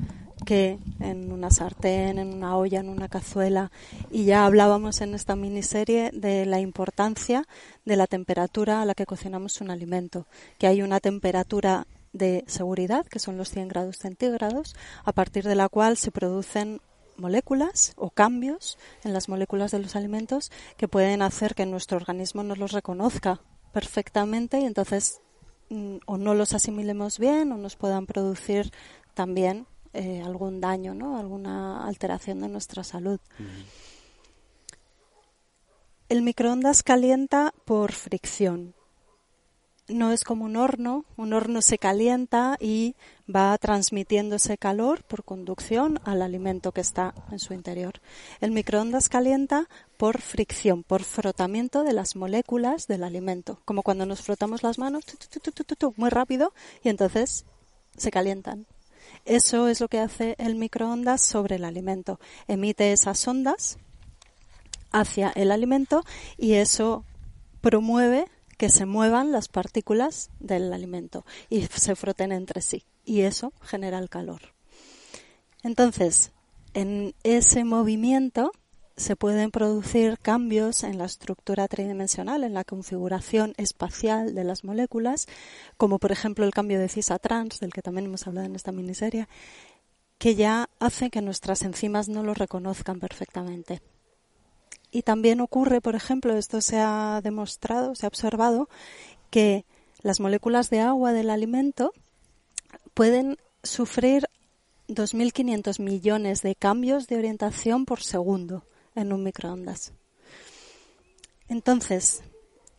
que 0.45 0.79
en 1.01 1.33
una 1.33 1.51
sartén, 1.51 2.19
en 2.19 2.33
una 2.33 2.57
olla, 2.57 2.81
en 2.81 2.89
una 2.89 3.09
cazuela. 3.09 3.71
Y 4.11 4.25
ya 4.25 4.47
hablábamos 4.47 5.01
en 5.01 5.15
esta 5.15 5.37
miniserie 5.37 6.11
de 6.13 6.47
la 6.47 6.61
importancia 6.61 7.47
de 7.85 7.97
la 7.97 8.07
temperatura 8.07 8.81
a 8.81 8.85
la 8.85 8.95
que 8.95 9.07
cocinamos 9.07 9.61
un 9.61 9.71
alimento, 9.71 10.27
que 10.59 10.67
hay 10.67 10.83
una 10.83 11.01
temperatura 11.01 11.87
de 12.17 12.45
seguridad, 12.47 13.07
que 13.07 13.19
son 13.19 13.37
los 13.37 13.51
100 13.51 13.69
grados 13.69 13.97
centígrados, 13.97 14.77
a 15.05 15.13
partir 15.13 15.45
de 15.45 15.55
la 15.55 15.69
cual 15.69 15.97
se 15.97 16.11
producen 16.11 16.81
moléculas 17.17 17.93
o 17.97 18.11
cambios 18.11 18.79
en 19.05 19.13
las 19.13 19.29
moléculas 19.29 19.71
de 19.71 19.79
los 19.79 19.97
alimentos 19.97 20.51
que 20.77 20.89
pueden 20.89 21.23
hacer 21.23 21.55
que 21.55 21.67
nuestro 21.67 21.97
organismo 21.97 22.43
no 22.43 22.55
los 22.55 22.73
reconozca 22.73 23.41
perfectamente 23.73 24.61
y 24.61 24.65
entonces 24.65 25.21
mm, 25.71 25.97
o 26.07 26.19
no 26.19 26.35
los 26.35 26.53
asimilemos 26.53 27.19
bien 27.19 27.53
o 27.53 27.57
nos 27.57 27.77
puedan 27.77 28.07
producir 28.07 28.71
también 29.15 29.67
eh, 29.93 30.23
algún 30.25 30.61
daño, 30.61 30.95
¿no? 30.95 31.19
alguna 31.19 31.87
alteración 31.87 32.41
de 32.41 32.49
nuestra 32.49 32.85
salud. 32.85 33.19
El 36.09 36.23
microondas 36.23 36.83
calienta 36.83 37.53
por 37.65 37.93
fricción. 37.93 38.75
No 39.89 40.11
es 40.11 40.25
como 40.25 40.45
un 40.45 40.57
horno, 40.57 41.05
un 41.17 41.33
horno 41.33 41.63
se 41.63 41.79
calienta 41.79 42.57
y 42.59 42.97
va 43.33 43.57
transmitiendo 43.57 44.35
ese 44.35 44.59
calor 44.59 45.05
por 45.05 45.23
conducción 45.23 46.01
al 46.05 46.23
alimento 46.23 46.73
que 46.73 46.81
está 46.81 47.15
en 47.31 47.39
su 47.39 47.55
interior. 47.55 48.01
El 48.41 48.51
microondas 48.51 49.09
calienta 49.09 49.69
por 49.97 50.21
fricción, 50.21 50.83
por 50.83 51.05
frotamiento 51.05 51.85
de 51.85 51.93
las 51.93 52.17
moléculas 52.17 52.89
del 52.89 53.05
alimento, 53.05 53.61
como 53.65 53.85
cuando 53.85 54.07
nos 54.07 54.23
frotamos 54.23 54.65
las 54.65 54.79
manos 54.79 55.05
muy 55.97 56.11
rápido 56.11 56.53
y 56.83 56.89
entonces 56.89 57.45
se 57.97 58.11
calientan. 58.11 58.67
Eso 59.25 59.69
es 59.69 59.81
lo 59.81 59.87
que 59.87 60.01
hace 60.01 60.35
el 60.39 60.57
microondas 60.57 61.21
sobre 61.21 61.57
el 61.57 61.65
alimento. 61.65 62.19
Emite 62.49 62.93
esas 62.93 63.27
ondas 63.29 63.79
hacia 64.91 65.31
el 65.31 65.53
alimento 65.53 66.05
y 66.37 66.55
eso 66.55 67.05
promueve 67.61 68.27
que 68.57 68.69
se 68.69 68.87
muevan 68.87 69.33
las 69.33 69.49
partículas 69.49 70.31
del 70.41 70.73
alimento 70.73 71.25
y 71.49 71.63
se 71.63 71.97
froten 71.97 72.33
entre 72.33 72.61
sí. 72.61 72.85
Y 73.05 73.23
eso 73.23 73.53
genera 73.63 73.99
el 73.99 74.09
calor. 74.09 74.41
Entonces, 75.63 76.33
en 76.75 77.15
ese 77.23 77.65
movimiento 77.65 78.53
se 78.97 79.15
pueden 79.15 79.51
producir 79.51 80.19
cambios 80.19 80.83
en 80.83 80.97
la 80.99 81.05
estructura 81.05 81.69
tridimensional, 81.69 82.45
en 82.45 82.55
la 82.55 82.65
configuración 82.65 83.53
espacial 83.59 84.35
de 84.35 84.45
las 84.45 84.65
moléculas, 84.65 85.27
como 85.77 85.99
por 85.99 86.13
ejemplo 86.13 86.45
el 86.45 86.53
cambio 86.53 86.79
de 86.79 86.89
cis-a-trans, 86.89 87.61
del 87.61 87.73
que 87.73 87.83
también 87.83 88.07
hemos 88.07 88.27
hablado 88.27 88.47
en 88.47 88.57
esta 88.57 88.73
miniserie, 88.73 89.29
que 90.19 90.35
ya 90.35 90.71
hace 90.81 91.11
que 91.11 91.21
nuestras 91.21 91.63
enzimas 91.63 92.09
no 92.09 92.23
lo 92.23 92.33
reconozcan 92.33 92.99
perfectamente. 92.99 93.83
Y 94.91 95.03
también 95.03 95.41
ocurre, 95.41 95.81
por 95.81 95.95
ejemplo, 95.95 96.37
esto 96.37 96.61
se 96.61 96.79
ha 96.79 97.21
demostrado, 97.23 97.95
se 97.95 98.07
ha 98.07 98.09
observado, 98.09 98.69
que 99.31 99.65
las 100.03 100.21
moléculas 100.21 100.71
de 100.71 100.81
agua 100.81 101.13
del 101.13 101.31
alimento 101.31 101.93
pueden 102.95 103.37
sufrir 103.63 104.29
2.500 104.89 105.81
millones 105.81 106.43
de 106.43 106.55
cambios 106.55 107.09
de 107.09 107.19
orientación 107.19 107.85
por 107.85 108.01
segundo 108.03 108.65
en 108.95 109.13
un 109.13 109.23
microondas. 109.23 109.93
Entonces, 111.49 112.23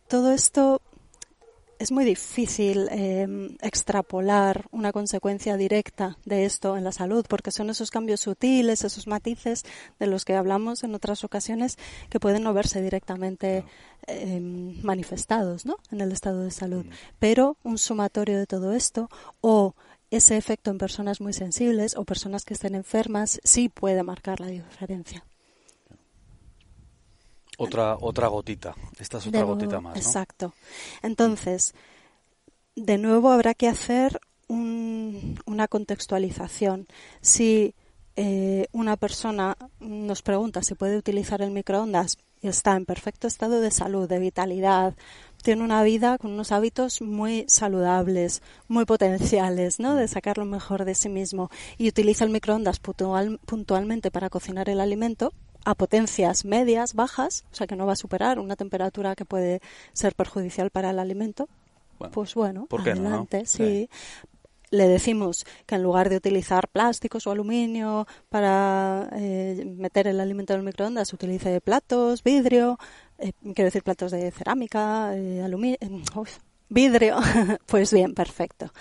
todo 0.08 0.32
esto 0.32 0.80
es 1.78 1.92
muy 1.92 2.04
difícil 2.04 2.88
em, 2.90 3.56
extrapolar 3.60 4.66
una 4.70 4.92
consecuencia 4.92 5.56
directa 5.56 6.18
de 6.24 6.44
esto 6.44 6.76
en 6.76 6.84
la 6.84 6.92
salud, 6.92 7.24
porque 7.28 7.50
son 7.50 7.70
esos 7.70 7.90
cambios 7.90 8.20
sutiles, 8.20 8.84
esos 8.84 9.06
matices 9.06 9.64
de 9.98 10.06
los 10.06 10.24
que 10.24 10.34
hablamos 10.34 10.82
en 10.82 10.94
otras 10.94 11.24
ocasiones 11.24 11.78
que 12.10 12.20
pueden 12.20 12.42
no 12.42 12.52
verse 12.52 12.82
directamente 12.82 13.64
em, 14.06 14.80
manifestados 14.82 15.66
¿no? 15.66 15.76
en 15.90 16.00
el 16.00 16.12
estado 16.12 16.42
de 16.42 16.50
salud. 16.50 16.84
Mm. 16.84 16.90
Pero 17.18 17.56
un 17.62 17.78
sumatorio 17.78 18.38
de 18.38 18.46
todo 18.46 18.72
esto 18.72 19.08
o 19.40 19.74
ese 20.10 20.36
efecto 20.36 20.70
en 20.70 20.78
personas 20.78 21.20
muy 21.20 21.32
sensibles 21.32 21.96
o 21.96 22.04
personas 22.04 22.44
que 22.44 22.54
estén 22.54 22.74
enfermas 22.74 23.40
sí 23.44 23.68
puede 23.68 24.02
marcar 24.02 24.40
la 24.40 24.48
diferencia. 24.48 25.24
Otra, 27.58 27.96
otra 28.00 28.28
gotita. 28.28 28.74
Esta 28.98 29.18
es 29.18 29.26
otra 29.26 29.42
gotita 29.42 29.80
más. 29.80 29.96
Exacto. 29.96 30.54
Entonces, 31.02 31.74
de 32.76 32.98
nuevo 32.98 33.30
habrá 33.30 33.54
que 33.54 33.68
hacer 33.68 34.20
una 34.48 35.68
contextualización. 35.68 36.86
Si 37.20 37.74
eh, 38.16 38.66
una 38.72 38.96
persona 38.96 39.56
nos 39.80 40.22
pregunta 40.22 40.62
si 40.62 40.74
puede 40.74 40.96
utilizar 40.96 41.42
el 41.42 41.50
microondas 41.50 42.16
y 42.40 42.48
está 42.48 42.76
en 42.76 42.86
perfecto 42.86 43.26
estado 43.26 43.60
de 43.60 43.72
salud, 43.72 44.08
de 44.08 44.20
vitalidad, 44.20 44.94
tiene 45.42 45.64
una 45.64 45.82
vida 45.82 46.18
con 46.18 46.32
unos 46.32 46.52
hábitos 46.52 47.02
muy 47.02 47.44
saludables, 47.48 48.42
muy 48.68 48.84
potenciales, 48.84 49.80
¿no? 49.80 49.96
De 49.96 50.06
sacar 50.08 50.38
lo 50.38 50.44
mejor 50.44 50.84
de 50.84 50.94
sí 50.94 51.08
mismo 51.08 51.50
y 51.76 51.88
utiliza 51.88 52.24
el 52.24 52.30
microondas 52.30 52.80
puntualmente 52.80 54.10
para 54.10 54.30
cocinar 54.30 54.68
el 54.68 54.80
alimento, 54.80 55.32
a 55.68 55.74
potencias 55.74 56.46
medias, 56.46 56.94
bajas, 56.94 57.44
o 57.52 57.54
sea 57.54 57.66
que 57.66 57.76
no 57.76 57.84
va 57.84 57.92
a 57.92 57.96
superar 57.96 58.38
una 58.38 58.56
temperatura 58.56 59.14
que 59.14 59.26
puede 59.26 59.60
ser 59.92 60.14
perjudicial 60.14 60.70
para 60.70 60.88
el 60.88 60.98
alimento, 60.98 61.46
pues 62.10 62.34
bueno, 62.34 62.66
adelante, 62.70 63.44
sí. 63.44 63.90
Le 64.70 64.88
decimos 64.88 65.44
que 65.66 65.74
en 65.74 65.82
lugar 65.82 66.08
de 66.08 66.16
utilizar 66.16 66.68
plásticos 66.68 67.26
o 67.26 67.32
aluminio 67.32 68.06
para 68.30 69.10
eh, 69.12 69.62
meter 69.76 70.06
el 70.06 70.20
alimento 70.20 70.54
en 70.54 70.60
el 70.60 70.64
microondas, 70.64 71.12
utilice 71.12 71.60
platos, 71.60 72.22
vidrio, 72.22 72.78
eh, 73.18 73.32
quiero 73.42 73.64
decir 73.64 73.82
platos 73.82 74.10
de 74.10 74.30
cerámica, 74.30 75.14
eh, 75.16 75.42
aluminio, 75.42 75.76
vidrio. 76.70 77.18
pues 77.66 77.92
bien, 77.92 78.14
perfecto. 78.14 78.72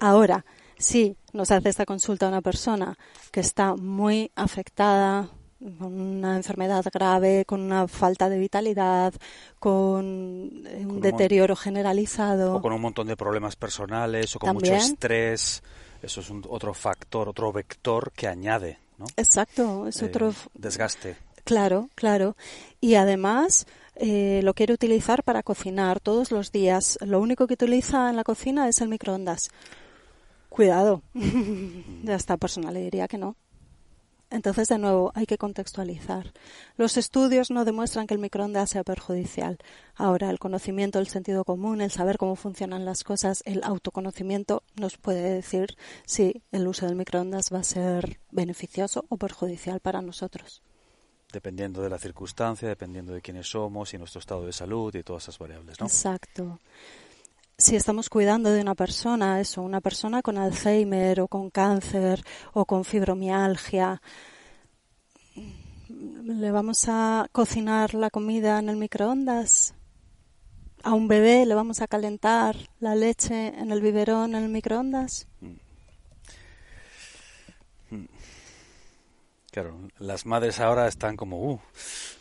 Ahora, 0.00 0.44
si 0.76 1.16
nos 1.32 1.52
hace 1.52 1.68
esta 1.68 1.86
consulta 1.86 2.26
una 2.26 2.42
persona 2.42 2.98
que 3.30 3.40
está 3.40 3.76
muy 3.76 4.32
afectada 4.34 5.30
con 5.78 6.00
una 6.00 6.36
enfermedad 6.36 6.84
grave, 6.92 7.44
con 7.44 7.60
una 7.60 7.86
falta 7.88 8.28
de 8.28 8.38
vitalidad, 8.38 9.14
con 9.58 10.04
un 10.04 11.00
deterioro 11.00 11.56
generalizado. 11.56 12.56
O 12.56 12.62
con 12.62 12.72
un 12.72 12.80
montón 12.80 13.06
de 13.06 13.16
problemas 13.16 13.56
personales 13.56 14.34
o 14.36 14.38
con 14.38 14.54
mucho 14.54 14.74
estrés. 14.74 15.62
Eso 16.02 16.20
es 16.20 16.30
un, 16.30 16.44
otro 16.48 16.74
factor, 16.74 17.28
otro 17.28 17.52
vector 17.52 18.12
que 18.12 18.26
añade. 18.26 18.78
¿no? 18.98 19.06
Exacto, 19.16 19.86
es 19.86 20.02
eh, 20.02 20.06
otro 20.06 20.34
desgaste. 20.54 21.16
Claro, 21.44 21.88
claro. 21.94 22.36
Y 22.80 22.94
además 22.94 23.66
eh, 23.96 24.40
lo 24.42 24.54
quiere 24.54 24.74
utilizar 24.74 25.22
para 25.22 25.42
cocinar 25.42 26.00
todos 26.00 26.30
los 26.30 26.52
días. 26.52 26.98
Lo 27.02 27.20
único 27.20 27.46
que 27.46 27.54
utiliza 27.54 28.10
en 28.10 28.16
la 28.16 28.24
cocina 28.24 28.68
es 28.68 28.80
el 28.80 28.88
microondas. 28.88 29.50
Cuidado. 30.48 31.02
ya 32.04 32.14
esta 32.14 32.36
persona 32.36 32.70
le 32.70 32.80
diría 32.80 33.08
que 33.08 33.18
no. 33.18 33.36
Entonces, 34.32 34.68
de 34.68 34.78
nuevo, 34.78 35.12
hay 35.14 35.26
que 35.26 35.36
contextualizar. 35.36 36.32
Los 36.78 36.96
estudios 36.96 37.50
no 37.50 37.66
demuestran 37.66 38.06
que 38.06 38.14
el 38.14 38.20
microondas 38.20 38.70
sea 38.70 38.82
perjudicial. 38.82 39.58
Ahora, 39.94 40.30
el 40.30 40.38
conocimiento, 40.38 40.98
el 40.98 41.06
sentido 41.06 41.44
común, 41.44 41.82
el 41.82 41.90
saber 41.90 42.16
cómo 42.16 42.34
funcionan 42.34 42.86
las 42.86 43.04
cosas, 43.04 43.42
el 43.44 43.62
autoconocimiento 43.62 44.62
nos 44.74 44.96
puede 44.96 45.34
decir 45.34 45.76
si 46.06 46.42
el 46.50 46.66
uso 46.66 46.86
del 46.86 46.96
microondas 46.96 47.50
va 47.52 47.58
a 47.58 47.64
ser 47.64 48.20
beneficioso 48.30 49.04
o 49.10 49.18
perjudicial 49.18 49.80
para 49.80 50.00
nosotros. 50.00 50.62
Dependiendo 51.30 51.82
de 51.82 51.90
la 51.90 51.98
circunstancia, 51.98 52.68
dependiendo 52.68 53.12
de 53.12 53.20
quiénes 53.20 53.50
somos 53.50 53.92
y 53.92 53.98
nuestro 53.98 54.20
estado 54.20 54.46
de 54.46 54.52
salud 54.54 54.94
y 54.94 55.02
todas 55.02 55.24
esas 55.24 55.38
variables, 55.38 55.78
¿no? 55.78 55.86
Exacto 55.86 56.58
si 57.58 57.76
estamos 57.76 58.08
cuidando 58.08 58.50
de 58.50 58.60
una 58.60 58.74
persona, 58.74 59.40
eso, 59.40 59.62
una 59.62 59.80
persona 59.80 60.22
con 60.22 60.38
Alzheimer 60.38 61.20
o 61.20 61.28
con 61.28 61.50
cáncer 61.50 62.24
o 62.52 62.64
con 62.64 62.84
fibromialgia, 62.84 64.00
¿le 66.24 66.50
vamos 66.50 66.86
a 66.88 67.28
cocinar 67.32 67.94
la 67.94 68.10
comida 68.10 68.58
en 68.58 68.68
el 68.68 68.76
microondas? 68.76 69.74
¿A 70.82 70.94
un 70.94 71.06
bebé 71.06 71.46
le 71.46 71.54
vamos 71.54 71.80
a 71.80 71.86
calentar 71.86 72.56
la 72.80 72.94
leche 72.94 73.48
en 73.48 73.70
el 73.70 73.80
biberón 73.80 74.34
en 74.34 74.44
el 74.44 74.48
microondas? 74.48 75.28
Mm. 75.40 75.62
Mm. 77.96 78.08
Claro, 79.52 79.76
las 79.98 80.24
madres 80.24 80.60
ahora 80.60 80.88
están 80.88 81.16
como, 81.16 81.52
uh, 81.52 81.60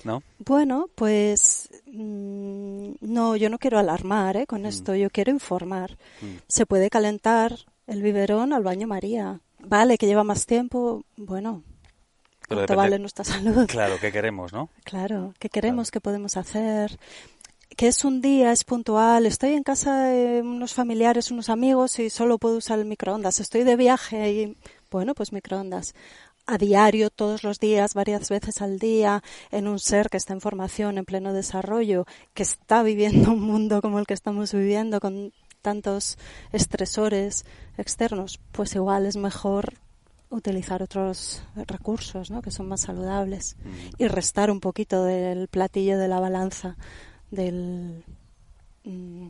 ¿no? 0.03 0.21
Bueno, 0.39 0.89
pues 0.95 1.60
mm, 1.85 2.93
no, 3.01 3.35
yo 3.35 3.49
no 3.49 3.57
quiero 3.59 3.79
alarmar 3.79 4.37
¿eh? 4.37 4.47
con 4.47 4.65
esto, 4.65 4.95
yo 4.95 5.09
quiero 5.09 5.31
informar. 5.31 5.97
Se 6.47 6.65
puede 6.65 6.89
calentar 6.89 7.55
el 7.87 8.01
biberón 8.01 8.53
al 8.53 8.63
baño 8.63 8.87
María. 8.87 9.39
Vale, 9.59 9.97
que 9.97 10.07
lleva 10.07 10.23
más 10.23 10.45
tiempo, 10.45 11.03
bueno, 11.17 11.63
Pero 12.47 12.59
¿cuánto 12.59 12.61
depende- 12.73 12.75
vale 12.77 12.99
nuestra 12.99 13.23
salud? 13.23 13.65
Claro, 13.67 13.95
¿qué 14.01 14.11
queremos, 14.11 14.51
no? 14.53 14.69
Claro, 14.83 15.33
¿qué 15.39 15.49
queremos? 15.49 15.91
¿Qué 15.91 16.01
podemos 16.01 16.35
hacer? 16.37 16.97
Que 17.77 17.87
es 17.87 18.03
un 18.03 18.19
día, 18.21 18.51
es 18.51 18.63
puntual. 18.63 19.25
Estoy 19.25 19.53
en 19.53 19.63
casa 19.63 20.03
de 20.05 20.41
unos 20.41 20.73
familiares, 20.73 21.31
unos 21.31 21.49
amigos 21.49 21.99
y 21.99 22.09
solo 22.09 22.37
puedo 22.37 22.57
usar 22.57 22.79
el 22.79 22.85
microondas. 22.85 23.39
Estoy 23.39 23.63
de 23.63 23.75
viaje 23.77 24.31
y, 24.31 24.57
bueno, 24.89 25.13
pues 25.15 25.31
microondas. 25.31 25.95
A 26.47 26.57
diario, 26.57 27.09
todos 27.09 27.43
los 27.43 27.59
días, 27.59 27.93
varias 27.93 28.29
veces 28.29 28.61
al 28.61 28.79
día, 28.79 29.23
en 29.51 29.67
un 29.67 29.79
ser 29.79 30.09
que 30.09 30.17
está 30.17 30.33
en 30.33 30.41
formación, 30.41 30.97
en 30.97 31.05
pleno 31.05 31.33
desarrollo, 31.33 32.05
que 32.33 32.43
está 32.43 32.83
viviendo 32.83 33.31
un 33.31 33.41
mundo 33.41 33.81
como 33.81 33.99
el 33.99 34.07
que 34.07 34.13
estamos 34.13 34.53
viviendo, 34.53 34.99
con 34.99 35.31
tantos 35.61 36.17
estresores 36.51 37.45
externos, 37.77 38.39
pues 38.51 38.75
igual 38.75 39.05
es 39.05 39.15
mejor 39.15 39.75
utilizar 40.29 40.81
otros 40.81 41.43
recursos 41.67 42.31
¿no? 42.31 42.41
que 42.41 42.51
son 42.51 42.67
más 42.67 42.81
saludables 42.81 43.57
y 43.97 44.07
restar 44.07 44.49
un 44.49 44.61
poquito 44.61 45.03
del 45.03 45.49
platillo 45.49 45.97
de 45.99 46.07
la 46.07 46.19
balanza 46.19 46.77
del 47.31 48.03
mm, 48.85 49.27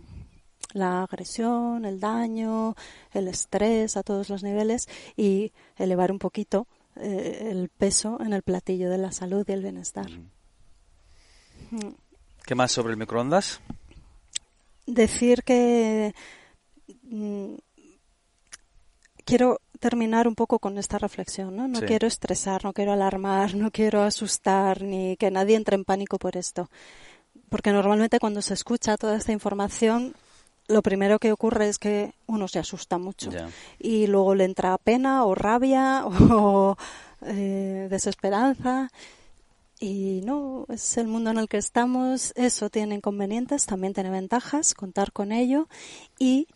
la 0.74 1.03
agresión, 1.03 1.86
el 1.86 1.99
daño, 1.99 2.76
el 3.12 3.28
estrés 3.28 3.97
a 3.97 4.03
todos 4.03 4.30
los 4.30 4.43
niveles 4.43 4.88
y 5.18 5.51
elevar 5.76 6.12
un 6.12 6.20
poquito 6.20 6.68
eh, 6.97 7.47
el 7.51 7.69
peso 7.69 8.17
en 8.21 8.33
el 8.33 8.41
platillo 8.43 8.89
de 8.89 8.97
la 8.97 9.11
salud 9.11 9.45
y 9.47 9.51
el 9.51 9.61
bienestar. 9.63 10.09
Mm. 11.71 11.87
¿Qué 12.45 12.55
más 12.55 12.71
sobre 12.71 12.91
el 12.93 12.97
microondas? 12.97 13.59
decir 14.87 15.43
que 15.43 16.13
mm, 17.03 17.53
quiero 19.23 19.59
terminar 19.79 20.27
un 20.27 20.35
poco 20.35 20.59
con 20.59 20.77
esta 20.77 20.97
reflexión, 20.97 21.55
¿no? 21.55 21.67
No 21.67 21.79
Sí. 21.79 21.85
quiero 21.85 22.07
estresar, 22.07 22.63
no 22.65 22.73
quiero 22.73 22.91
alarmar, 22.91 23.55
no 23.55 23.71
quiero 23.71 24.01
asustar, 24.03 24.81
ni 24.81 25.15
que 25.17 25.31
nadie 25.31 25.55
entre 25.55 25.75
en 25.75 25.85
pánico 25.85 26.17
por 26.19 26.35
esto. 26.35 26.69
Porque 27.49 27.71
normalmente 27.71 28.19
cuando 28.19 28.41
se 28.41 28.53
escucha 28.53 28.97
toda 28.97 29.15
esta 29.17 29.31
información, 29.31 30.13
lo 30.68 30.82
primero 30.82 31.20
que 31.20 31.32
ocurre 31.32 31.68
es 31.68 31.80
que 31.80 32.14
uno 32.28 32.47
se 32.47 32.59
asusta 32.59 32.97
mucho. 32.97 33.30
Y 33.80 34.07
luego 34.07 34.36
le 34.36 34.45
entra 34.45 34.78
pena 34.78 35.26
o 35.26 35.36
rabia 35.36 36.05
o 36.32 36.78
eh, 37.26 37.88
desesperanza. 37.89 38.89
Y 39.80 40.22
no, 40.24 40.66
es 40.70 40.97
el 40.97 41.07
mundo 41.07 41.32
en 41.32 41.38
el 41.38 41.49
que 41.49 41.57
estamos. 41.57 42.34
Eso 42.36 42.70
tiene 42.70 42.95
inconvenientes, 42.95 43.66
también 43.66 43.93
tiene 43.93 44.12
ventajas, 44.12 44.74
contar 44.74 45.12
con 45.12 45.32
ello 45.32 45.68
y 46.20 46.47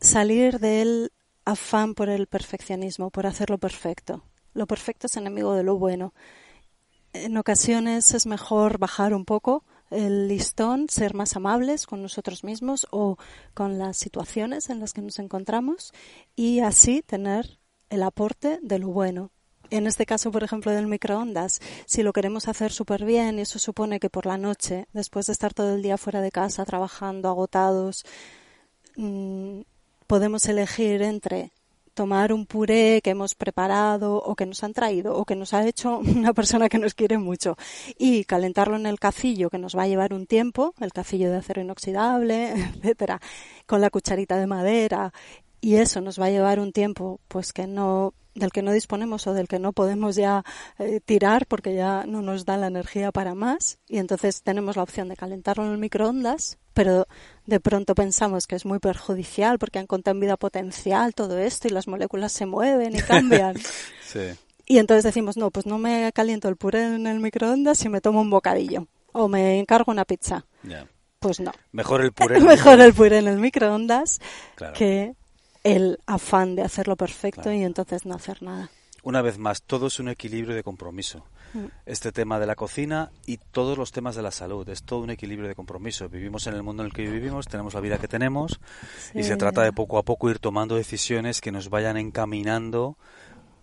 salir 0.00 0.58
del 0.58 1.12
afán 1.44 1.94
por 1.94 2.08
el 2.08 2.26
perfeccionismo, 2.26 3.10
por 3.10 3.26
hacerlo 3.26 3.58
perfecto. 3.58 4.22
Lo 4.54 4.66
perfecto 4.66 5.06
es 5.06 5.16
enemigo 5.16 5.54
de 5.54 5.62
lo 5.62 5.76
bueno. 5.76 6.14
En 7.12 7.36
ocasiones 7.36 8.14
es 8.14 8.26
mejor 8.26 8.78
bajar 8.78 9.14
un 9.14 9.24
poco 9.24 9.64
el 9.90 10.28
listón, 10.28 10.88
ser 10.88 11.14
más 11.14 11.36
amables 11.36 11.86
con 11.86 12.02
nosotros 12.02 12.44
mismos 12.44 12.86
o 12.90 13.16
con 13.54 13.78
las 13.78 13.96
situaciones 13.96 14.70
en 14.70 14.80
las 14.80 14.92
que 14.92 15.02
nos 15.02 15.18
encontramos 15.18 15.92
y 16.36 16.60
así 16.60 17.02
tener 17.02 17.58
el 17.90 18.02
aporte 18.02 18.58
de 18.62 18.78
lo 18.78 18.88
bueno. 18.88 19.30
En 19.70 19.86
este 19.86 20.04
caso, 20.04 20.32
por 20.32 20.42
ejemplo, 20.42 20.72
del 20.72 20.88
microondas, 20.88 21.60
si 21.86 22.02
lo 22.02 22.12
queremos 22.12 22.48
hacer 22.48 22.72
súper 22.72 23.04
bien 23.04 23.38
y 23.38 23.42
eso 23.42 23.58
supone 23.60 24.00
que 24.00 24.10
por 24.10 24.26
la 24.26 24.36
noche, 24.36 24.86
después 24.92 25.26
de 25.26 25.32
estar 25.32 25.54
todo 25.54 25.74
el 25.74 25.82
día 25.82 25.96
fuera 25.96 26.20
de 26.20 26.32
casa, 26.32 26.64
trabajando, 26.64 27.28
agotados, 27.28 28.04
mm, 28.96 29.60
podemos 30.08 30.44
elegir 30.46 31.02
entre 31.02 31.52
tomar 32.00 32.32
un 32.32 32.46
puré 32.46 33.02
que 33.04 33.10
hemos 33.10 33.34
preparado 33.34 34.16
o 34.16 34.34
que 34.34 34.46
nos 34.46 34.64
han 34.64 34.72
traído 34.72 35.14
o 35.18 35.26
que 35.26 35.36
nos 35.36 35.52
ha 35.52 35.68
hecho 35.68 35.98
una 36.16 36.32
persona 36.32 36.70
que 36.70 36.78
nos 36.78 36.94
quiere 36.94 37.18
mucho. 37.18 37.58
Y 37.98 38.24
calentarlo 38.24 38.76
en 38.76 38.86
el 38.86 38.98
cacillo 38.98 39.50
que 39.50 39.58
nos 39.58 39.76
va 39.76 39.82
a 39.82 39.86
llevar 39.86 40.14
un 40.14 40.24
tiempo, 40.24 40.72
el 40.80 40.94
cacillo 40.94 41.30
de 41.30 41.36
acero 41.36 41.60
inoxidable, 41.60 42.52
etcétera, 42.74 43.20
con 43.66 43.82
la 43.82 43.90
cucharita 43.90 44.38
de 44.38 44.46
madera. 44.46 45.12
Y 45.60 45.74
eso 45.74 46.00
nos 46.00 46.18
va 46.18 46.24
a 46.24 46.30
llevar 46.30 46.58
un 46.58 46.72
tiempo 46.72 47.20
pues 47.28 47.52
que 47.52 47.66
no 47.66 48.14
del 48.40 48.50
que 48.50 48.62
no 48.62 48.72
disponemos 48.72 49.26
o 49.28 49.34
del 49.34 49.46
que 49.46 49.58
no 49.60 49.72
podemos 49.72 50.16
ya 50.16 50.42
eh, 50.78 50.98
tirar 51.04 51.46
porque 51.46 51.74
ya 51.74 52.04
no 52.06 52.20
nos 52.22 52.44
da 52.44 52.56
la 52.56 52.66
energía 52.66 53.12
para 53.12 53.34
más 53.36 53.78
y 53.86 53.98
entonces 53.98 54.42
tenemos 54.42 54.74
la 54.76 54.82
opción 54.82 55.08
de 55.08 55.16
calentarlo 55.16 55.64
en 55.66 55.70
el 55.72 55.78
microondas 55.78 56.58
pero 56.74 57.06
de 57.46 57.60
pronto 57.60 57.94
pensamos 57.94 58.46
que 58.46 58.56
es 58.56 58.64
muy 58.64 58.78
perjudicial 58.78 59.58
porque 59.58 59.78
han 59.78 59.86
contado 59.86 60.14
en 60.16 60.20
vida 60.20 60.36
potencial 60.36 61.14
todo 61.14 61.38
esto 61.38 61.68
y 61.68 61.70
las 61.70 61.86
moléculas 61.86 62.32
se 62.32 62.46
mueven 62.46 62.96
y 62.96 63.00
cambian 63.00 63.54
Sí. 64.06 64.20
y 64.66 64.78
entonces 64.78 65.04
decimos 65.04 65.36
no 65.36 65.50
pues 65.50 65.66
no 65.66 65.78
me 65.78 66.10
caliento 66.12 66.48
el 66.48 66.56
puré 66.56 66.82
en 66.94 67.06
el 67.06 67.20
microondas 67.20 67.84
y 67.84 67.88
me 67.88 68.00
tomo 68.00 68.20
un 68.20 68.30
bocadillo 68.30 68.86
o 69.12 69.28
me 69.28 69.58
encargo 69.60 69.92
una 69.92 70.04
pizza 70.04 70.46
pues 71.18 71.38
no 71.40 71.52
Mejor 71.72 72.00
el 72.00 72.12
puré. 72.12 72.40
mejor 72.54 72.80
el 72.80 72.94
puré 72.94 73.18
en 73.18 73.28
el 73.28 73.38
microondas 73.38 74.18
Claro. 74.54 74.72
que 74.74 75.14
el 75.64 75.98
afán 76.06 76.56
de 76.56 76.62
hacerlo 76.62 76.96
perfecto 76.96 77.42
Claro. 77.42 77.58
y 77.58 77.64
entonces 77.64 78.06
no 78.06 78.14
hacer 78.14 78.42
nada. 78.42 78.70
Una 79.02 79.22
vez 79.22 79.38
más, 79.38 79.62
todo 79.62 79.86
es 79.86 79.98
un 79.98 80.08
equilibrio 80.08 80.54
de 80.54 80.62
compromiso. 80.62 81.24
Mm. 81.54 81.64
Este 81.86 82.12
tema 82.12 82.38
de 82.38 82.46
la 82.46 82.54
cocina 82.54 83.10
y 83.26 83.38
todos 83.38 83.78
los 83.78 83.92
temas 83.92 84.14
de 84.14 84.22
la 84.22 84.30
salud. 84.30 84.68
Es 84.68 84.82
todo 84.82 85.00
un 85.00 85.10
equilibrio 85.10 85.48
de 85.48 85.54
compromiso. 85.54 86.08
Vivimos 86.08 86.46
en 86.46 86.54
el 86.54 86.62
mundo 86.62 86.82
en 86.82 86.88
el 86.88 86.92
que 86.92 87.08
vivimos, 87.08 87.48
tenemos 87.48 87.74
la 87.74 87.80
vida 87.80 87.98
que 87.98 88.08
tenemos 88.08 88.60
y 89.14 89.22
se 89.22 89.36
trata 89.36 89.62
de 89.62 89.72
poco 89.72 89.98
a 89.98 90.02
poco 90.02 90.30
ir 90.30 90.38
tomando 90.38 90.76
decisiones 90.76 91.40
que 91.40 91.50
nos 91.50 91.70
vayan 91.70 91.96
encaminando 91.96 92.96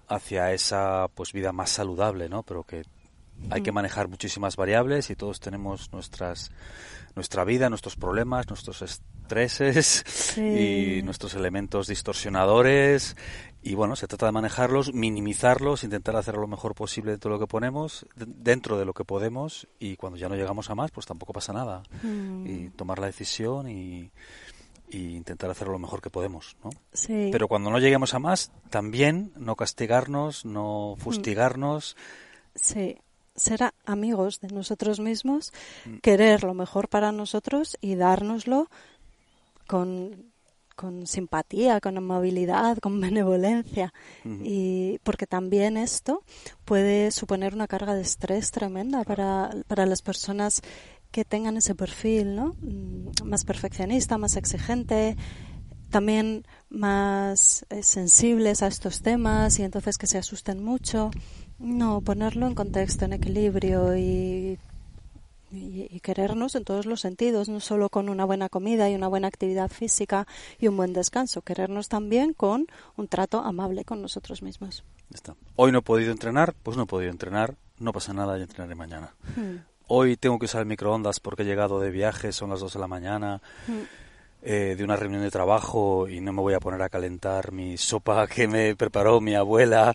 hacia 0.08 0.54
esa 0.54 1.08
pues 1.14 1.34
vida 1.34 1.52
más 1.52 1.70
saludable, 1.70 2.30
¿no? 2.30 2.44
Pero 2.44 2.64
que 2.64 2.84
hay 3.52 3.62
que 3.62 3.72
manejar 3.72 4.08
muchísimas 4.08 4.56
variables 4.56 5.10
y 5.12 5.16
todos 5.16 5.40
tenemos 5.40 5.92
nuestras 5.94 6.52
nuestra 7.16 7.44
vida, 7.44 7.70
nuestros 7.70 7.96
problemas, 7.96 8.48
nuestros 8.48 9.02
estreses 9.28 10.04
y 10.38 11.02
nuestros 11.04 11.34
elementos 11.36 11.88
distorsionadores 11.88 13.16
y 13.62 13.76
bueno, 13.76 13.96
se 13.98 14.08
trata 14.08 14.28
de 14.28 14.32
manejarlos, 14.32 14.94
minimizarlos, 14.94 15.84
intentar 15.84 16.16
hacer 16.16 16.36
lo 16.36 16.48
mejor 16.48 16.74
posible 16.74 17.12
de 17.12 17.18
todo 17.18 17.34
lo 17.34 17.40
que 17.40 17.48
ponemos, 17.48 18.06
de- 18.16 18.26
dentro 18.28 18.78
de 18.78 18.86
lo 18.86 18.94
que 18.94 19.04
podemos 19.04 19.68
y 19.80 19.98
cuando 19.98 20.18
ya 20.18 20.30
no 20.30 20.36
llegamos 20.36 20.70
a 20.70 20.76
más, 20.76 20.92
pues 20.92 21.06
tampoco 21.06 21.34
pasa 21.34 21.52
nada. 21.52 21.84
Mm. 22.02 22.46
Y 22.48 22.70
tomar 22.70 23.00
la 23.00 23.08
decisión 23.08 23.68
y, 23.70 24.10
y 24.90 25.16
intentar 25.16 25.50
hacer 25.50 25.68
lo 25.68 25.80
mejor 25.80 26.02
que 26.02 26.10
podemos, 26.10 26.56
¿no? 26.64 26.70
Sí. 26.94 27.28
Pero 27.32 27.50
cuando 27.50 27.70
no 27.70 27.80
lleguemos 27.80 28.14
a 28.14 28.20
más, 28.20 28.52
también 28.70 29.34
no 29.36 29.56
castigarnos, 29.58 30.46
no 30.46 30.96
fustigarnos. 30.98 31.98
Sí, 32.56 32.98
ser 33.36 33.64
a- 33.64 33.74
amigos 33.86 34.40
de 34.40 34.48
nosotros 34.48 35.00
mismos, 35.02 35.52
Mm. 35.86 35.98
querer 35.98 36.44
lo 36.44 36.54
mejor 36.54 36.88
para 36.88 37.12
nosotros 37.12 37.78
y 37.82 37.96
dárnoslo 37.96 38.70
con, 39.68 40.32
con 40.76 41.08
simpatía, 41.08 41.82
con 41.82 41.98
amabilidad, 41.98 42.78
con 42.78 43.00
benevolencia. 43.02 43.94
Y 44.26 45.00
porque 45.04 45.28
también 45.28 45.78
esto 45.78 46.24
puede 46.66 47.12
suponer 47.12 47.54
una 47.54 47.68
carga 47.68 47.94
de 47.96 48.02
estrés 48.02 48.52
tremenda 48.52 49.04
para, 49.04 49.52
para 49.68 49.86
las 49.86 50.02
personas 50.02 50.62
que 51.12 51.26
tengan 51.26 51.58
ese 51.58 51.76
perfil, 51.76 52.36
¿no? 52.36 52.56
Mm, 52.62 53.24
Más 53.26 53.46
perfeccionista, 53.46 54.18
más 54.18 54.36
exigente, 54.36 55.16
también 55.90 56.46
más 56.70 57.66
eh, 57.70 57.82
sensibles 57.82 58.62
a 58.62 58.68
estos 58.68 59.02
temas 59.02 59.58
y 59.60 59.64
entonces 59.64 59.98
que 59.98 60.08
se 60.08 60.18
asusten 60.18 60.64
mucho. 60.64 61.12
No, 61.60 62.02
ponerlo 62.02 62.46
en 62.46 62.56
contexto, 62.56 63.06
en 63.06 63.14
equilibrio 63.14 63.98
y, 63.98 64.60
y, 65.52 65.88
y 65.90 66.00
querernos 66.00 66.56
en 66.56 66.64
todos 66.64 66.86
los 66.86 67.02
sentidos, 67.02 67.50
no 67.50 67.60
solo 67.60 67.90
con 67.90 68.10
una 68.10 68.26
buena 68.26 68.50
comida 68.50 68.90
y 68.90 68.96
una 68.96 69.08
buena 69.08 69.28
actividad 69.28 69.70
física 69.70 70.28
y 70.60 70.68
un 70.68 70.78
buen 70.78 70.94
descanso, 70.94 71.42
querernos 71.42 71.90
también 71.90 72.34
con 72.34 72.68
un 72.96 73.08
trato 73.08 73.40
amable 73.40 73.86
con 73.86 74.02
nosotros 74.02 74.42
mismos. 74.42 74.84
Está. 75.14 75.36
Hoy 75.56 75.72
no 75.72 75.80
he 75.80 75.82
podido 75.82 76.12
entrenar, 76.12 76.54
pues 76.64 76.78
no 76.78 76.84
he 76.84 76.88
podido 76.88 77.12
entrenar, 77.12 77.56
no 77.80 77.94
pasa 77.94 78.14
nada, 78.14 78.38
ya 78.38 78.44
entrenaré 78.44 78.76
mañana. 78.76 79.14
Hmm. 79.36 79.58
Hoy 79.88 80.18
tengo 80.18 80.38
que 80.38 80.46
usar 80.46 80.62
el 80.62 80.68
microondas 80.68 81.20
porque 81.20 81.44
he 81.44 81.46
llegado 81.46 81.80
de 81.80 81.92
viaje, 81.92 82.34
son 82.34 82.50
las 82.50 82.60
2 82.60 82.74
de 82.74 82.80
la 82.80 82.88
mañana. 82.88 83.42
Hmm. 83.68 83.84
Eh, 84.42 84.76
de 84.78 84.84
una 84.84 84.96
reunión 84.96 85.22
de 85.24 85.32
trabajo 85.32 86.08
y 86.08 86.22
no 86.22 86.32
me 86.32 86.42
voy 86.42 86.54
a 86.54 86.60
poner 86.60 86.82
a 86.82 86.90
calentar 86.90 87.52
mi 87.52 87.78
sopa 87.78 88.28
que 88.28 88.48
me 88.48 88.76
preparó 88.76 89.20
mi 89.20 89.36
abuela 89.36 89.94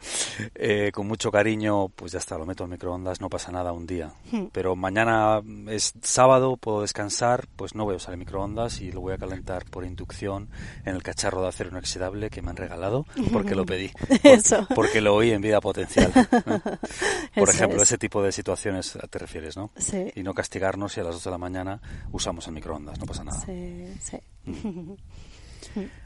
eh, 0.54 0.90
con 0.92 1.06
mucho 1.06 1.30
cariño, 1.30 1.88
pues 1.88 2.12
ya 2.12 2.18
está, 2.18 2.36
lo 2.38 2.46
meto 2.46 2.64
en 2.64 2.70
microondas, 2.70 3.20
no 3.20 3.28
pasa 3.28 3.52
nada 3.52 3.72
un 3.72 3.86
día. 3.86 4.12
Hmm. 4.30 4.46
Pero 4.52 4.76
mañana 4.76 5.40
es 5.68 5.94
sábado, 6.02 6.56
puedo 6.56 6.82
descansar, 6.82 7.46
pues 7.56 7.74
no 7.74 7.84
voy 7.84 7.94
a 7.94 7.96
usar 7.96 8.14
el 8.14 8.18
microondas 8.18 8.80
y 8.80 8.92
lo 8.92 9.00
voy 9.00 9.14
a 9.14 9.18
calentar 9.18 9.64
por 9.66 9.84
inducción 9.84 10.48
en 10.84 10.94
el 10.94 11.02
cacharro 11.02 11.42
de 11.42 11.48
acero 11.48 11.70
inoxidable 11.70 12.30
que 12.30 12.42
me 12.42 12.50
han 12.50 12.56
regalado 12.56 13.06
porque 13.32 13.54
lo 13.54 13.64
pedí, 13.64 13.90
Eso. 14.22 14.66
porque 14.74 15.00
lo 15.00 15.14
oí 15.14 15.30
en 15.30 15.40
vida 15.42 15.60
potencial. 15.60 16.12
Por 17.34 17.48
Eso 17.48 17.56
ejemplo, 17.58 17.78
es. 17.78 17.84
ese 17.88 17.98
tipo 17.98 18.22
de 18.22 18.32
situaciones 18.32 18.98
te 19.10 19.18
refieres, 19.18 19.56
¿no? 19.56 19.70
Sí. 19.76 20.12
Y 20.14 20.22
no 20.22 20.34
castigarnos 20.34 20.92
si 20.92 21.00
a 21.00 21.04
las 21.04 21.14
2 21.14 21.24
de 21.24 21.30
la 21.30 21.38
mañana 21.38 21.80
usamos 22.12 22.46
el 22.46 22.52
microondas, 22.54 22.98
no 22.98 23.06
pasa 23.06 23.24
nada. 23.24 23.40
Sí, 23.44 23.86
sí. 24.00 24.18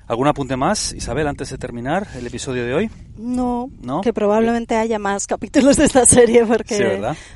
¿Algún 0.07 0.28
apunte 0.28 0.57
más, 0.57 0.93
Isabel, 0.93 1.26
antes 1.26 1.51
de 1.51 1.59
terminar 1.59 2.07
el 2.14 2.24
episodio 2.26 2.64
de 2.64 2.74
hoy? 2.74 2.91
No, 3.18 3.68
¿No? 3.82 4.03
que 4.03 4.12
probablemente 4.12 4.76
haya 4.76 5.01
más 5.01 5.26
capítulos 5.26 5.76
de 5.76 5.87
esta 5.87 6.05
serie 6.07 6.47
porque 6.47 6.76
Sí, 6.76 6.84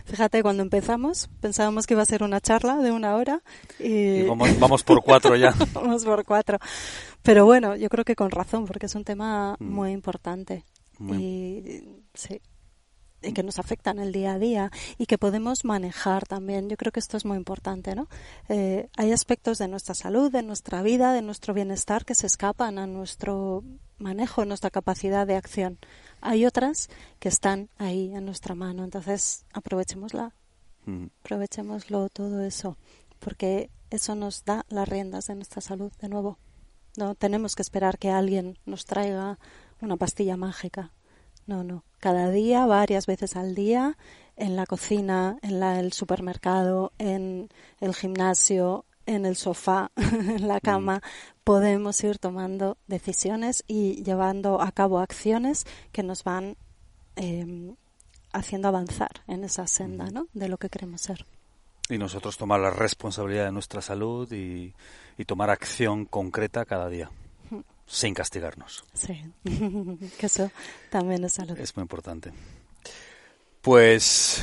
fíjate 0.04 0.40
cuando 0.42 0.62
empezamos 0.62 1.28
pensábamos 1.40 1.86
que 1.88 1.94
iba 1.94 2.02
a 2.02 2.06
ser 2.06 2.22
una 2.22 2.40
charla 2.40 2.76
de 2.76 2.92
una 2.92 3.16
hora 3.16 3.42
y, 3.80 3.88
Y 4.20 4.22
vamos, 4.22 4.56
vamos 4.60 4.84
por 4.84 5.02
cuatro 5.02 5.34
ya. 5.34 5.52
vamos 5.74 6.04
por 6.04 6.24
cuatro. 6.24 6.58
Pero 7.22 7.44
bueno, 7.44 7.74
yo 7.74 7.88
creo 7.88 8.04
que 8.04 8.14
con 8.14 8.30
razón 8.30 8.66
porque 8.66 8.86
es 8.86 8.94
un 8.94 9.04
tema 9.04 9.56
Mm. 9.58 9.64
muy 9.74 9.90
importante 9.90 10.64
Muy- 10.98 11.16
y 11.18 11.88
sí 12.14 12.40
que 13.20 13.42
nos 13.42 13.58
afecta 13.58 13.90
en 13.90 13.98
el 13.98 14.12
día 14.12 14.34
a 14.34 14.38
día 14.38 14.70
y 14.98 15.06
que 15.06 15.18
podemos 15.18 15.64
manejar 15.64 16.26
también. 16.26 16.68
Yo 16.68 16.76
creo 16.76 16.92
que 16.92 17.00
esto 17.00 17.16
es 17.16 17.24
muy 17.24 17.36
importante, 17.36 17.94
¿no? 17.94 18.08
Eh, 18.48 18.88
hay 18.96 19.12
aspectos 19.12 19.58
de 19.58 19.68
nuestra 19.68 19.94
salud, 19.94 20.30
de 20.30 20.42
nuestra 20.42 20.82
vida, 20.82 21.12
de 21.12 21.22
nuestro 21.22 21.54
bienestar 21.54 22.04
que 22.04 22.14
se 22.14 22.26
escapan 22.26 22.78
a 22.78 22.86
nuestro 22.86 23.64
manejo, 23.98 24.42
a 24.42 24.46
nuestra 24.46 24.70
capacidad 24.70 25.26
de 25.26 25.36
acción. 25.36 25.78
Hay 26.20 26.46
otras 26.46 26.88
que 27.18 27.28
están 27.28 27.68
ahí 27.78 28.14
en 28.14 28.24
nuestra 28.24 28.54
mano, 28.54 28.84
entonces 28.84 29.44
aprovechémosla, 29.52 30.32
Mm, 30.86 31.06
aprovechémoslo 31.20 32.08
todo 32.08 32.42
eso, 32.42 32.76
porque 33.18 33.70
eso 33.90 34.14
nos 34.14 34.44
da 34.44 34.64
las 34.68 34.88
riendas 34.88 35.26
de 35.26 35.34
nuestra 35.34 35.60
salud 35.60 35.92
de 36.00 36.08
nuevo. 36.08 36.38
No 36.96 37.14
tenemos 37.14 37.54
que 37.54 37.62
esperar 37.62 37.98
que 37.98 38.10
alguien 38.10 38.58
nos 38.66 38.84
traiga 38.86 39.38
una 39.80 39.96
pastilla 39.96 40.36
mágica. 40.36 40.92
No, 41.46 41.62
no. 41.64 41.84
Cada 42.00 42.30
día, 42.30 42.66
varias 42.66 43.06
veces 43.06 43.36
al 43.36 43.54
día, 43.54 43.96
en 44.36 44.56
la 44.56 44.66
cocina, 44.66 45.36
en 45.42 45.60
la- 45.60 45.78
el 45.80 45.92
supermercado, 45.92 46.92
en 46.98 47.50
el 47.80 47.94
gimnasio, 47.94 48.84
en 49.06 49.26
el 49.26 49.36
sofá, 49.36 49.90
en 49.96 50.48
la 50.48 50.60
cama, 50.60 51.02
podemos 51.44 52.02
ir 52.04 52.18
tomando 52.18 52.78
decisiones 52.86 53.64
y 53.66 54.02
llevando 54.02 54.60
a 54.62 54.72
cabo 54.72 54.98
acciones 55.00 55.66
que 55.92 56.02
nos 56.02 56.24
van 56.24 56.56
eh, 57.16 57.74
haciendo 58.32 58.68
avanzar 58.68 59.10
en 59.26 59.44
esa 59.44 59.66
senda, 59.66 60.06
¿no? 60.10 60.26
De 60.32 60.48
lo 60.48 60.56
que 60.56 60.70
queremos 60.70 61.00
ser. 61.02 61.26
Y 61.88 61.98
nosotros 61.98 62.38
tomar 62.38 62.60
la 62.60 62.70
responsabilidad 62.70 63.46
de 63.46 63.52
nuestra 63.52 63.82
salud 63.82 64.30
y, 64.32 64.72
y 65.18 65.24
tomar 65.24 65.50
acción 65.50 66.04
concreta 66.06 66.64
cada 66.64 66.88
día, 66.88 67.10
sin 67.90 68.14
castigarnos. 68.14 68.84
Sí. 68.94 69.20
que 70.18 70.26
eso 70.26 70.50
también 70.90 71.24
es 71.24 71.32
salud. 71.34 71.58
Es 71.58 71.76
muy 71.76 71.82
importante. 71.82 72.32
Pues 73.62 74.42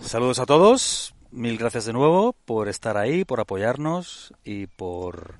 saludos 0.00 0.38
a 0.38 0.46
todos. 0.46 1.14
Mil 1.30 1.58
gracias 1.58 1.86
de 1.86 1.92
nuevo 1.92 2.32
por 2.44 2.68
estar 2.68 2.96
ahí, 2.96 3.24
por 3.24 3.40
apoyarnos 3.40 4.32
y 4.44 4.68
por 4.68 5.34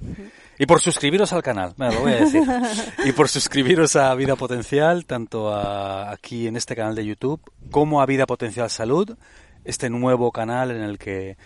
y 0.59 0.67
por 0.67 0.81
suscribiros 0.81 1.33
al 1.33 1.45
canal. 1.45 1.73
Bueno, 1.77 1.95
lo 1.95 2.01
voy 2.01 2.13
a 2.15 2.17
decir. 2.17 2.43
Y 3.05 3.13
por 3.13 3.29
suscribiros 3.29 3.95
a 3.95 4.13
Vida 4.17 4.35
Potencial, 4.35 5.07
tanto 5.07 5.53
a- 5.55 6.11
aquí 6.11 6.49
en 6.49 6.57
este 6.57 6.75
canal 6.75 6.97
de 6.97 7.05
YouTube 7.07 7.41
como 7.71 8.01
a 8.03 8.07
Vida 8.07 8.27
Potencial 8.27 8.69
Salud, 8.71 9.17
este 9.65 9.89
nuevo 9.89 10.33
canal 10.33 10.73
en 10.73 10.83
el 10.83 10.99
que 10.99 11.37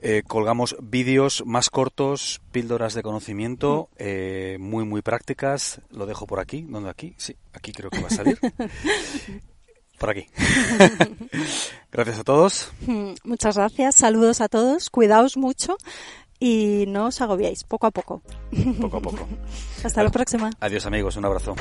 eh, 0.00 0.22
colgamos 0.26 0.76
vídeos 0.80 1.42
más 1.46 1.70
cortos, 1.70 2.40
píldoras 2.52 2.94
de 2.94 3.02
conocimiento, 3.02 3.88
eh, 3.96 4.56
muy, 4.60 4.84
muy 4.84 5.02
prácticas. 5.02 5.80
Lo 5.90 6.06
dejo 6.06 6.26
por 6.26 6.40
aquí. 6.40 6.62
¿Dónde 6.62 6.90
aquí? 6.90 7.14
Sí, 7.16 7.36
aquí 7.52 7.72
creo 7.72 7.90
que 7.90 8.00
va 8.00 8.08
a 8.08 8.10
salir. 8.10 8.38
Por 9.98 10.10
aquí. 10.10 10.26
Gracias 11.92 12.20
a 12.20 12.24
todos. 12.24 12.72
Muchas 13.24 13.56
gracias, 13.56 13.96
saludos 13.96 14.40
a 14.40 14.48
todos, 14.48 14.90
cuidaos 14.90 15.36
mucho 15.36 15.76
y 16.38 16.84
no 16.86 17.06
os 17.06 17.20
agobiéis, 17.20 17.64
poco 17.64 17.88
a 17.88 17.90
poco. 17.90 18.22
Poco 18.80 18.98
a 18.98 19.00
poco. 19.00 19.26
Hasta 19.84 20.04
la 20.04 20.10
próxima. 20.10 20.50
Adiós 20.60 20.86
amigos, 20.86 21.16
un 21.16 21.24
abrazo. 21.24 21.56